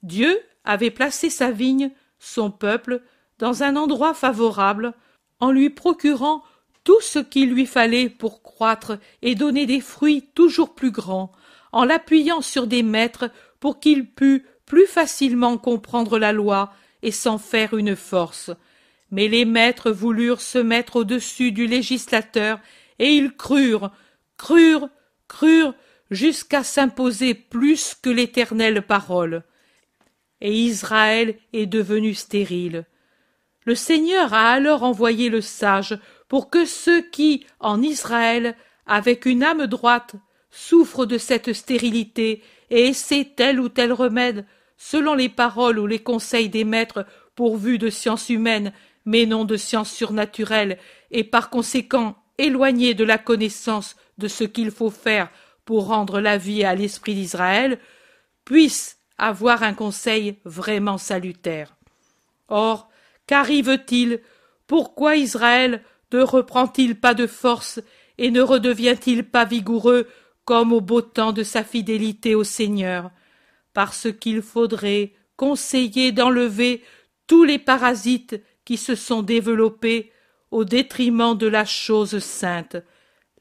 Dieu 0.03 0.39
avait 0.63 0.91
placé 0.91 1.29
sa 1.29 1.51
vigne, 1.51 1.91
son 2.19 2.51
peuple, 2.51 3.01
dans 3.37 3.63
un 3.63 3.75
endroit 3.75 4.13
favorable, 4.13 4.93
en 5.39 5.51
lui 5.51 5.69
procurant 5.69 6.43
tout 6.83 7.01
ce 7.01 7.19
qu'il 7.19 7.51
lui 7.51 7.65
fallait 7.65 8.09
pour 8.09 8.41
croître 8.41 8.97
et 9.21 9.35
donner 9.35 9.65
des 9.65 9.81
fruits 9.81 10.29
toujours 10.33 10.75
plus 10.75 10.91
grands, 10.91 11.31
en 11.71 11.85
l'appuyant 11.85 12.41
sur 12.41 12.67
des 12.67 12.83
maîtres 12.83 13.31
pour 13.59 13.79
qu'il 13.79 14.09
pût 14.09 14.45
plus 14.65 14.87
facilement 14.87 15.57
comprendre 15.57 16.17
la 16.19 16.31
loi 16.31 16.73
et 17.01 17.11
s'en 17.11 17.37
faire 17.37 17.75
une 17.75 17.95
force. 17.95 18.51
Mais 19.11 19.27
les 19.27 19.45
maîtres 19.45 19.91
voulurent 19.91 20.41
se 20.41 20.59
mettre 20.59 20.97
au-dessus 20.97 21.51
du 21.51 21.67
législateur, 21.67 22.59
et 22.99 23.13
ils 23.13 23.35
crurent, 23.35 23.91
crurent, 24.37 24.89
crurent, 25.27 25.73
jusqu'à 26.11 26.63
s'imposer 26.63 27.33
plus 27.33 27.95
que 28.01 28.09
l'éternelle 28.09 28.81
parole. 28.81 29.43
Et 30.41 30.53
Israël 30.53 31.35
est 31.53 31.65
devenu 31.65 32.13
stérile. 32.13 32.85
Le 33.65 33.75
Seigneur 33.75 34.33
a 34.33 34.51
alors 34.51 34.83
envoyé 34.83 35.29
le 35.29 35.41
sage 35.41 35.99
pour 36.29 36.49
que 36.49 36.63
ceux 36.63 37.01
qui, 37.01 37.45
en 37.59 37.81
Israël, 37.81 38.55
avec 38.85 39.25
une 39.25 39.43
âme 39.43 39.67
droite, 39.67 40.15
souffrent 40.51 41.05
de 41.05 41.17
cette 41.17 41.51
stérilité 41.53 42.41
et 42.69 42.87
essaient 42.87 43.33
tel 43.35 43.59
ou 43.59 43.67
tel 43.67 43.91
remède, 43.91 44.45
selon 44.77 45.13
les 45.15 45.27
paroles 45.27 45.79
ou 45.79 45.87
les 45.87 45.99
conseils 45.99 46.49
des 46.49 46.63
maîtres 46.63 47.05
pourvus 47.35 47.77
de 47.77 47.89
sciences 47.89 48.29
humaines, 48.29 48.71
mais 49.05 49.25
non 49.25 49.43
de 49.43 49.57
sciences 49.57 49.91
surnaturelles, 49.91 50.77
et 51.11 51.23
par 51.23 51.49
conséquent 51.49 52.15
éloignés 52.37 52.93
de 52.93 53.03
la 53.03 53.17
connaissance 53.17 53.95
de 54.17 54.27
ce 54.27 54.43
qu'il 54.43 54.71
faut 54.71 54.91
faire 54.91 55.29
pour 55.65 55.87
rendre 55.87 56.19
la 56.19 56.37
vie 56.37 56.63
à 56.63 56.75
l'esprit 56.75 57.15
d'Israël, 57.15 57.79
puissent 58.45 58.97
avoir 59.17 59.63
un 59.63 59.73
conseil 59.73 60.37
vraiment 60.45 60.97
salutaire. 60.97 61.75
Or, 62.47 62.89
qu'arrive-t-il? 63.27 64.21
Pourquoi 64.67 65.15
Israël 65.15 65.83
ne 66.11 66.21
reprend-il 66.21 66.99
pas 66.99 67.13
de 67.13 67.27
force 67.27 67.79
et 68.17 68.31
ne 68.31 68.41
redevient-il 68.41 69.23
pas 69.23 69.45
vigoureux 69.45 70.07
comme 70.45 70.73
au 70.73 70.81
beau 70.81 71.01
temps 71.01 71.31
de 71.31 71.43
sa 71.43 71.63
fidélité 71.63 72.35
au 72.35 72.43
Seigneur? 72.43 73.11
Parce 73.73 74.07
qu'il 74.19 74.41
faudrait 74.41 75.13
conseiller 75.37 76.11
d'enlever 76.11 76.83
tous 77.27 77.43
les 77.43 77.59
parasites 77.59 78.41
qui 78.65 78.77
se 78.77 78.95
sont 78.95 79.21
développés 79.21 80.11
au 80.51 80.65
détriment 80.65 81.37
de 81.37 81.47
la 81.47 81.65
chose 81.65 82.19
sainte, 82.19 82.77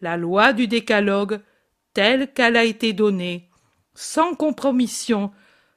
la 0.01 0.17
loi 0.17 0.53
du 0.53 0.69
décalogue 0.69 1.41
telle 1.95 2.33
qu'elle 2.33 2.57
a 2.57 2.65
été 2.65 2.93
donnée, 2.93 3.49
sans 3.95 4.35
compromission, 4.35 5.33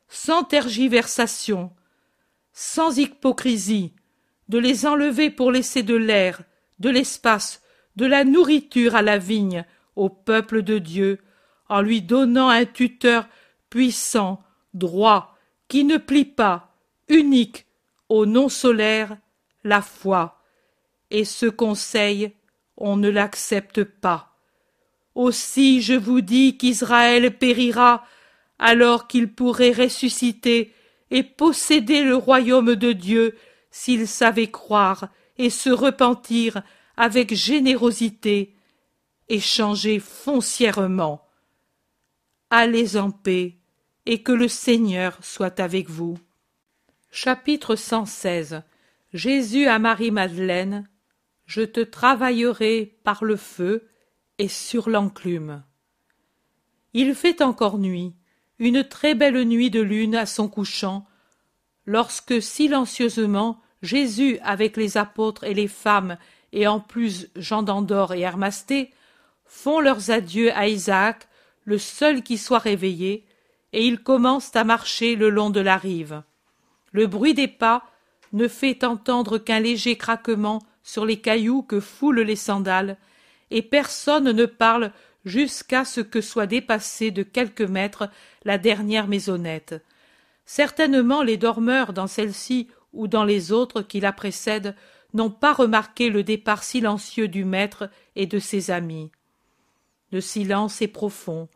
sans 0.10 0.44
tergiversation, 0.44 1.72
sans 2.54 2.98
hypocrisie, 2.98 3.94
de 4.50 4.60
les 4.60 4.86
enlever 4.86 5.30
pour 5.30 5.52
laisser 5.52 5.84
de 5.84 5.96
l'air, 5.96 6.44
de 6.82 6.90
l'espace, 6.90 7.62
de 7.96 8.06
la 8.06 8.24
nourriture 8.26 8.96
à 8.96 9.02
la 9.02 9.18
vigne, 9.18 9.66
au 9.96 10.10
peuple 10.10 10.64
de 10.64 10.80
Dieu, 10.80 11.20
en 11.70 11.82
lui 11.82 12.02
donnant 12.02 12.50
un 12.50 12.66
tuteur 12.66 13.28
puissant, 13.70 14.44
droit, 14.74 15.38
qui 15.68 15.84
ne 15.86 15.98
plie 15.98 16.26
pas, 16.26 16.76
unique, 17.08 17.68
au 18.10 18.26
nom 18.26 18.50
solaire, 18.50 19.16
la 19.64 19.82
foi. 19.82 20.42
Et 21.12 21.24
ce 21.24 21.46
conseil, 21.46 22.34
on 22.78 22.98
ne 22.98 23.10
l'accepte 23.10 23.84
pas. 23.84 24.36
Aussi 25.14 25.82
je 25.82 25.94
vous 25.94 26.22
dis 26.22 26.58
qu'Israël 26.58 27.38
périra, 27.38 28.06
alors 28.58 29.08
qu'il 29.08 29.32
pourrait 29.32 29.72
ressusciter 29.72 30.74
et 31.12 31.24
posséder 31.24 32.04
le 32.04 32.16
royaume 32.16 32.76
de 32.76 32.92
Dieu 32.92 33.38
s'il 33.70 34.08
savait 34.08 34.50
croire 34.50 35.10
et 35.42 35.50
se 35.50 35.70
repentir 35.70 36.62
avec 36.98 37.34
générosité 37.34 38.56
et 39.28 39.40
changer 39.40 40.00
foncièrement. 40.00 41.28
Allez 42.50 42.98
en 42.98 43.12
paix 43.12 43.58
et 44.06 44.22
que 44.22 44.32
le 44.32 44.48
Seigneur 44.48 45.18
soit 45.22 45.60
avec 45.60 45.90
vous. 45.90 46.18
Chapitre 47.12 47.76
116 47.76 48.64
Jésus 49.14 49.68
à 49.68 49.80
Marie-Madeleine 49.80 50.88
Je 51.46 51.62
te 51.62 51.80
travaillerai 51.80 52.98
par 53.04 53.24
le 53.24 53.36
feu 53.36 53.90
et 54.38 54.48
sur 54.48 54.90
l'enclume. 54.90 55.64
Il 56.94 57.16
fait 57.16 57.42
encore 57.42 57.80
nuit 57.80 58.14
une 58.60 58.84
très 58.84 59.16
belle 59.16 59.44
nuit 59.46 59.72
de 59.72 59.82
lune 59.82 60.16
à 60.16 60.28
son 60.28 60.48
couchant, 60.48 61.08
lorsque 61.88 62.42
silencieusement 62.44 63.61
Jésus 63.82 64.38
avec 64.44 64.78
les 64.78 64.98
apôtres 64.98 65.44
et 65.44 65.54
les 65.54 65.68
femmes, 65.68 66.18
et 66.54 66.68
en 66.68 66.80
plus 66.80 67.30
Jean 67.36 67.64
d'Andorre 67.64 68.14
et 68.14 68.22
Hermasté, 68.22 68.92
font 69.46 69.80
leurs 69.80 70.12
adieux 70.12 70.52
à 70.54 70.68
Isaac, 70.68 71.28
le 71.66 71.78
seul 71.78 72.24
qui 72.24 72.38
soit 72.38 72.60
réveillé, 72.60 73.26
et 73.74 73.86
ils 73.86 74.02
commencent 74.02 74.56
à 74.56 74.64
marcher 74.64 75.16
le 75.16 75.30
long 75.30 75.50
de 75.50 75.60
la 75.60 75.78
rive. 75.78 76.24
Le 76.92 77.08
bruit 77.08 77.34
des 77.34 77.48
pas 77.48 77.84
ne 78.34 78.48
fait 78.48 78.84
entendre 78.84 79.38
qu'un 79.38 79.60
léger 79.60 79.98
craquement 79.98 80.62
sur 80.84 81.06
les 81.06 81.20
cailloux 81.20 81.64
que 81.64 81.80
foulent 81.80 82.22
les 82.22 82.36
sandales, 82.36 82.98
et 83.50 83.62
personne 83.62 84.32
ne 84.32 84.46
parle 84.46 84.92
jusqu'à 85.26 85.86
ce 85.86 86.02
que 86.02 86.22
soit 86.22 86.48
dépassée 86.48 87.12
de 87.12 87.24
quelques 87.24 87.62
mètres 87.62 88.10
la 88.44 88.58
dernière 88.58 89.08
maisonnette. 89.08 89.84
Certainement 90.46 91.22
les 91.24 91.38
dormeurs 91.38 91.94
dans 91.94 92.08
celle-ci 92.08 92.68
ou 92.94 93.08
dans 93.08 93.24
les 93.24 93.52
autres 93.52 93.82
qui 93.82 94.00
la 94.00 94.14
précèdent 94.14 94.76
n'ont 95.14 95.30
pas 95.30 95.54
remarqué 95.54 96.10
le 96.10 96.24
départ 96.24 96.64
silencieux 96.64 97.28
du 97.28 97.46
maître 97.46 97.90
et 98.16 98.26
de 98.26 98.40
ses 98.40 98.72
amis. 98.72 99.12
Le 100.12 100.22
silence 100.22 100.82
est 100.82 100.88
profond. 100.88 101.50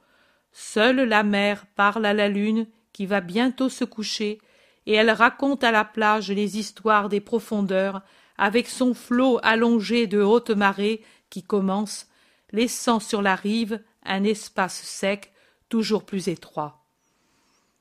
Seule 0.51 1.01
la 1.01 1.23
mer 1.23 1.65
parle 1.75 2.05
à 2.05 2.13
la 2.13 2.29
lune 2.29 2.67
qui 2.93 3.05
va 3.05 3.21
bientôt 3.21 3.69
se 3.69 3.83
coucher, 3.83 4.39
et 4.85 4.93
elle 4.93 5.11
raconte 5.11 5.63
à 5.63 5.71
la 5.71 5.83
plage 5.83 6.31
les 6.31 6.57
histoires 6.57 7.09
des 7.09 7.19
profondeurs, 7.19 8.01
avec 8.37 8.67
son 8.67 8.93
flot 8.93 9.39
allongé 9.43 10.07
de 10.07 10.21
haute 10.21 10.51
marée 10.51 11.01
qui 11.29 11.43
commence, 11.43 12.07
laissant 12.51 12.99
sur 12.99 13.21
la 13.21 13.35
rive 13.35 13.81
un 14.03 14.23
espace 14.23 14.81
sec 14.81 15.33
toujours 15.67 16.05
plus 16.05 16.27
étroit. 16.27 16.85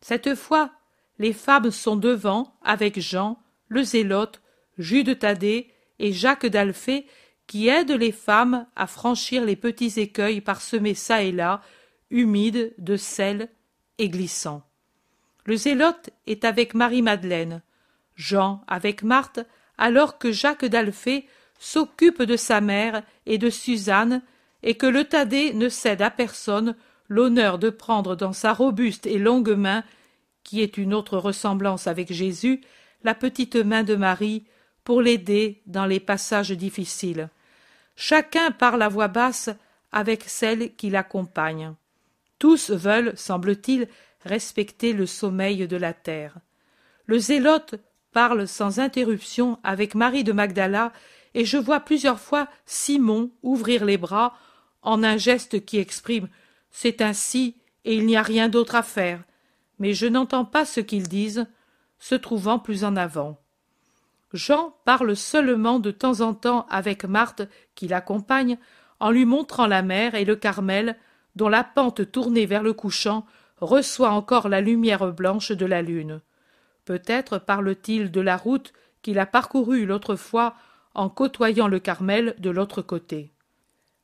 Cette 0.01 0.35
fois, 0.35 0.71
les 1.19 1.33
femmes 1.33 1.71
sont 1.71 1.97
devant, 1.97 2.57
avec 2.63 2.99
Jean, 2.99 3.39
le 3.69 3.83
zélote, 3.83 4.41
Jude 4.79 5.19
Thaddée 5.19 5.71
et 5.99 6.13
Jacques 6.13 6.47
d'Alphée, 6.47 7.07
qui 7.47 7.69
aident 7.69 7.93
les 7.93 8.13
femmes 8.13 8.67
à 8.75 8.87
franchir 8.87 9.45
les 9.45 9.57
petits 9.57 10.01
écueils 10.01 10.41
parsemés 10.41 10.95
çà 10.95 11.23
et 11.23 11.33
là, 11.33 11.63
humides 12.11 12.75
de 12.79 12.97
sel 12.97 13.49
et 13.99 14.09
glissants. 14.09 14.63
Le 15.45 15.57
zélote 15.57 16.11
est 16.27 16.45
avec 16.45 16.75
Marie-Madeleine, 16.75 17.63
Jean 18.17 18.63
avec 18.67 19.03
Marthe, 19.03 19.41
alors 19.77 20.19
que 20.19 20.33
Jacques 20.33 20.65
d'Alphée 20.65 21.27
s'occupe 21.59 22.23
de 22.23 22.37
sa 22.37 22.61
mère 22.61 23.03
et 23.27 23.39
de 23.39 23.51
Suzanne 23.51 24.23
et 24.63 24.77
que 24.77 24.87
le 24.87 25.05
Thaddée 25.05 25.53
ne 25.53 25.69
cède 25.69 26.03
à 26.03 26.11
personne 26.11 26.77
l'honneur 27.09 27.59
de 27.59 27.71
prendre 27.71 28.17
dans 28.17 28.33
sa 28.33 28.53
robuste 28.53 29.07
et 29.07 29.19
longue 29.19 29.51
main, 29.51 29.85
qui 30.43 30.63
est 30.63 30.79
une 30.79 30.95
autre 30.95 31.19
ressemblance 31.19 31.87
avec 31.87 32.13
Jésus, 32.13 32.63
la 33.05 33.15
petite 33.15 33.57
main 33.57 33.83
de 33.83 33.95
Marie, 33.95 34.45
pour 34.83 35.01
l'aider 35.01 35.63
dans 35.67 35.87
les 35.87 36.01
passages 36.01 36.51
difficiles. 36.51 37.31
Chacun 37.97 38.51
parle 38.51 38.83
à 38.83 38.89
voix 38.89 39.09
basse 39.09 39.51
avec 39.93 40.25
celle 40.27 40.75
qui 40.75 40.91
l'accompagne. 40.91 41.73
Tous 42.39 42.71
veulent, 42.71 43.17
semble-t-il, 43.17 43.89
respecter 44.25 44.93
le 44.93 45.07
sommeil 45.07 45.67
de 45.67 45.77
la 45.77 45.93
terre. 45.93 46.35
Le 47.07 47.19
zélote 47.19 47.77
parle 48.13 48.47
sans 48.49 48.79
interruption 48.79 49.59
avec 49.63 49.95
Marie 49.95 50.25
de 50.25 50.33
Magdala, 50.33 50.93
et 51.35 51.45
je 51.45 51.57
vois 51.57 51.81
plusieurs 51.81 52.21
fois 52.21 52.49
Simon 52.67 53.31
ouvrir 53.43 53.85
les 53.85 53.99
bras 53.99 54.37
en 54.83 55.03
un 55.03 55.17
geste 55.17 55.65
qui 55.65 55.79
exprime 55.79 56.29
C'est 56.71 57.03
ainsi 57.03 57.57
et 57.85 57.95
il 57.95 58.07
n'y 58.07 58.17
a 58.17 58.23
rien 58.23 58.49
d'autre 58.49 58.77
à 58.77 58.83
faire, 58.83 59.23
mais 59.79 59.95
je 59.95 60.07
n'entends 60.07 60.45
pas 60.45 60.65
ce 60.65 60.81
qu'ils 60.81 61.09
disent, 61.09 61.47
se 62.05 62.15
trouvant 62.15 62.59
plus 62.59 62.85
en 62.85 62.97
avant. 62.97 63.39
Jean 64.35 64.77
parle 64.85 65.17
seulement 65.17 65.79
de 65.79 65.91
temps 65.91 66.21
en 66.21 66.35
temps 66.35 66.67
avec 66.69 67.07
Marthe 67.07 67.49
qui 67.75 67.89
l'accompagne, 67.89 68.59
en 69.01 69.11
lui 69.11 69.25
montrant 69.25 69.67
la 69.67 69.81
mer 69.81 70.15
et 70.15 70.27
le 70.27 70.37
Carmel, 70.37 70.99
dont 71.35 71.49
la 71.49 71.65
pente 71.65 72.13
tournée 72.13 72.45
vers 72.45 72.63
le 72.63 72.75
couchant 72.75 73.25
reçoit 73.59 74.11
encore 74.11 74.51
la 74.51 74.61
lumière 74.61 75.15
blanche 75.15 75.51
de 75.51 75.65
la 75.65 75.81
lune. 75.81 76.21
Peut-être 76.85 77.39
parle-t-il 77.39 78.11
de 78.11 78.21
la 78.21 78.37
route 78.37 78.75
qu'il 79.01 79.19
a 79.19 79.25
parcourue 79.25 79.87
l'autre 79.87 80.15
fois 80.15 80.57
en 80.93 81.09
côtoyant 81.09 81.69
le 81.69 81.79
Carmel 81.79 82.35
de 82.37 82.51
l'autre 82.51 82.83
côté. 82.83 83.33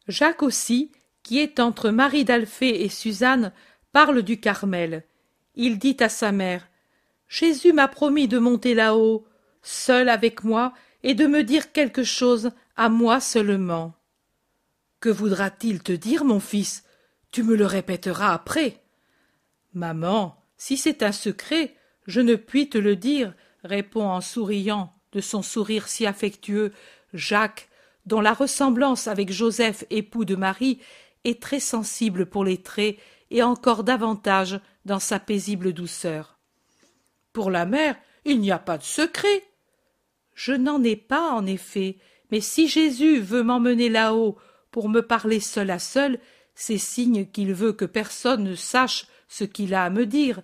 Jacques 0.09 0.43
aussi, 0.43 0.91
qui 1.23 1.39
est 1.39 1.61
entre 1.61 1.91
Marie 1.91 2.25
d'Alphée 2.25 2.83
et 2.83 2.89
Suzanne, 2.89 3.53
parle 3.93 4.23
du 4.23 4.41
Carmel. 4.41 5.05
Il 5.55 5.79
dit 5.79 5.99
à 6.01 6.09
sa 6.09 6.33
mère 6.33 6.70
Jésus 7.31 7.73
m'a 7.73 7.87
promis 7.87 8.27
de 8.27 8.39
monter 8.39 8.75
là-haut, 8.75 9.25
seul 9.63 10.09
avec 10.09 10.43
moi, 10.43 10.75
et 11.05 11.15
de 11.15 11.29
me 11.29 11.45
dire 11.45 11.71
quelque 11.71 12.03
chose 12.03 12.51
à 12.77 12.89
moi 12.89 13.21
seulement. 13.21 13.95
Que 14.99 15.11
voudra-t-il 15.11 15.81
te 15.81 15.93
dire, 15.93 16.25
mon 16.25 16.41
fils? 16.41 16.85
Tu 17.31 17.45
me 17.45 17.55
le 17.55 17.67
répéteras 17.67 18.35
après. 18.35 18.83
Maman, 19.75 20.43
si 20.57 20.77
c'est 20.77 21.05
un 21.05 21.13
secret, 21.13 21.77
je 22.09 22.21
ne 22.21 22.35
puis 22.35 22.69
te 22.69 22.79
le 22.79 22.97
dire, 22.97 23.33
répond 23.63 24.09
en 24.09 24.21
souriant 24.21 24.93
de 25.13 25.21
son 25.21 25.43
sourire 25.43 25.87
si 25.87 26.07
affectueux 26.07 26.73
Jacques, 27.15 27.69
dont 28.07 28.21
la 28.21 28.35
ressemblance 28.35 29.07
avec 29.07 29.31
Joseph, 29.31 29.85
époux 29.91 30.25
de 30.25 30.35
Marie, 30.35 30.81
est 31.23 31.41
très 31.41 31.61
sensible 31.61 32.27
pour 32.27 32.45
les 32.45 32.61
traits 32.61 32.97
et 33.31 33.45
encore 33.45 33.85
davantage 33.85 34.59
dans 34.85 34.99
sa 34.99 35.21
paisible 35.21 35.73
douceur. 35.73 36.40
Pour 37.33 37.51
la 37.51 37.67
mère, 37.67 37.97
il 38.25 38.41
n'y 38.41 38.51
a 38.51 38.59
pas 38.59 38.79
de 38.79 38.83
secret. 38.83 39.45
Je 40.35 40.53
n'en 40.53 40.83
ai 40.83 40.97
pas, 40.97 41.33
en 41.33 41.47
effet, 41.47 41.99
mais 42.31 42.41
si 42.41 42.69
Jésus 42.69 43.21
veut 43.21 43.43
m'emmener 43.43 43.89
là-haut 43.89 44.37
pour 44.71 44.89
me 44.89 45.01
parler 45.01 45.41
seul 45.41 45.71
à 45.71 45.79
seul, 45.79 46.19
c'est 46.55 46.79
signe 46.79 47.27
qu'il 47.27 47.55
veut 47.55 47.73
que 47.73 47.85
personne 47.85 48.45
ne 48.45 48.55
sache 48.55 49.07
ce 49.29 49.45
qu'il 49.45 49.75
a 49.75 49.85
à 49.85 49.91
me 49.91 50.07
dire. 50.07 50.43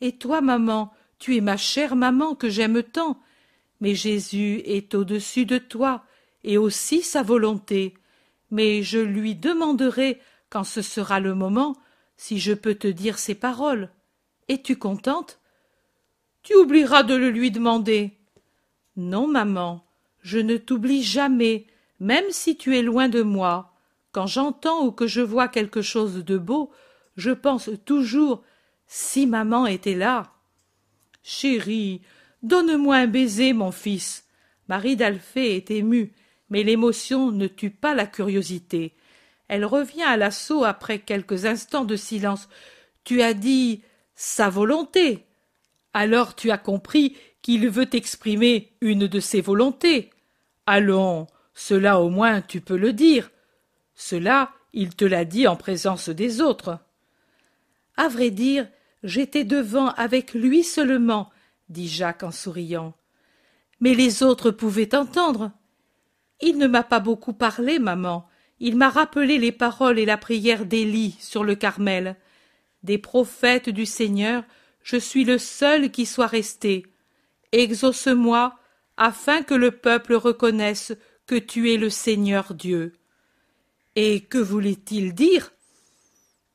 Et 0.00 0.12
toi, 0.12 0.40
maman, 0.40 0.92
tu 1.18 1.36
es 1.36 1.40
ma 1.40 1.56
chère 1.56 1.96
maman 1.96 2.34
que 2.34 2.48
j'aime 2.48 2.82
tant. 2.82 3.20
Mais 3.80 3.94
Jésus 3.94 4.62
est 4.64 4.94
au-dessus 4.94 5.46
de 5.46 5.58
toi, 5.58 6.04
et 6.44 6.58
aussi 6.58 7.02
sa 7.02 7.22
volonté. 7.22 7.94
Mais 8.50 8.82
je 8.82 8.98
lui 8.98 9.34
demanderai, 9.34 10.20
quand 10.48 10.64
ce 10.64 10.82
sera 10.82 11.20
le 11.20 11.34
moment, 11.34 11.76
si 12.16 12.38
je 12.38 12.52
peux 12.52 12.74
te 12.74 12.88
dire 12.88 13.18
ces 13.18 13.34
paroles. 13.34 13.90
Es-tu 14.48 14.76
contente? 14.76 15.40
Tu 16.46 16.54
oublieras 16.54 17.02
de 17.02 17.16
le 17.16 17.30
lui 17.30 17.50
demander. 17.50 18.12
Non, 18.96 19.26
maman, 19.26 19.84
je 20.22 20.38
ne 20.38 20.56
t'oublie 20.56 21.02
jamais, 21.02 21.66
même 21.98 22.26
si 22.30 22.56
tu 22.56 22.76
es 22.78 22.82
loin 22.82 23.08
de 23.08 23.22
moi. 23.22 23.74
Quand 24.12 24.28
j'entends 24.28 24.86
ou 24.86 24.92
que 24.92 25.08
je 25.08 25.22
vois 25.22 25.48
quelque 25.48 25.82
chose 25.82 26.24
de 26.24 26.38
beau, 26.38 26.70
je 27.16 27.32
pense 27.32 27.68
toujours 27.84 28.44
si 28.86 29.26
maman 29.26 29.66
était 29.66 29.96
là. 29.96 30.34
Chérie, 31.24 32.00
donne-moi 32.44 32.94
un 32.94 33.08
baiser, 33.08 33.52
mon 33.52 33.72
fils. 33.72 34.24
Marie 34.68 34.94
d'Alphée 34.94 35.56
est 35.56 35.72
émue, 35.72 36.12
mais 36.48 36.62
l'émotion 36.62 37.32
ne 37.32 37.48
tue 37.48 37.70
pas 37.70 37.92
la 37.92 38.06
curiosité. 38.06 38.94
Elle 39.48 39.64
revient 39.64 40.04
à 40.04 40.16
l'assaut 40.16 40.62
après 40.62 41.00
quelques 41.00 41.44
instants 41.44 41.84
de 41.84 41.96
silence. 41.96 42.48
Tu 43.02 43.20
as 43.20 43.34
dit 43.34 43.82
sa 44.14 44.48
volonté. 44.48 45.25
Alors 45.98 46.34
tu 46.34 46.50
as 46.50 46.58
compris 46.58 47.16
qu'il 47.40 47.70
veut 47.70 47.88
exprimer 47.94 48.76
une 48.82 49.06
de 49.06 49.18
ses 49.18 49.40
volontés. 49.40 50.10
Allons, 50.66 51.26
cela 51.54 52.02
au 52.02 52.10
moins 52.10 52.42
tu 52.42 52.60
peux 52.60 52.76
le 52.76 52.92
dire. 52.92 53.30
Cela, 53.94 54.50
il 54.74 54.94
te 54.94 55.06
l'a 55.06 55.24
dit 55.24 55.46
en 55.46 55.56
présence 55.56 56.10
des 56.10 56.42
autres. 56.42 56.78
À 57.96 58.08
vrai 58.08 58.28
dire, 58.28 58.68
j'étais 59.04 59.44
devant 59.44 59.88
avec 59.92 60.34
lui 60.34 60.64
seulement, 60.64 61.30
dit 61.70 61.88
Jacques 61.88 62.24
en 62.24 62.30
souriant. 62.30 62.92
Mais 63.80 63.94
les 63.94 64.22
autres 64.22 64.50
pouvaient 64.50 64.94
entendre. 64.94 65.50
Il 66.42 66.58
ne 66.58 66.66
m'a 66.66 66.82
pas 66.82 67.00
beaucoup 67.00 67.32
parlé, 67.32 67.78
maman. 67.78 68.28
Il 68.60 68.76
m'a 68.76 68.90
rappelé 68.90 69.38
les 69.38 69.52
paroles 69.52 69.98
et 69.98 70.04
la 70.04 70.18
prière 70.18 70.66
d'Élie 70.66 71.16
sur 71.20 71.42
le 71.42 71.54
Carmel. 71.54 72.16
Des 72.82 72.98
prophètes 72.98 73.70
du 73.70 73.86
Seigneur, 73.86 74.44
je 74.86 74.96
suis 74.96 75.24
le 75.24 75.36
seul 75.36 75.90
qui 75.90 76.06
soit 76.06 76.28
resté. 76.28 76.86
Exauce-moi, 77.50 78.56
afin 78.96 79.42
que 79.42 79.54
le 79.54 79.72
peuple 79.72 80.14
reconnaisse 80.14 80.92
que 81.26 81.34
tu 81.34 81.72
es 81.72 81.76
le 81.76 81.90
Seigneur 81.90 82.54
Dieu. 82.54 82.92
Et 83.96 84.20
que 84.20 84.38
voulait-il 84.38 85.12
dire? 85.12 85.52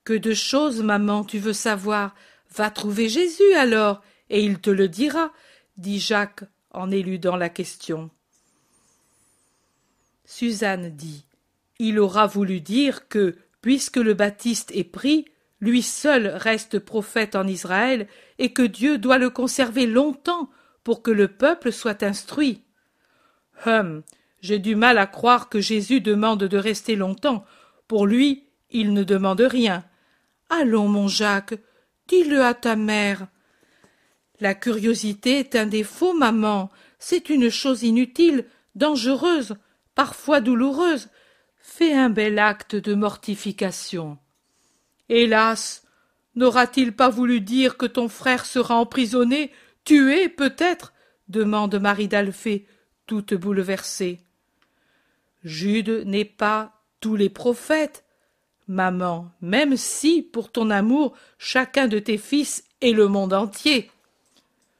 Que 0.05 0.13
de 0.13 0.33
choses, 0.33 0.81
maman, 0.81 1.25
tu 1.25 1.39
veux 1.39 1.51
savoir 1.51 2.15
Va 2.55 2.69
trouver 2.69 3.09
Jésus 3.09 3.53
alors, 3.53 4.01
et 4.29 4.41
il 4.45 4.59
te 4.59 4.69
le 4.69 4.87
dira, 4.87 5.33
dit 5.75 5.99
Jacques 5.99 6.45
en 6.71 6.89
éludant 6.89 7.35
la 7.35 7.49
question. 7.49 8.09
Suzanne 10.23 10.89
dit 10.95 11.25
il 11.79 11.99
aura 11.99 12.27
voulu 12.27 12.61
dire 12.61 13.09
que, 13.09 13.35
puisque 13.59 13.97
le 13.97 14.13
Baptiste 14.13 14.71
est 14.73 14.85
pris, 14.85 15.25
lui 15.61 15.81
seul 15.81 16.27
reste 16.27 16.79
prophète 16.79 17.35
en 17.35 17.47
Israël, 17.47 18.07
et 18.39 18.51
que 18.51 18.63
Dieu 18.63 18.97
doit 18.97 19.17
le 19.17 19.29
conserver 19.29 19.85
longtemps 19.85 20.49
pour 20.83 21.01
que 21.03 21.11
le 21.11 21.27
peuple 21.27 21.71
soit 21.71 22.03
instruit. 22.03 22.63
Hum, 23.65 24.01
j'ai 24.41 24.59
du 24.59 24.75
mal 24.75 24.97
à 24.97 25.05
croire 25.05 25.47
que 25.49 25.61
Jésus 25.61 26.01
demande 26.01 26.43
de 26.43 26.57
rester 26.57 26.95
longtemps. 26.95 27.45
Pour 27.87 28.07
lui, 28.07 28.47
il 28.71 28.93
ne 28.93 29.03
demande 29.03 29.41
rien. 29.41 29.83
Allons, 30.49 30.87
mon 30.87 31.07
Jacques, 31.07 31.53
dis-le 32.07 32.43
à 32.43 32.55
ta 32.55 32.75
mère. 32.75 33.27
La 34.39 34.55
curiosité 34.55 35.39
est 35.39 35.55
un 35.55 35.67
défaut, 35.67 36.13
maman. 36.13 36.71
C'est 36.97 37.29
une 37.29 37.51
chose 37.51 37.83
inutile, 37.83 38.45
dangereuse, 38.75 39.55
parfois 39.93 40.41
douloureuse, 40.41 41.09
Fais 41.63 41.93
un 41.93 42.09
bel 42.09 42.39
acte 42.39 42.75
de 42.75 42.95
mortification. 42.95 44.17
Hélas. 45.11 45.83
N'aura-t-il 46.35 46.95
pas 46.95 47.09
voulu 47.09 47.41
dire 47.41 47.75
que 47.75 47.85
ton 47.85 48.07
frère 48.07 48.45
sera 48.45 48.75
emprisonné, 48.75 49.51
tué 49.83 50.29
peut-être? 50.29 50.93
demande 51.27 51.75
Marie 51.75 52.07
d'Alphée, 52.07 52.65
toute 53.07 53.33
bouleversée. 53.33 54.21
Jude 55.43 56.03
n'est 56.05 56.23
pas 56.23 56.81
tous 57.01 57.17
les 57.17 57.29
prophètes. 57.29 58.05
Maman, 58.69 59.29
même 59.41 59.75
si, 59.75 60.21
pour 60.21 60.49
ton 60.49 60.69
amour, 60.69 61.13
chacun 61.37 61.89
de 61.89 61.99
tes 61.99 62.17
fils 62.17 62.63
est 62.79 62.93
le 62.93 63.09
monde 63.09 63.33
entier. 63.33 63.91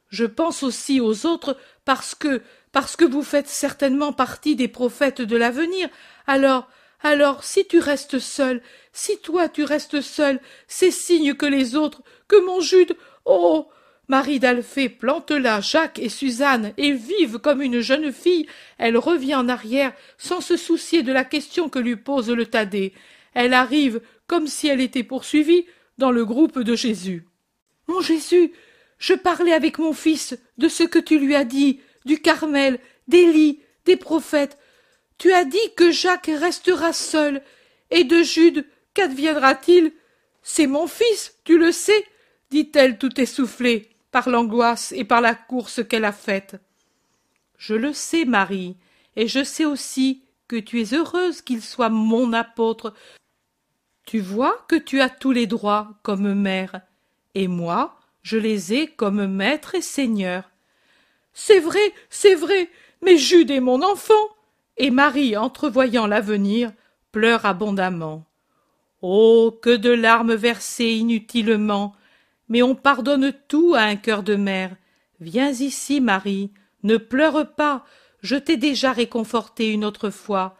Je 0.08 0.24
pense 0.24 0.62
aussi 0.62 0.98
aux 0.98 1.26
autres 1.26 1.58
parce 1.84 2.14
que 2.14 2.40
parce 2.70 2.96
que 2.96 3.04
vous 3.04 3.22
faites 3.22 3.48
certainement 3.48 4.14
partie 4.14 4.56
des 4.56 4.68
prophètes 4.68 5.20
de 5.20 5.36
l'avenir. 5.36 5.90
Alors, 6.26 6.70
alors, 7.02 7.44
si 7.44 7.66
tu 7.66 7.78
restes 7.78 8.18
seul, 8.18 8.62
si 8.92 9.18
toi 9.18 9.48
tu 9.48 9.64
restes 9.64 10.00
seul, 10.00 10.40
c'est 10.68 10.90
signe 10.90 11.34
que 11.34 11.46
les 11.46 11.74
autres, 11.74 12.02
que 12.28 12.44
mon 12.44 12.60
Jude, 12.60 12.96
oh. 13.24 13.68
Marie 14.08 14.40
d'Alphée 14.40 14.88
plante 14.88 15.30
là 15.30 15.60
Jacques 15.60 15.98
et 15.98 16.08
Suzanne, 16.08 16.74
et 16.76 16.92
vive 16.92 17.38
comme 17.38 17.62
une 17.62 17.80
jeune 17.80 18.12
fille, 18.12 18.46
elle 18.76 18.98
revient 18.98 19.36
en 19.36 19.48
arrière 19.48 19.92
sans 20.18 20.40
se 20.40 20.56
soucier 20.56 21.02
de 21.02 21.12
la 21.12 21.24
question 21.24 21.68
que 21.68 21.78
lui 21.78 21.96
pose 21.96 22.28
le 22.28 22.44
Thaddée. 22.44 22.92
Elle 23.32 23.54
arrive 23.54 24.00
comme 24.26 24.48
si 24.48 24.68
elle 24.68 24.80
était 24.80 25.04
poursuivie 25.04 25.66
dans 25.98 26.10
le 26.10 26.24
groupe 26.24 26.58
de 26.58 26.74
Jésus. 26.74 27.26
Mon 27.86 28.00
Jésus, 28.00 28.52
je 28.98 29.14
parlais 29.14 29.52
avec 29.52 29.78
mon 29.78 29.92
fils 29.92 30.36
de 30.58 30.68
ce 30.68 30.82
que 30.82 30.98
tu 30.98 31.18
lui 31.18 31.34
as 31.34 31.44
dit, 31.44 31.80
du 32.04 32.20
Carmel, 32.20 32.78
d'Élie, 33.08 33.60
des 33.84 33.96
prophètes. 33.96 34.58
Tu 35.22 35.32
as 35.32 35.44
dit 35.44 35.72
que 35.76 35.92
Jacques 35.92 36.32
restera 36.36 36.92
seul. 36.92 37.42
Et 37.92 38.02
de 38.02 38.24
Jude, 38.24 38.66
qu'adviendra-t-il? 38.92 39.92
C'est 40.42 40.66
mon 40.66 40.88
fils, 40.88 41.38
tu 41.44 41.58
le 41.58 41.70
sais, 41.70 42.04
dit-elle 42.50 42.98
tout 42.98 43.20
essoufflée 43.20 43.88
par 44.10 44.28
l'angoisse 44.28 44.90
et 44.90 45.04
par 45.04 45.20
la 45.20 45.36
course 45.36 45.86
qu'elle 45.86 46.06
a 46.06 46.10
faite. 46.10 46.56
Je 47.56 47.74
le 47.74 47.92
sais, 47.92 48.24
Marie, 48.24 48.76
et 49.14 49.28
je 49.28 49.44
sais 49.44 49.64
aussi 49.64 50.24
que 50.48 50.56
tu 50.56 50.80
es 50.80 50.92
heureuse 50.92 51.40
qu'il 51.40 51.62
soit 51.62 51.88
mon 51.88 52.32
apôtre. 52.32 52.92
Tu 54.04 54.18
vois 54.18 54.64
que 54.66 54.74
tu 54.74 55.00
as 55.00 55.08
tous 55.08 55.30
les 55.30 55.46
droits 55.46 56.00
comme 56.02 56.34
mère, 56.34 56.80
et 57.36 57.46
moi, 57.46 58.00
je 58.24 58.38
les 58.38 58.74
ai 58.74 58.88
comme 58.88 59.28
maître 59.28 59.76
et 59.76 59.82
seigneur. 59.82 60.50
C'est 61.32 61.60
vrai, 61.60 61.94
c'est 62.10 62.34
vrai, 62.34 62.68
mais 63.02 63.18
Jude 63.18 63.52
est 63.52 63.60
mon 63.60 63.84
enfant. 63.84 64.31
Et 64.76 64.90
Marie, 64.90 65.36
entrevoyant 65.36 66.06
l'avenir, 66.06 66.72
pleure 67.10 67.44
abondamment. 67.46 68.24
Oh. 69.02 69.58
Que 69.62 69.76
de 69.76 69.90
larmes 69.90 70.34
versées 70.34 70.92
inutilement. 70.92 71.94
Mais 72.48 72.62
on 72.62 72.74
pardonne 72.74 73.32
tout 73.48 73.74
à 73.76 73.82
un 73.82 73.96
cœur 73.96 74.22
de 74.22 74.34
mère. 74.34 74.76
Viens 75.20 75.50
ici, 75.50 76.00
Marie, 76.00 76.52
ne 76.82 76.96
pleure 76.96 77.54
pas, 77.54 77.84
je 78.22 78.36
t'ai 78.36 78.56
déjà 78.56 78.92
réconfortée 78.92 79.70
une 79.70 79.84
autre 79.84 80.10
fois. 80.10 80.56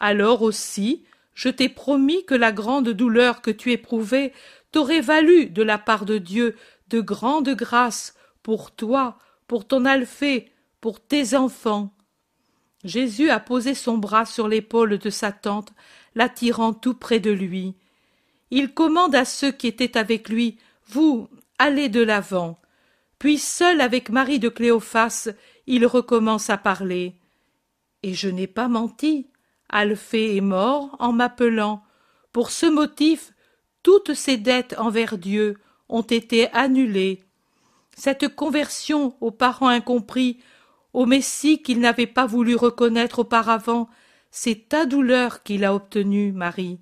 Alors 0.00 0.42
aussi, 0.42 1.04
je 1.34 1.48
t'ai 1.48 1.68
promis 1.68 2.24
que 2.26 2.34
la 2.34 2.52
grande 2.52 2.90
douleur 2.90 3.40
que 3.40 3.50
tu 3.50 3.72
éprouvais 3.72 4.32
t'aurait 4.70 5.00
valu 5.00 5.46
de 5.46 5.62
la 5.62 5.78
part 5.78 6.04
de 6.04 6.18
Dieu 6.18 6.56
de 6.88 7.00
grandes 7.00 7.54
grâces 7.54 8.14
pour 8.42 8.70
toi, 8.70 9.18
pour 9.46 9.66
ton 9.66 9.84
Alphée, 9.84 10.50
pour 10.80 11.00
tes 11.00 11.34
enfants. 11.34 11.94
Jésus 12.84 13.30
a 13.30 13.40
posé 13.40 13.74
son 13.74 13.98
bras 13.98 14.24
sur 14.24 14.48
l'épaule 14.48 14.98
de 14.98 15.10
sa 15.10 15.32
tante, 15.32 15.72
l'attirant 16.14 16.72
tout 16.72 16.94
près 16.94 17.20
de 17.20 17.30
lui. 17.30 17.74
Il 18.50 18.74
commande 18.74 19.14
à 19.14 19.24
ceux 19.24 19.52
qui 19.52 19.66
étaient 19.66 19.96
avec 19.96 20.28
lui, 20.28 20.58
Vous, 20.88 21.28
allez 21.58 21.88
de 21.88 22.02
l'avant. 22.02 22.60
Puis 23.18 23.38
seul 23.38 23.80
avec 23.80 24.10
Marie 24.10 24.40
de 24.40 24.48
Cléophas, 24.48 25.28
il 25.66 25.86
recommence 25.86 26.50
à 26.50 26.58
parler. 26.58 27.14
Et 28.02 28.14
je 28.14 28.28
n'ai 28.28 28.48
pas 28.48 28.68
menti. 28.68 29.28
Alphée 29.68 30.36
est 30.36 30.40
mort 30.42 30.96
en 30.98 31.12
m'appelant. 31.12 31.82
Pour 32.32 32.50
ce 32.50 32.66
motif, 32.66 33.32
toutes 33.82 34.14
ses 34.14 34.36
dettes 34.36 34.74
envers 34.76 35.18
Dieu 35.18 35.56
ont 35.88 36.02
été 36.02 36.50
annulées. 36.52 37.22
Cette 37.96 38.34
conversion 38.34 39.14
aux 39.20 39.30
parents 39.30 39.68
incompris, 39.68 40.38
au 40.92 41.06
Messie 41.06 41.62
qu'il 41.62 41.80
n'avait 41.80 42.06
pas 42.06 42.26
voulu 42.26 42.54
reconnaître 42.54 43.20
auparavant, 43.20 43.88
c'est 44.30 44.68
ta 44.68 44.86
douleur 44.86 45.42
qu'il 45.42 45.64
a 45.64 45.74
obtenue, 45.74 46.32
Marie. 46.32 46.78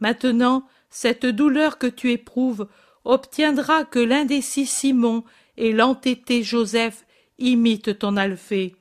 Maintenant, 0.00 0.66
cette 0.90 1.26
douleur 1.26 1.78
que 1.78 1.86
tu 1.86 2.12
éprouves 2.12 2.68
obtiendra 3.04 3.84
que 3.84 3.98
l'indécis 3.98 4.66
Simon 4.66 5.24
et 5.56 5.72
l'entêté 5.72 6.42
Joseph 6.42 7.04
imitent 7.38 7.98
ton 7.98 8.16
Alphée. 8.16 8.76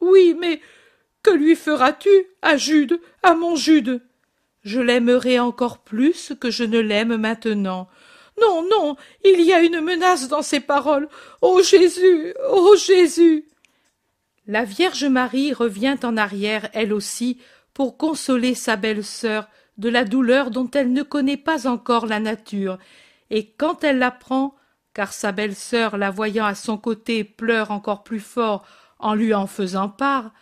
Oui, 0.00 0.36
mais 0.38 0.60
que 1.22 1.30
lui 1.30 1.56
feras-tu 1.56 2.10
à 2.42 2.56
Jude, 2.56 3.00
à 3.22 3.34
mon 3.34 3.56
Jude? 3.56 4.02
Je 4.62 4.80
l'aimerai 4.80 5.38
encore 5.38 5.78
plus 5.78 6.32
que 6.38 6.50
je 6.50 6.64
ne 6.64 6.78
l'aime 6.78 7.16
maintenant. 7.16 7.88
Non, 8.40 8.62
non, 8.68 8.96
il 9.24 9.40
y 9.40 9.52
a 9.52 9.62
une 9.62 9.80
menace 9.80 10.28
dans 10.28 10.42
ces 10.42 10.60
paroles. 10.60 11.08
Ô 11.40 11.62
Jésus, 11.62 12.34
ô 12.50 12.76
Jésus. 12.76 13.46
La 14.46 14.64
Vierge 14.64 15.04
Marie 15.04 15.52
revient 15.52 15.96
en 16.04 16.16
arrière, 16.16 16.68
elle 16.72 16.92
aussi, 16.92 17.40
pour 17.74 17.96
consoler 17.96 18.54
sa 18.54 18.76
belle-sœur 18.76 19.48
de 19.76 19.88
la 19.88 20.04
douleur 20.04 20.50
dont 20.50 20.70
elle 20.70 20.92
ne 20.92 21.02
connaît 21.02 21.36
pas 21.36 21.66
encore 21.66 22.06
la 22.06 22.20
nature, 22.20 22.78
et 23.30 23.50
quand 23.50 23.82
elle 23.84 23.98
l'apprend, 23.98 24.54
car 24.94 25.12
sa 25.12 25.32
belle-sœur, 25.32 25.96
la 25.98 26.10
voyant 26.10 26.46
à 26.46 26.54
son 26.54 26.78
côté, 26.78 27.24
pleure 27.24 27.70
encore 27.70 28.04
plus 28.04 28.20
fort 28.20 28.64
en 28.98 29.14
lui 29.14 29.34
en 29.34 29.46
faisant 29.46 29.88
part, 29.88 30.32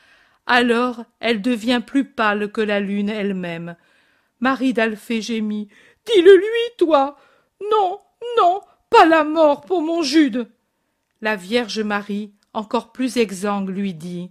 alors 0.47 1.05
elle 1.21 1.41
devient 1.41 1.81
plus 1.85 2.05
pâle 2.05 2.53
que 2.53 2.61
la 2.61 2.81
lune 2.81 3.09
elle-même. 3.09 3.77
Marie 4.41 4.75
d'Alphée 4.75 5.23
gémit. 5.23 5.69
Dis-le 6.05 6.37
lui, 6.37 6.77
toi. 6.77 7.17
Non, 7.71 8.01
non, 8.37 8.61
pas 8.91 9.07
la 9.07 9.25
mort 9.25 9.63
pour 9.63 9.81
mon 9.81 10.03
Jude. 10.03 10.49
La 11.23 11.35
Vierge 11.35 11.81
Marie, 11.81 12.35
encore 12.55 12.93
plus 12.93 13.19
exsangue, 13.19 13.69
lui 13.69 13.95
dit. 13.95 14.31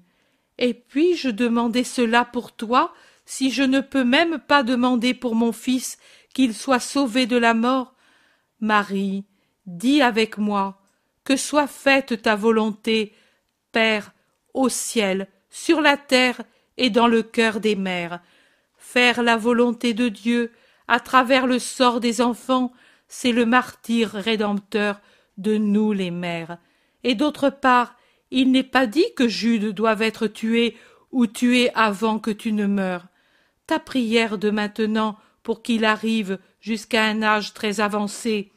Et 0.57 0.73
puis-je 0.73 1.29
demander 1.29 1.83
cela 1.83 2.25
pour 2.25 2.51
toi, 2.53 2.93
si 3.25 3.51
je 3.51 3.63
ne 3.63 3.79
peux 3.79 4.03
même 4.03 4.39
pas 4.39 4.63
demander 4.63 5.13
pour 5.13 5.35
mon 5.35 5.51
fils 5.51 5.97
qu'il 6.33 6.53
soit 6.53 6.79
sauvé 6.79 7.25
de 7.25 7.37
la 7.37 7.53
mort? 7.53 7.93
Marie, 8.59 9.25
dis 9.65 10.01
avec 10.01 10.37
moi, 10.37 10.81
que 11.23 11.35
soit 11.35 11.67
faite 11.67 12.21
ta 12.21 12.35
volonté, 12.35 13.13
Père, 13.71 14.13
au 14.53 14.69
ciel, 14.69 15.27
sur 15.49 15.81
la 15.81 15.97
terre 15.97 16.41
et 16.77 16.89
dans 16.89 17.07
le 17.07 17.23
cœur 17.23 17.59
des 17.59 17.75
mères. 17.75 18.21
Faire 18.77 19.23
la 19.23 19.37
volonté 19.37 19.93
de 19.93 20.09
Dieu 20.09 20.51
à 20.87 20.99
travers 20.99 21.47
le 21.47 21.59
sort 21.59 21.99
des 21.99 22.21
enfants, 22.21 22.71
c'est 23.07 23.31
le 23.31 23.45
martyr 23.45 24.09
rédempteur 24.11 24.99
de 25.37 25.57
nous 25.57 25.91
les 25.91 26.11
mères. 26.11 26.57
Et 27.03 27.15
d'autre 27.15 27.49
part, 27.49 27.95
il 28.33 28.51
n'est 28.51 28.63
pas 28.63 28.87
dit 28.87 29.05
que 29.15 29.27
Jude 29.27 29.69
doive 29.73 30.01
être 30.01 30.25
tué 30.25 30.75
ou 31.11 31.27
tué 31.27 31.69
avant 31.75 32.17
que 32.17 32.31
tu 32.31 32.51
ne 32.51 32.65
meures. 32.65 33.05
Ta 33.67 33.77
prière 33.77 34.39
de 34.39 34.49
maintenant 34.49 35.17
pour 35.43 35.61
qu'il 35.61 35.85
arrive 35.85 36.39
jusqu'à 36.59 37.03
un 37.03 37.21
âge 37.21 37.53
très 37.53 37.79
avancé, 37.79 38.51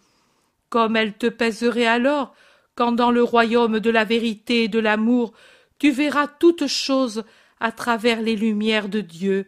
comme 0.70 0.97
elle 0.97 1.12
te 1.12 1.27
pèserait 1.27 1.87
alors, 1.87 2.35
quand 2.74 2.93
dans 2.93 3.11
le 3.11 3.22
royaume 3.22 3.79
de 3.79 3.91
la 3.91 4.05
vérité 4.05 4.64
et 4.64 4.68
de 4.68 4.79
l'amour 4.79 5.35
tu 5.79 5.91
verras 5.91 6.27
toutes 6.27 6.68
choses 6.68 7.24
à 7.61 7.70
travers 7.70 8.22
les 8.22 8.35
lumières 8.35 8.89
de 8.89 9.03
Dieu 9.03 9.47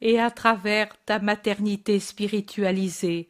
et 0.00 0.20
à 0.20 0.30
travers 0.30 0.88
ta 1.04 1.18
maternité 1.18 1.98
spiritualisée. 1.98 3.28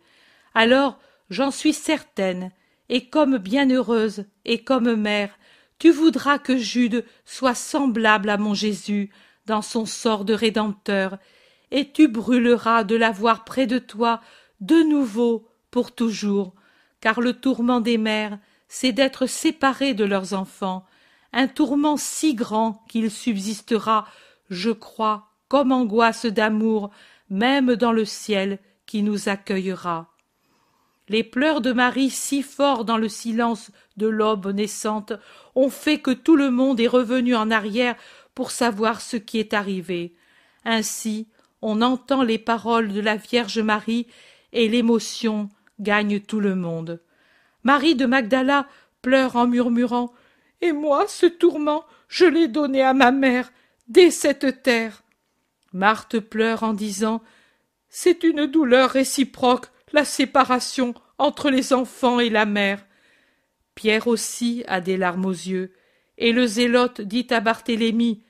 Alors, 0.54 0.98
j'en 1.30 1.50
suis 1.50 1.72
certaine, 1.72 2.52
et 2.90 3.08
comme 3.08 3.38
bienheureuse 3.38 4.26
et 4.44 4.62
comme 4.62 4.94
mère, 4.94 5.38
tu 5.84 5.90
voudras 5.90 6.38
que 6.38 6.56
Jude 6.56 7.04
soit 7.26 7.54
semblable 7.54 8.30
à 8.30 8.38
mon 8.38 8.54
Jésus 8.54 9.10
dans 9.44 9.60
son 9.60 9.84
sort 9.84 10.24
de 10.24 10.32
rédempteur, 10.32 11.18
et 11.70 11.92
tu 11.92 12.08
brûleras 12.08 12.84
de 12.84 12.96
l'avoir 12.96 13.44
près 13.44 13.66
de 13.66 13.78
toi 13.78 14.22
de 14.62 14.76
nouveau 14.76 15.46
pour 15.70 15.94
toujours, 15.94 16.54
car 17.02 17.20
le 17.20 17.34
tourment 17.34 17.82
des 17.82 17.98
mères, 17.98 18.38
c'est 18.66 18.92
d'être 18.92 19.26
séparées 19.26 19.92
de 19.92 20.06
leurs 20.06 20.32
enfants, 20.32 20.86
un 21.34 21.48
tourment 21.48 21.98
si 21.98 22.34
grand 22.34 22.82
qu'il 22.88 23.10
subsistera, 23.10 24.06
je 24.48 24.70
crois, 24.70 25.34
comme 25.48 25.70
angoisse 25.70 26.24
d'amour, 26.24 26.92
même 27.28 27.74
dans 27.76 27.92
le 27.92 28.06
ciel 28.06 28.58
qui 28.86 29.02
nous 29.02 29.28
accueillera. 29.28 30.14
Les 31.10 31.24
pleurs 31.24 31.60
de 31.60 31.72
Marie, 31.72 32.08
si 32.08 32.42
forts 32.42 32.86
dans 32.86 32.96
le 32.96 33.10
silence 33.10 33.70
de 33.96 34.06
l'aube 34.06 34.52
naissante, 34.52 35.12
ont 35.54 35.70
fait 35.70 35.98
que 35.98 36.10
tout 36.10 36.36
le 36.36 36.50
monde 36.50 36.80
est 36.80 36.88
revenu 36.88 37.34
en 37.34 37.50
arrière 37.50 37.96
pour 38.34 38.50
savoir 38.50 39.00
ce 39.00 39.16
qui 39.16 39.38
est 39.38 39.54
arrivé. 39.54 40.14
Ainsi, 40.64 41.28
on 41.62 41.82
entend 41.82 42.22
les 42.22 42.38
paroles 42.38 42.92
de 42.92 43.00
la 43.00 43.16
Vierge 43.16 43.60
Marie 43.60 44.06
et 44.52 44.68
l'émotion 44.68 45.48
gagne 45.80 46.20
tout 46.20 46.40
le 46.40 46.54
monde. 46.54 47.00
Marie 47.62 47.94
de 47.94 48.06
Magdala 48.06 48.66
pleure 49.02 49.36
en 49.36 49.46
murmurant 49.46 50.12
et 50.60 50.72
moi, 50.72 51.04
ce 51.08 51.26
tourment, 51.26 51.84
je 52.08 52.24
l'ai 52.24 52.48
donné 52.48 52.80
à 52.80 52.94
ma 52.94 53.10
mère 53.10 53.52
dès 53.88 54.10
cette 54.10 54.62
terre. 54.62 55.02
Marthe 55.74 56.20
pleure 56.20 56.62
en 56.62 56.72
disant 56.72 57.22
C'est 57.90 58.24
une 58.24 58.46
douleur 58.46 58.90
réciproque, 58.90 59.66
la 59.92 60.06
séparation 60.06 60.94
entre 61.18 61.50
les 61.50 61.72
enfants 61.72 62.18
et 62.18 62.30
la 62.30 62.46
mère. 62.46 62.84
Pierre 63.74 64.06
aussi 64.06 64.64
a 64.68 64.80
des 64.80 64.96
larmes 64.96 65.26
aux 65.26 65.30
yeux, 65.30 65.72
et 66.18 66.32
le 66.32 66.46
zélote 66.46 67.00
dit 67.00 67.26
à 67.30 67.40
Barthélemy 67.40 68.22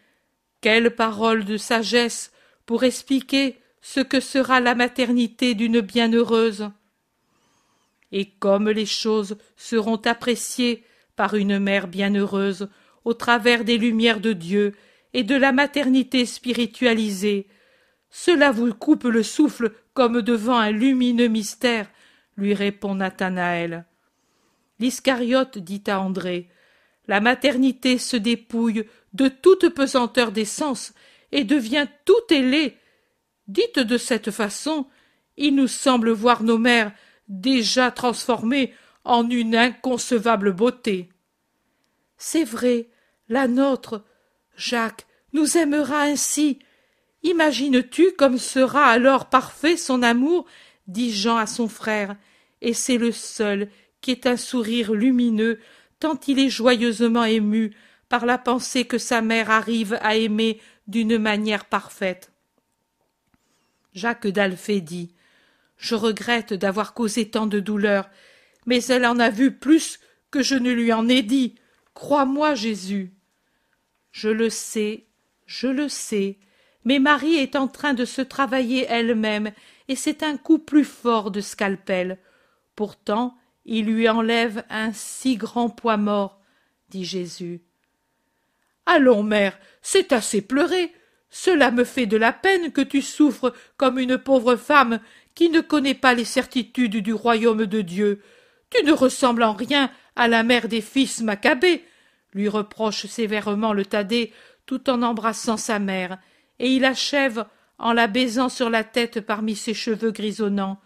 Quelle 0.60 0.94
parole 0.94 1.44
de 1.44 1.56
sagesse 1.56 2.32
pour 2.66 2.84
expliquer 2.84 3.58
ce 3.80 4.00
que 4.00 4.20
sera 4.20 4.60
la 4.60 4.74
maternité 4.74 5.54
d'une 5.54 5.80
bienheureuse. 5.80 6.70
Et 8.12 8.30
comme 8.30 8.70
les 8.70 8.86
choses 8.86 9.36
seront 9.56 10.00
appréciées 10.04 10.84
par 11.16 11.34
une 11.34 11.58
mère 11.58 11.86
bienheureuse, 11.88 12.68
au 13.04 13.12
travers 13.12 13.64
des 13.64 13.76
lumières 13.76 14.20
de 14.20 14.32
Dieu 14.32 14.72
et 15.12 15.22
de 15.22 15.36
la 15.36 15.52
maternité 15.52 16.26
spiritualisée. 16.26 17.46
Cela 18.10 18.50
vous 18.50 18.72
coupe 18.72 19.04
le 19.04 19.22
souffle 19.22 19.72
comme 19.92 20.22
devant 20.22 20.56
un 20.56 20.70
lumineux 20.70 21.28
mystère, 21.28 21.90
lui 22.36 22.54
répond 22.54 22.94
Nathanaël. 22.94 23.84
L'Iscariote 24.84 25.56
dit 25.56 25.82
à 25.86 25.98
André 25.98 26.50
La 27.06 27.22
maternité 27.22 27.96
se 27.96 28.18
dépouille 28.18 28.84
de 29.14 29.28
toute 29.28 29.70
pesanteur 29.70 30.30
des 30.30 30.44
sens 30.44 30.92
et 31.32 31.44
devient 31.44 31.86
tout 32.04 32.12
ailée. 32.28 32.76
Dites 33.48 33.78
de 33.78 33.96
cette 33.96 34.30
façon, 34.30 34.86
il 35.38 35.54
nous 35.54 35.68
semble 35.68 36.10
voir 36.10 36.42
nos 36.42 36.58
mères 36.58 36.92
déjà 37.28 37.90
transformées 37.90 38.74
en 39.04 39.26
une 39.30 39.56
inconcevable 39.56 40.52
beauté. 40.52 41.08
C'est 42.18 42.44
vrai, 42.44 42.90
la 43.30 43.48
nôtre, 43.48 44.04
Jacques, 44.54 45.06
nous 45.32 45.56
aimera 45.56 46.02
ainsi. 46.02 46.58
Imagines-tu 47.22 48.12
comme 48.18 48.36
sera 48.36 48.84
alors 48.88 49.30
parfait 49.30 49.78
son 49.78 50.02
amour 50.02 50.44
dit 50.88 51.10
Jean 51.10 51.38
à 51.38 51.46
son 51.46 51.68
frère, 51.68 52.16
et 52.60 52.74
c'est 52.74 52.98
le 52.98 53.12
seul 53.12 53.70
qui 54.04 54.10
ait 54.10 54.26
un 54.26 54.36
sourire 54.36 54.92
lumineux, 54.92 55.58
tant 55.98 56.20
il 56.28 56.38
est 56.38 56.50
joyeusement 56.50 57.24
ému 57.24 57.74
par 58.10 58.26
la 58.26 58.36
pensée 58.36 58.84
que 58.84 58.98
sa 58.98 59.22
mère 59.22 59.50
arrive 59.50 59.98
à 60.02 60.14
aimer 60.14 60.60
d'une 60.86 61.16
manière 61.16 61.64
parfaite. 61.64 62.30
Jacques 63.94 64.26
d'Alphée 64.26 64.82
dit 64.82 65.14
Je 65.78 65.94
regrette 65.94 66.52
d'avoir 66.52 66.92
causé 66.92 67.30
tant 67.30 67.46
de 67.46 67.60
douleur, 67.60 68.10
mais 68.66 68.84
elle 68.84 69.06
en 69.06 69.18
a 69.18 69.30
vu 69.30 69.56
plus 69.56 70.00
que 70.30 70.42
je 70.42 70.56
ne 70.56 70.70
lui 70.70 70.92
en 70.92 71.08
ai 71.08 71.22
dit. 71.22 71.54
Crois-moi, 71.94 72.54
Jésus. 72.54 73.14
Je 74.12 74.28
le 74.28 74.50
sais, 74.50 75.06
je 75.46 75.68
le 75.68 75.88
sais, 75.88 76.38
mais 76.84 76.98
Marie 76.98 77.36
est 77.36 77.56
en 77.56 77.68
train 77.68 77.94
de 77.94 78.04
se 78.04 78.20
travailler 78.20 78.84
elle-même, 78.86 79.50
et 79.88 79.96
c'est 79.96 80.22
un 80.22 80.36
coup 80.36 80.58
plus 80.58 80.84
fort 80.84 81.30
de 81.30 81.40
scalpel. 81.40 82.18
Pourtant, 82.76 83.38
il 83.64 83.86
lui 83.86 84.08
enlève 84.08 84.64
un 84.70 84.92
si 84.92 85.36
grand 85.36 85.70
poids 85.70 85.96
mort, 85.96 86.40
dit 86.90 87.04
Jésus. 87.04 87.62
Allons, 88.86 89.22
mère, 89.22 89.58
c'est 89.82 90.12
assez 90.12 90.42
pleurer. 90.42 90.92
Cela 91.30 91.70
me 91.70 91.84
fait 91.84 92.06
de 92.06 92.16
la 92.16 92.32
peine 92.32 92.70
que 92.70 92.80
tu 92.80 93.02
souffres 93.02 93.54
comme 93.76 93.98
une 93.98 94.18
pauvre 94.18 94.56
femme 94.56 95.00
qui 95.34 95.48
ne 95.48 95.60
connaît 95.60 95.94
pas 95.94 96.14
les 96.14 96.24
certitudes 96.24 96.98
du 96.98 97.12
royaume 97.12 97.66
de 97.66 97.80
Dieu. 97.80 98.22
Tu 98.70 98.84
ne 98.84 98.92
ressembles 98.92 99.42
en 99.42 99.52
rien 99.52 99.90
à 100.16 100.28
la 100.28 100.42
mère 100.42 100.68
des 100.68 100.80
fils 100.80 101.22
Maccabée, 101.22 101.84
lui 102.32 102.48
reproche 102.48 103.06
sévèrement 103.06 103.72
le 103.72 103.84
Thaddée 103.84 104.32
tout 104.66 104.88
en 104.88 105.02
embrassant 105.02 105.56
sa 105.56 105.78
mère, 105.78 106.18
et 106.58 106.70
il 106.70 106.84
achève 106.84 107.44
en 107.78 107.92
la 107.92 108.06
baisant 108.06 108.48
sur 108.48 108.70
la 108.70 108.84
tête 108.84 109.20
parmi 109.20 109.56
ses 109.56 109.74
cheveux 109.74 110.10
grisonnants. 110.10 110.80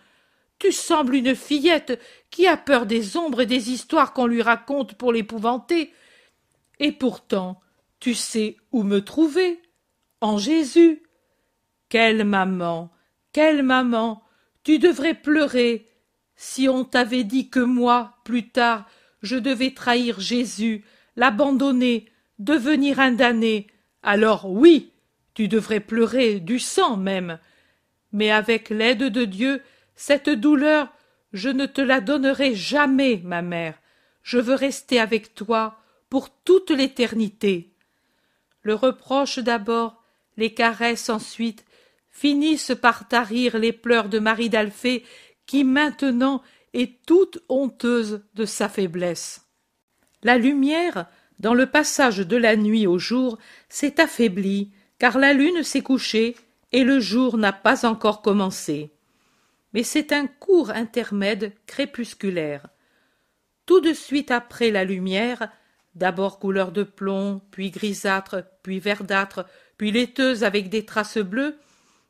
Tu 0.58 0.72
sembles 0.72 1.14
une 1.14 1.34
fillette 1.34 2.00
qui 2.30 2.46
a 2.46 2.56
peur 2.56 2.86
des 2.86 3.16
ombres 3.16 3.42
et 3.42 3.46
des 3.46 3.70
histoires 3.70 4.12
qu'on 4.12 4.26
lui 4.26 4.42
raconte 4.42 4.94
pour 4.94 5.12
l'épouvanter. 5.12 5.92
Et 6.80 6.92
pourtant, 6.92 7.60
tu 8.00 8.14
sais 8.14 8.56
où 8.72 8.82
me 8.82 9.00
trouver 9.00 9.60
en 10.20 10.38
Jésus. 10.38 11.02
Quelle 11.88 12.24
maman, 12.24 12.90
quelle 13.32 13.62
maman, 13.62 14.22
tu 14.62 14.78
devrais 14.78 15.14
pleurer. 15.14 15.88
Si 16.36 16.68
on 16.68 16.84
t'avait 16.84 17.24
dit 17.24 17.48
que 17.48 17.60
moi, 17.60 18.16
plus 18.24 18.50
tard, 18.50 18.86
je 19.22 19.36
devais 19.36 19.72
trahir 19.72 20.20
Jésus, 20.20 20.84
l'abandonner, 21.16 22.06
devenir 22.38 23.00
un 23.00 23.12
damné, 23.12 23.66
alors 24.02 24.50
oui, 24.50 24.92
tu 25.34 25.48
devrais 25.48 25.80
pleurer 25.80 26.40
du 26.40 26.58
sang 26.58 26.96
même. 26.96 27.38
Mais 28.12 28.30
avec 28.30 28.70
l'aide 28.70 29.04
de 29.04 29.24
Dieu, 29.24 29.62
cette 29.98 30.30
douleur, 30.30 30.88
je 31.32 31.48
ne 31.48 31.66
te 31.66 31.80
la 31.80 32.00
donnerai 32.00 32.54
jamais, 32.54 33.20
ma 33.24 33.42
mère. 33.42 33.74
Je 34.22 34.38
veux 34.38 34.54
rester 34.54 35.00
avec 35.00 35.34
toi 35.34 35.76
pour 36.08 36.30
toute 36.30 36.70
l'éternité. 36.70 37.74
Le 38.62 38.74
reproche 38.74 39.40
d'abord, 39.40 40.04
les 40.36 40.54
caresses 40.54 41.10
ensuite, 41.10 41.64
finissent 42.12 42.76
par 42.80 43.08
tarir 43.08 43.58
les 43.58 43.72
pleurs 43.72 44.08
de 44.08 44.20
Marie 44.20 44.48
d'Alphée, 44.48 45.04
qui 45.46 45.64
maintenant 45.64 46.42
est 46.74 47.04
toute 47.04 47.42
honteuse 47.48 48.22
de 48.34 48.44
sa 48.44 48.68
faiblesse. 48.68 49.48
La 50.22 50.38
lumière, 50.38 51.06
dans 51.40 51.54
le 51.54 51.66
passage 51.66 52.18
de 52.18 52.36
la 52.36 52.54
nuit 52.54 52.86
au 52.86 53.00
jour, 53.00 53.36
s'est 53.68 54.00
affaiblie, 54.00 54.70
car 55.00 55.18
la 55.18 55.32
lune 55.32 55.64
s'est 55.64 55.82
couchée 55.82 56.36
et 56.70 56.84
le 56.84 57.00
jour 57.00 57.36
n'a 57.36 57.52
pas 57.52 57.84
encore 57.84 58.22
commencé. 58.22 58.92
Mais 59.72 59.82
c'est 59.82 60.12
un 60.12 60.26
court 60.26 60.70
intermède 60.70 61.52
crépusculaire. 61.66 62.68
Tout 63.66 63.80
de 63.80 63.92
suite 63.92 64.30
après 64.30 64.70
la 64.70 64.84
lumière, 64.84 65.50
d'abord 65.94 66.38
couleur 66.38 66.72
de 66.72 66.82
plomb, 66.82 67.42
puis 67.50 67.70
grisâtre, 67.70 68.44
puis 68.62 68.80
verdâtre, 68.80 69.46
puis 69.76 69.90
laiteuse 69.90 70.44
avec 70.44 70.70
des 70.70 70.84
traces 70.84 71.18
bleues, 71.18 71.56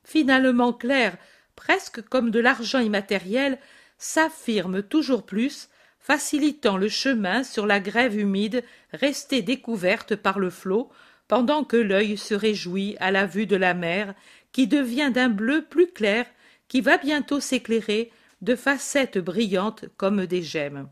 finalement 0.05 0.73
claire, 0.73 1.17
presque 1.57 2.03
comme 2.03 2.31
de 2.31 2.39
l'argent 2.39 2.79
immatériel, 2.79 3.59
s'affirme 3.99 4.83
toujours 4.83 5.27
plus, 5.27 5.69
facilitant 5.99 6.77
le 6.77 6.89
chemin 6.89 7.43
sur 7.43 7.67
la 7.67 7.81
grève 7.81 8.19
humide 8.19 8.63
restée 8.93 9.43
découverte 9.43 10.15
par 10.15 10.39
le 10.39 10.51
flot, 10.51 10.91
pendant 11.27 11.65
que 11.65 11.77
l'œil 11.77 12.17
se 12.17 12.35
réjouit 12.35 12.97
à 13.01 13.11
la 13.11 13.27
vue 13.27 13.47
de 13.47 13.57
la 13.57 13.75
mer, 13.75 14.15
qui 14.53 14.67
devient 14.67 15.11
d'un 15.13 15.29
bleu 15.29 15.67
plus 15.69 15.91
clair, 15.93 16.25
qui 16.69 16.81
va 16.81 16.99
bientôt 16.99 17.41
s'éclairer 17.41 18.13
de 18.43 18.55
facettes 18.55 19.19
brillantes 19.19 19.87
comme 19.97 20.27
des 20.27 20.43
gemmes. 20.43 20.89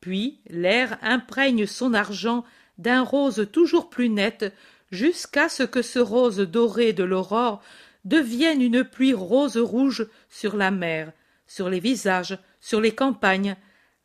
Puis 0.00 0.40
l'air 0.48 0.98
imprègne 1.02 1.66
son 1.66 1.94
argent 1.94 2.44
d'un 2.78 3.02
rose 3.02 3.48
toujours 3.52 3.90
plus 3.90 4.08
net, 4.08 4.54
jusqu'à 4.90 5.48
ce 5.48 5.62
que 5.62 5.82
ce 5.82 5.98
rose 5.98 6.38
doré 6.38 6.92
de 6.92 7.04
l'aurore 7.04 7.62
devienne 8.04 8.62
une 8.62 8.84
pluie 8.84 9.14
rose 9.14 9.56
rouge 9.56 10.06
sur 10.28 10.56
la 10.56 10.70
mer, 10.70 11.12
sur 11.46 11.68
les 11.68 11.80
visages, 11.80 12.38
sur 12.60 12.80
les 12.80 12.94
campagnes, 12.94 13.56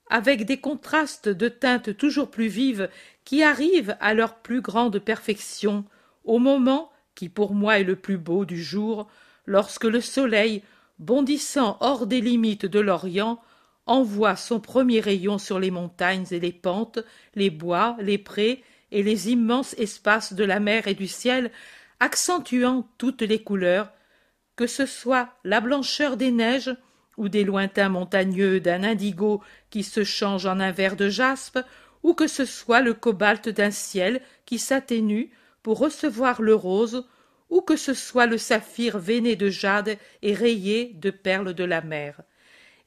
avec 0.10 0.46
des 0.46 0.60
contrastes 0.60 1.30
de 1.30 1.48
teintes 1.48 1.96
toujours 1.96 2.32
plus 2.32 2.48
vives 2.48 2.90
qui 3.24 3.44
arrivent 3.44 3.96
à 4.00 4.14
leur 4.14 4.36
plus 4.36 4.62
grande 4.62 5.00
perfection 5.00 5.86
au 6.26 6.40
moment 6.40 6.92
qui 7.16 7.30
pour 7.30 7.54
moi 7.54 7.80
est 7.80 7.84
le 7.84 7.96
plus 7.96 8.18
beau 8.18 8.46
du 8.46 8.62
jour, 8.62 9.08
lorsque 9.46 9.84
le 9.84 10.02
soleil, 10.02 10.64
bondissant 11.02 11.78
hors 11.82 12.06
des 12.06 12.22
limites 12.22 12.66
de 12.66 12.80
l'Orient, 12.80 13.42
envoie 13.88 14.36
son 14.36 14.60
premier 14.60 15.02
rayon 15.02 15.40
sur 15.40 15.60
les 15.60 15.72
montagnes 15.72 16.28
et 16.32 16.40
les 16.40 16.54
pentes, 16.54 17.00
les 17.36 17.50
bois, 17.50 17.98
les 18.00 18.20
prés 18.20 18.64
et 18.92 19.04
les 19.04 19.32
immenses 19.32 19.74
espaces 19.78 20.34
de 20.34 20.44
la 20.44 20.60
mer 20.60 20.88
et 20.88 20.94
du 20.94 21.08
ciel, 21.08 21.52
accentuant 22.00 22.88
toutes 22.98 23.24
les 23.24 23.42
couleurs, 23.42 23.92
que 24.56 24.68
ce 24.68 24.86
soit 24.86 25.30
la 25.44 25.60
blancheur 25.60 26.18
des 26.18 26.32
neiges, 26.32 26.76
ou 27.18 27.30
des 27.30 27.44
lointains 27.44 27.90
montagneux 27.90 28.60
d'un 28.60 28.84
indigo 28.84 29.42
qui 29.70 29.84
se 29.84 30.04
change 30.04 30.46
en 30.46 30.60
un 30.60 30.72
vert 30.72 30.96
de 30.96 31.10
jaspe, 31.10 31.60
ou 32.04 32.14
que 32.14 32.28
ce 32.28 32.46
soit 32.46 32.82
le 32.82 32.94
cobalt 32.94 33.50
d'un 33.50 33.72
ciel 33.72 34.22
qui 34.46 34.60
s'atténue 34.60 35.32
pour 35.62 35.78
recevoir 35.78 36.42
le 36.42 36.56
rose, 36.56 37.06
ou 37.52 37.62
que 37.62 37.76
ce 37.76 37.94
soit 37.94 38.26
le 38.26 38.40
saphir 38.40 38.98
veiné 38.98 39.36
de 39.36 39.50
jade 39.50 39.98
et 40.24 40.34
rayé 40.34 40.94
de 40.96 41.12
perles 41.12 41.54
de 41.54 41.64
la 41.64 41.82
mer. 41.82 42.22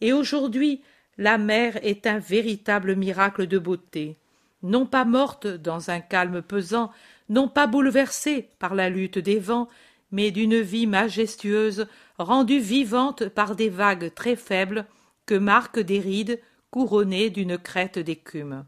Et 0.00 0.12
aujourd'hui, 0.12 0.82
la 1.18 1.38
mer 1.38 1.78
est 1.84 2.06
un 2.06 2.18
véritable 2.18 2.96
miracle 2.96 3.46
de 3.46 3.58
beauté, 3.58 4.16
non 4.62 4.86
pas 4.86 5.04
morte 5.04 5.46
dans 5.46 5.90
un 5.90 6.00
calme 6.00 6.42
pesant, 6.42 6.90
non 7.28 7.46
pas 7.46 7.66
bouleversée 7.66 8.48
par 8.58 8.74
la 8.74 8.88
lutte 8.88 9.18
des 9.18 9.38
vents, 9.38 9.68
mais 10.10 10.30
d'une 10.30 10.60
vie 10.60 10.86
majestueuse 10.86 11.86
rendue 12.18 12.60
vivante 12.60 13.28
par 13.28 13.54
des 13.56 13.68
vagues 13.68 14.12
très 14.14 14.36
faibles 14.36 14.86
que 15.26 15.34
marquent 15.34 15.80
des 15.80 16.00
rides 16.00 16.40
couronnées 16.70 17.30
d'une 17.30 17.58
crête 17.58 17.98
d'écume. 17.98 18.64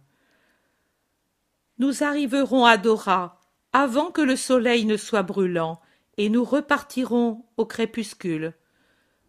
Nous 1.79 2.03
arriverons 2.03 2.65
à 2.65 2.77
Dora 2.77 3.41
avant 3.73 4.11
que 4.11 4.23
le 4.23 4.37
soleil 4.37 4.85
ne 4.87 4.97
soit 4.97 5.23
brûlant, 5.23 5.81
et 6.17 6.29
nous 6.29 6.45
repartirons 6.45 7.45
au 7.57 7.67
crépuscule. 7.67 8.55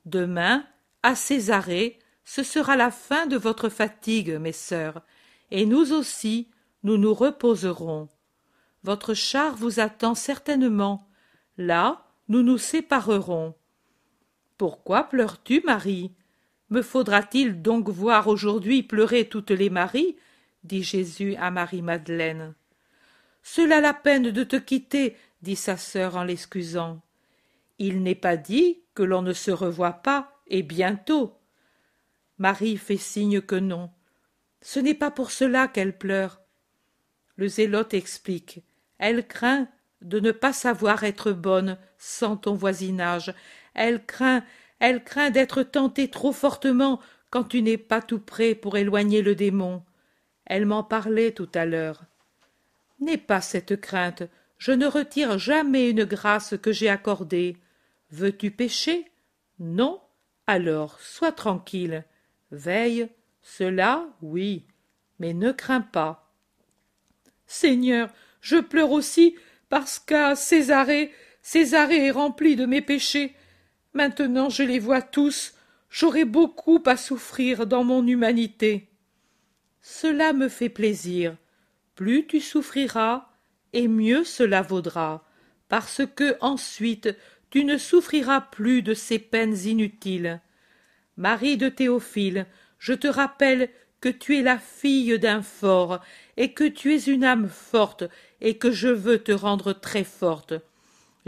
Demain, 0.06 0.66
à 1.04 1.16
Césarée, 1.16 2.00
ce 2.24 2.44
sera 2.44 2.76
la 2.76 2.92
fin 2.92 3.26
de 3.26 3.38
votre 3.38 3.70
fatigue, 3.70 4.38
mes 4.40 4.52
sœurs, 4.52 5.02
et 5.52 5.66
nous 5.66 5.94
aussi, 5.94 6.50
nous 6.84 6.98
nous 6.98 7.14
reposerons. 7.14 8.10
Votre 8.84 9.14
char 9.14 9.56
vous 9.56 9.80
attend 9.80 10.16
certainement. 10.16 11.08
Là, 11.58 12.06
nous 12.28 12.44
nous 12.44 12.58
séparerons. 12.58 13.56
Pourquoi 14.58 15.04
pleures-tu, 15.04 15.62
Marie? 15.66 16.12
Me 16.70 16.82
faudra-t-il 16.82 17.62
donc 17.62 17.90
voir 17.90 18.28
aujourd'hui 18.28 18.84
pleurer 18.84 19.30
toutes 19.30 19.52
les 19.52 19.70
Maries? 19.70 20.18
dit 20.64 20.84
Jésus 20.84 21.36
à 21.36 21.50
Marie-Madeleine. 21.52 22.54
Cela 23.42 23.80
la 23.80 23.94
peine 23.94 24.32
de 24.32 24.44
te 24.44 24.58
quitter, 24.58 25.16
dit 25.42 25.56
sa 25.56 25.78
sœur 25.78 26.16
en 26.16 26.24
l'excusant. 26.24 27.02
Il 27.80 28.02
n'est 28.02 28.16
pas 28.16 28.38
dit 28.38 28.82
que 28.96 29.04
l'on 29.04 29.22
ne 29.22 29.34
se 29.34 29.52
revoit 29.52 29.94
pas, 29.94 30.34
et 30.48 30.64
bientôt. 30.64 31.38
Marie 32.38 32.78
fait 32.78 32.98
signe 32.98 33.42
que 33.42 33.56
non. 33.56 33.92
Ce 34.62 34.80
n'est 34.80 34.94
pas 34.94 35.12
pour 35.12 35.32
cela 35.32 35.68
qu'elle 35.68 35.98
pleure. 35.98 36.42
Le 37.36 37.48
zélote 37.48 37.94
explique. 37.94 38.64
Elle 38.98 39.28
craint 39.28 39.68
de 40.02 40.20
ne 40.20 40.32
pas 40.32 40.54
savoir 40.54 41.04
être 41.04 41.32
bonne 41.32 41.78
sans 41.98 42.38
ton 42.38 42.54
voisinage. 42.54 43.34
Elle 43.74 44.06
craint, 44.06 44.44
elle 44.80 45.04
craint 45.04 45.30
d'être 45.30 45.64
tentée 45.64 46.10
trop 46.10 46.32
fortement 46.32 47.00
quand 47.30 47.44
tu 47.44 47.62
n'es 47.62 47.78
pas 47.78 48.02
tout 48.02 48.20
prêt 48.20 48.56
pour 48.56 48.78
éloigner 48.78 49.22
le 49.22 49.36
démon. 49.36 49.84
Elle 50.46 50.66
m'en 50.66 50.84
parlait 50.84 51.32
tout 51.32 51.50
à 51.54 51.66
l'heure. 51.66 52.04
N'aie 53.00 53.18
pas 53.18 53.42
cette 53.42 53.80
crainte, 53.80 54.24
je 54.58 54.72
ne 54.72 54.88
retire 54.88 55.38
jamais 55.38 55.90
une 55.90 56.06
grâce 56.06 56.56
que 56.62 56.72
j'ai 56.72 56.90
accordée. 56.90 57.58
Veux-tu 58.12 58.52
pécher? 58.52 59.06
Non 59.60 60.02
Alors, 60.48 61.00
sois 61.00 61.32
tranquille. 61.32 62.06
Veille, 62.52 63.10
cela, 63.42 64.08
oui, 64.22 64.66
mais 65.20 65.34
ne 65.34 65.52
crains 65.52 65.82
pas. 65.82 66.34
Seigneur, 67.46 68.10
je 68.42 68.58
pleure 68.58 68.92
aussi 68.92 69.36
parce 69.70 70.00
qu'à 70.00 70.36
Césarée, 70.36 71.12
Césarée 71.42 72.08
est 72.08 72.12
rempli 72.12 72.56
de 72.56 72.66
mes 72.66 72.82
péchés. 72.82 73.36
Maintenant 73.94 74.50
je 74.50 74.64
les 74.64 74.80
vois 74.80 75.02
tous, 75.02 75.54
j'aurai 75.90 76.26
beaucoup 76.26 76.82
à 76.86 76.98
souffrir 76.98 77.66
dans 77.68 77.84
mon 77.84 78.06
humanité. 78.06 78.90
Cela 79.82 80.34
me 80.34 80.50
fait 80.50 80.70
plaisir. 80.70 81.38
Plus 81.96 82.28
tu 82.28 82.42
souffriras, 82.42 83.27
et 83.78 83.88
mieux 83.88 84.24
cela 84.24 84.64
vaudra, 84.64 85.24
parce 85.70 86.02
que 86.16 86.36
ensuite 86.42 87.16
tu 87.52 87.64
ne 87.64 87.78
souffriras 87.78 88.42
plus 88.42 88.82
de 88.82 88.96
ces 88.96 89.20
peines 89.20 89.56
inutiles. 89.56 90.42
Marie 91.16 91.58
de 91.58 91.70
Théophile, 91.70 92.48
je 92.80 92.94
te 92.94 93.08
rappelle 93.08 93.70
que 94.02 94.10
tu 94.10 94.36
es 94.36 94.42
la 94.42 94.58
fille 94.58 95.20
d'un 95.20 95.44
fort, 95.44 96.00
et 96.38 96.54
que 96.54 96.64
tu 96.64 96.96
es 96.96 97.04
une 97.04 97.24
âme 97.24 97.50
forte, 97.50 98.04
et 98.42 98.58
que 98.58 98.72
je 98.72 98.88
veux 98.88 99.20
te 99.20 99.32
rendre 99.32 99.74
très 99.74 100.04
forte. 100.04 100.56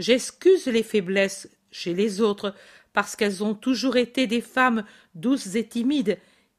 J'excuse 0.00 0.66
les 0.66 0.82
faiblesses 0.82 1.48
chez 1.70 1.94
les 1.94 2.20
autres, 2.20 2.52
parce 2.92 3.14
qu'elles 3.14 3.44
ont 3.44 3.54
toujours 3.54 3.96
été 3.96 4.26
des 4.26 4.40
femmes 4.40 4.84
douces 5.14 5.54
et 5.54 5.68
timides, 5.68 6.18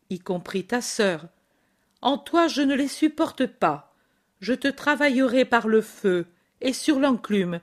y 0.10 0.20
compris 0.20 0.64
ta 0.64 0.80
sœur. 0.80 1.26
En 2.02 2.18
toi 2.18 2.48
je 2.48 2.62
ne 2.62 2.76
les 2.76 2.88
supporte 2.88 3.46
pas. 3.46 3.91
Je 4.42 4.54
te 4.54 4.68
travaillerai 4.68 5.46
par 5.46 5.68
le 5.68 5.82
feu 5.82 6.26
et 6.60 6.74
sur 6.74 7.00
l'enclume, 7.00 7.60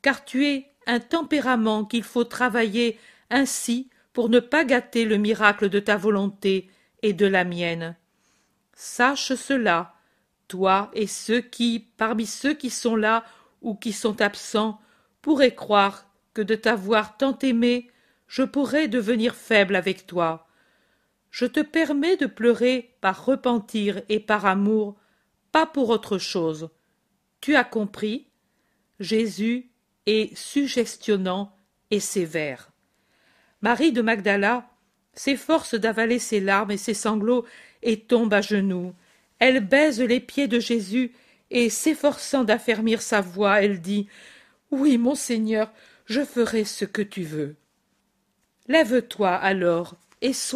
car 0.00 0.24
tu 0.24 0.46
es 0.46 0.66
un 0.86 0.98
tempérament 0.98 1.84
qu'il 1.84 2.02
faut 2.02 2.24
travailler 2.24 2.98
ainsi 3.30 3.88
pour 4.12 4.28
ne 4.28 4.40
pas 4.40 4.64
gâter 4.64 5.04
le 5.04 5.16
miracle 5.16 5.68
de 5.68 5.78
ta 5.78 5.96
volonté 5.96 6.68
et 7.02 7.12
de 7.12 7.26
la 7.26 7.44
mienne. 7.44 7.96
Sache 8.74 9.34
cela, 9.34 9.94
toi 10.48 10.90
et 10.94 11.06
ceux 11.06 11.40
qui, 11.40 11.86
parmi 11.96 12.26
ceux 12.26 12.54
qui 12.54 12.70
sont 12.70 12.96
là 12.96 13.24
ou 13.60 13.74
qui 13.74 13.92
sont 13.92 14.20
absents, 14.20 14.80
pourraient 15.20 15.54
croire 15.54 16.06
que 16.34 16.42
de 16.42 16.54
t'avoir 16.54 17.16
tant 17.16 17.38
aimé, 17.38 17.90
je 18.26 18.42
pourrais 18.42 18.88
devenir 18.88 19.34
faible 19.34 19.76
avec 19.76 20.06
toi. 20.06 20.48
Je 21.30 21.46
te 21.46 21.60
permets 21.60 22.16
de 22.16 22.26
pleurer 22.26 22.94
par 23.00 23.24
repentir 23.24 24.00
et 24.08 24.20
par 24.20 24.46
amour, 24.46 24.96
pas 25.52 25.66
pour 25.66 25.90
autre 25.90 26.18
chose. 26.18 26.70
Tu 27.40 27.54
as 27.56 27.64
compris? 27.64 28.26
Jésus 28.98 29.70
est 30.06 30.34
suggestionnant 30.36 31.54
et 31.90 32.00
sévère. 32.00 32.70
Marie 33.60 33.92
de 33.92 34.02
Magdala 34.02 34.68
s'efforce 35.14 35.74
d'avaler 35.74 36.18
ses 36.18 36.40
larmes 36.40 36.70
et 36.70 36.76
ses 36.76 36.94
sanglots 36.94 37.44
et 37.82 38.00
tombe 38.00 38.32
à 38.32 38.40
genoux. 38.40 38.94
Elle 39.38 39.60
baise 39.60 40.00
les 40.00 40.20
pieds 40.20 40.48
de 40.48 40.58
Jésus 40.58 41.12
et 41.50 41.68
s'efforçant 41.68 42.44
d'affermir 42.44 43.02
sa 43.02 43.20
voix, 43.20 43.62
elle 43.62 43.80
dit 43.80 44.08
Oui, 44.70 44.98
mon 44.98 45.14
Seigneur, 45.14 45.70
je 46.06 46.24
ferai 46.24 46.64
ce 46.64 46.84
que 46.84 47.02
tu 47.02 47.22
veux. 47.22 47.56
Lève-toi 48.68 49.30
alors 49.30 49.96
et 50.22 50.32
sois 50.32 50.48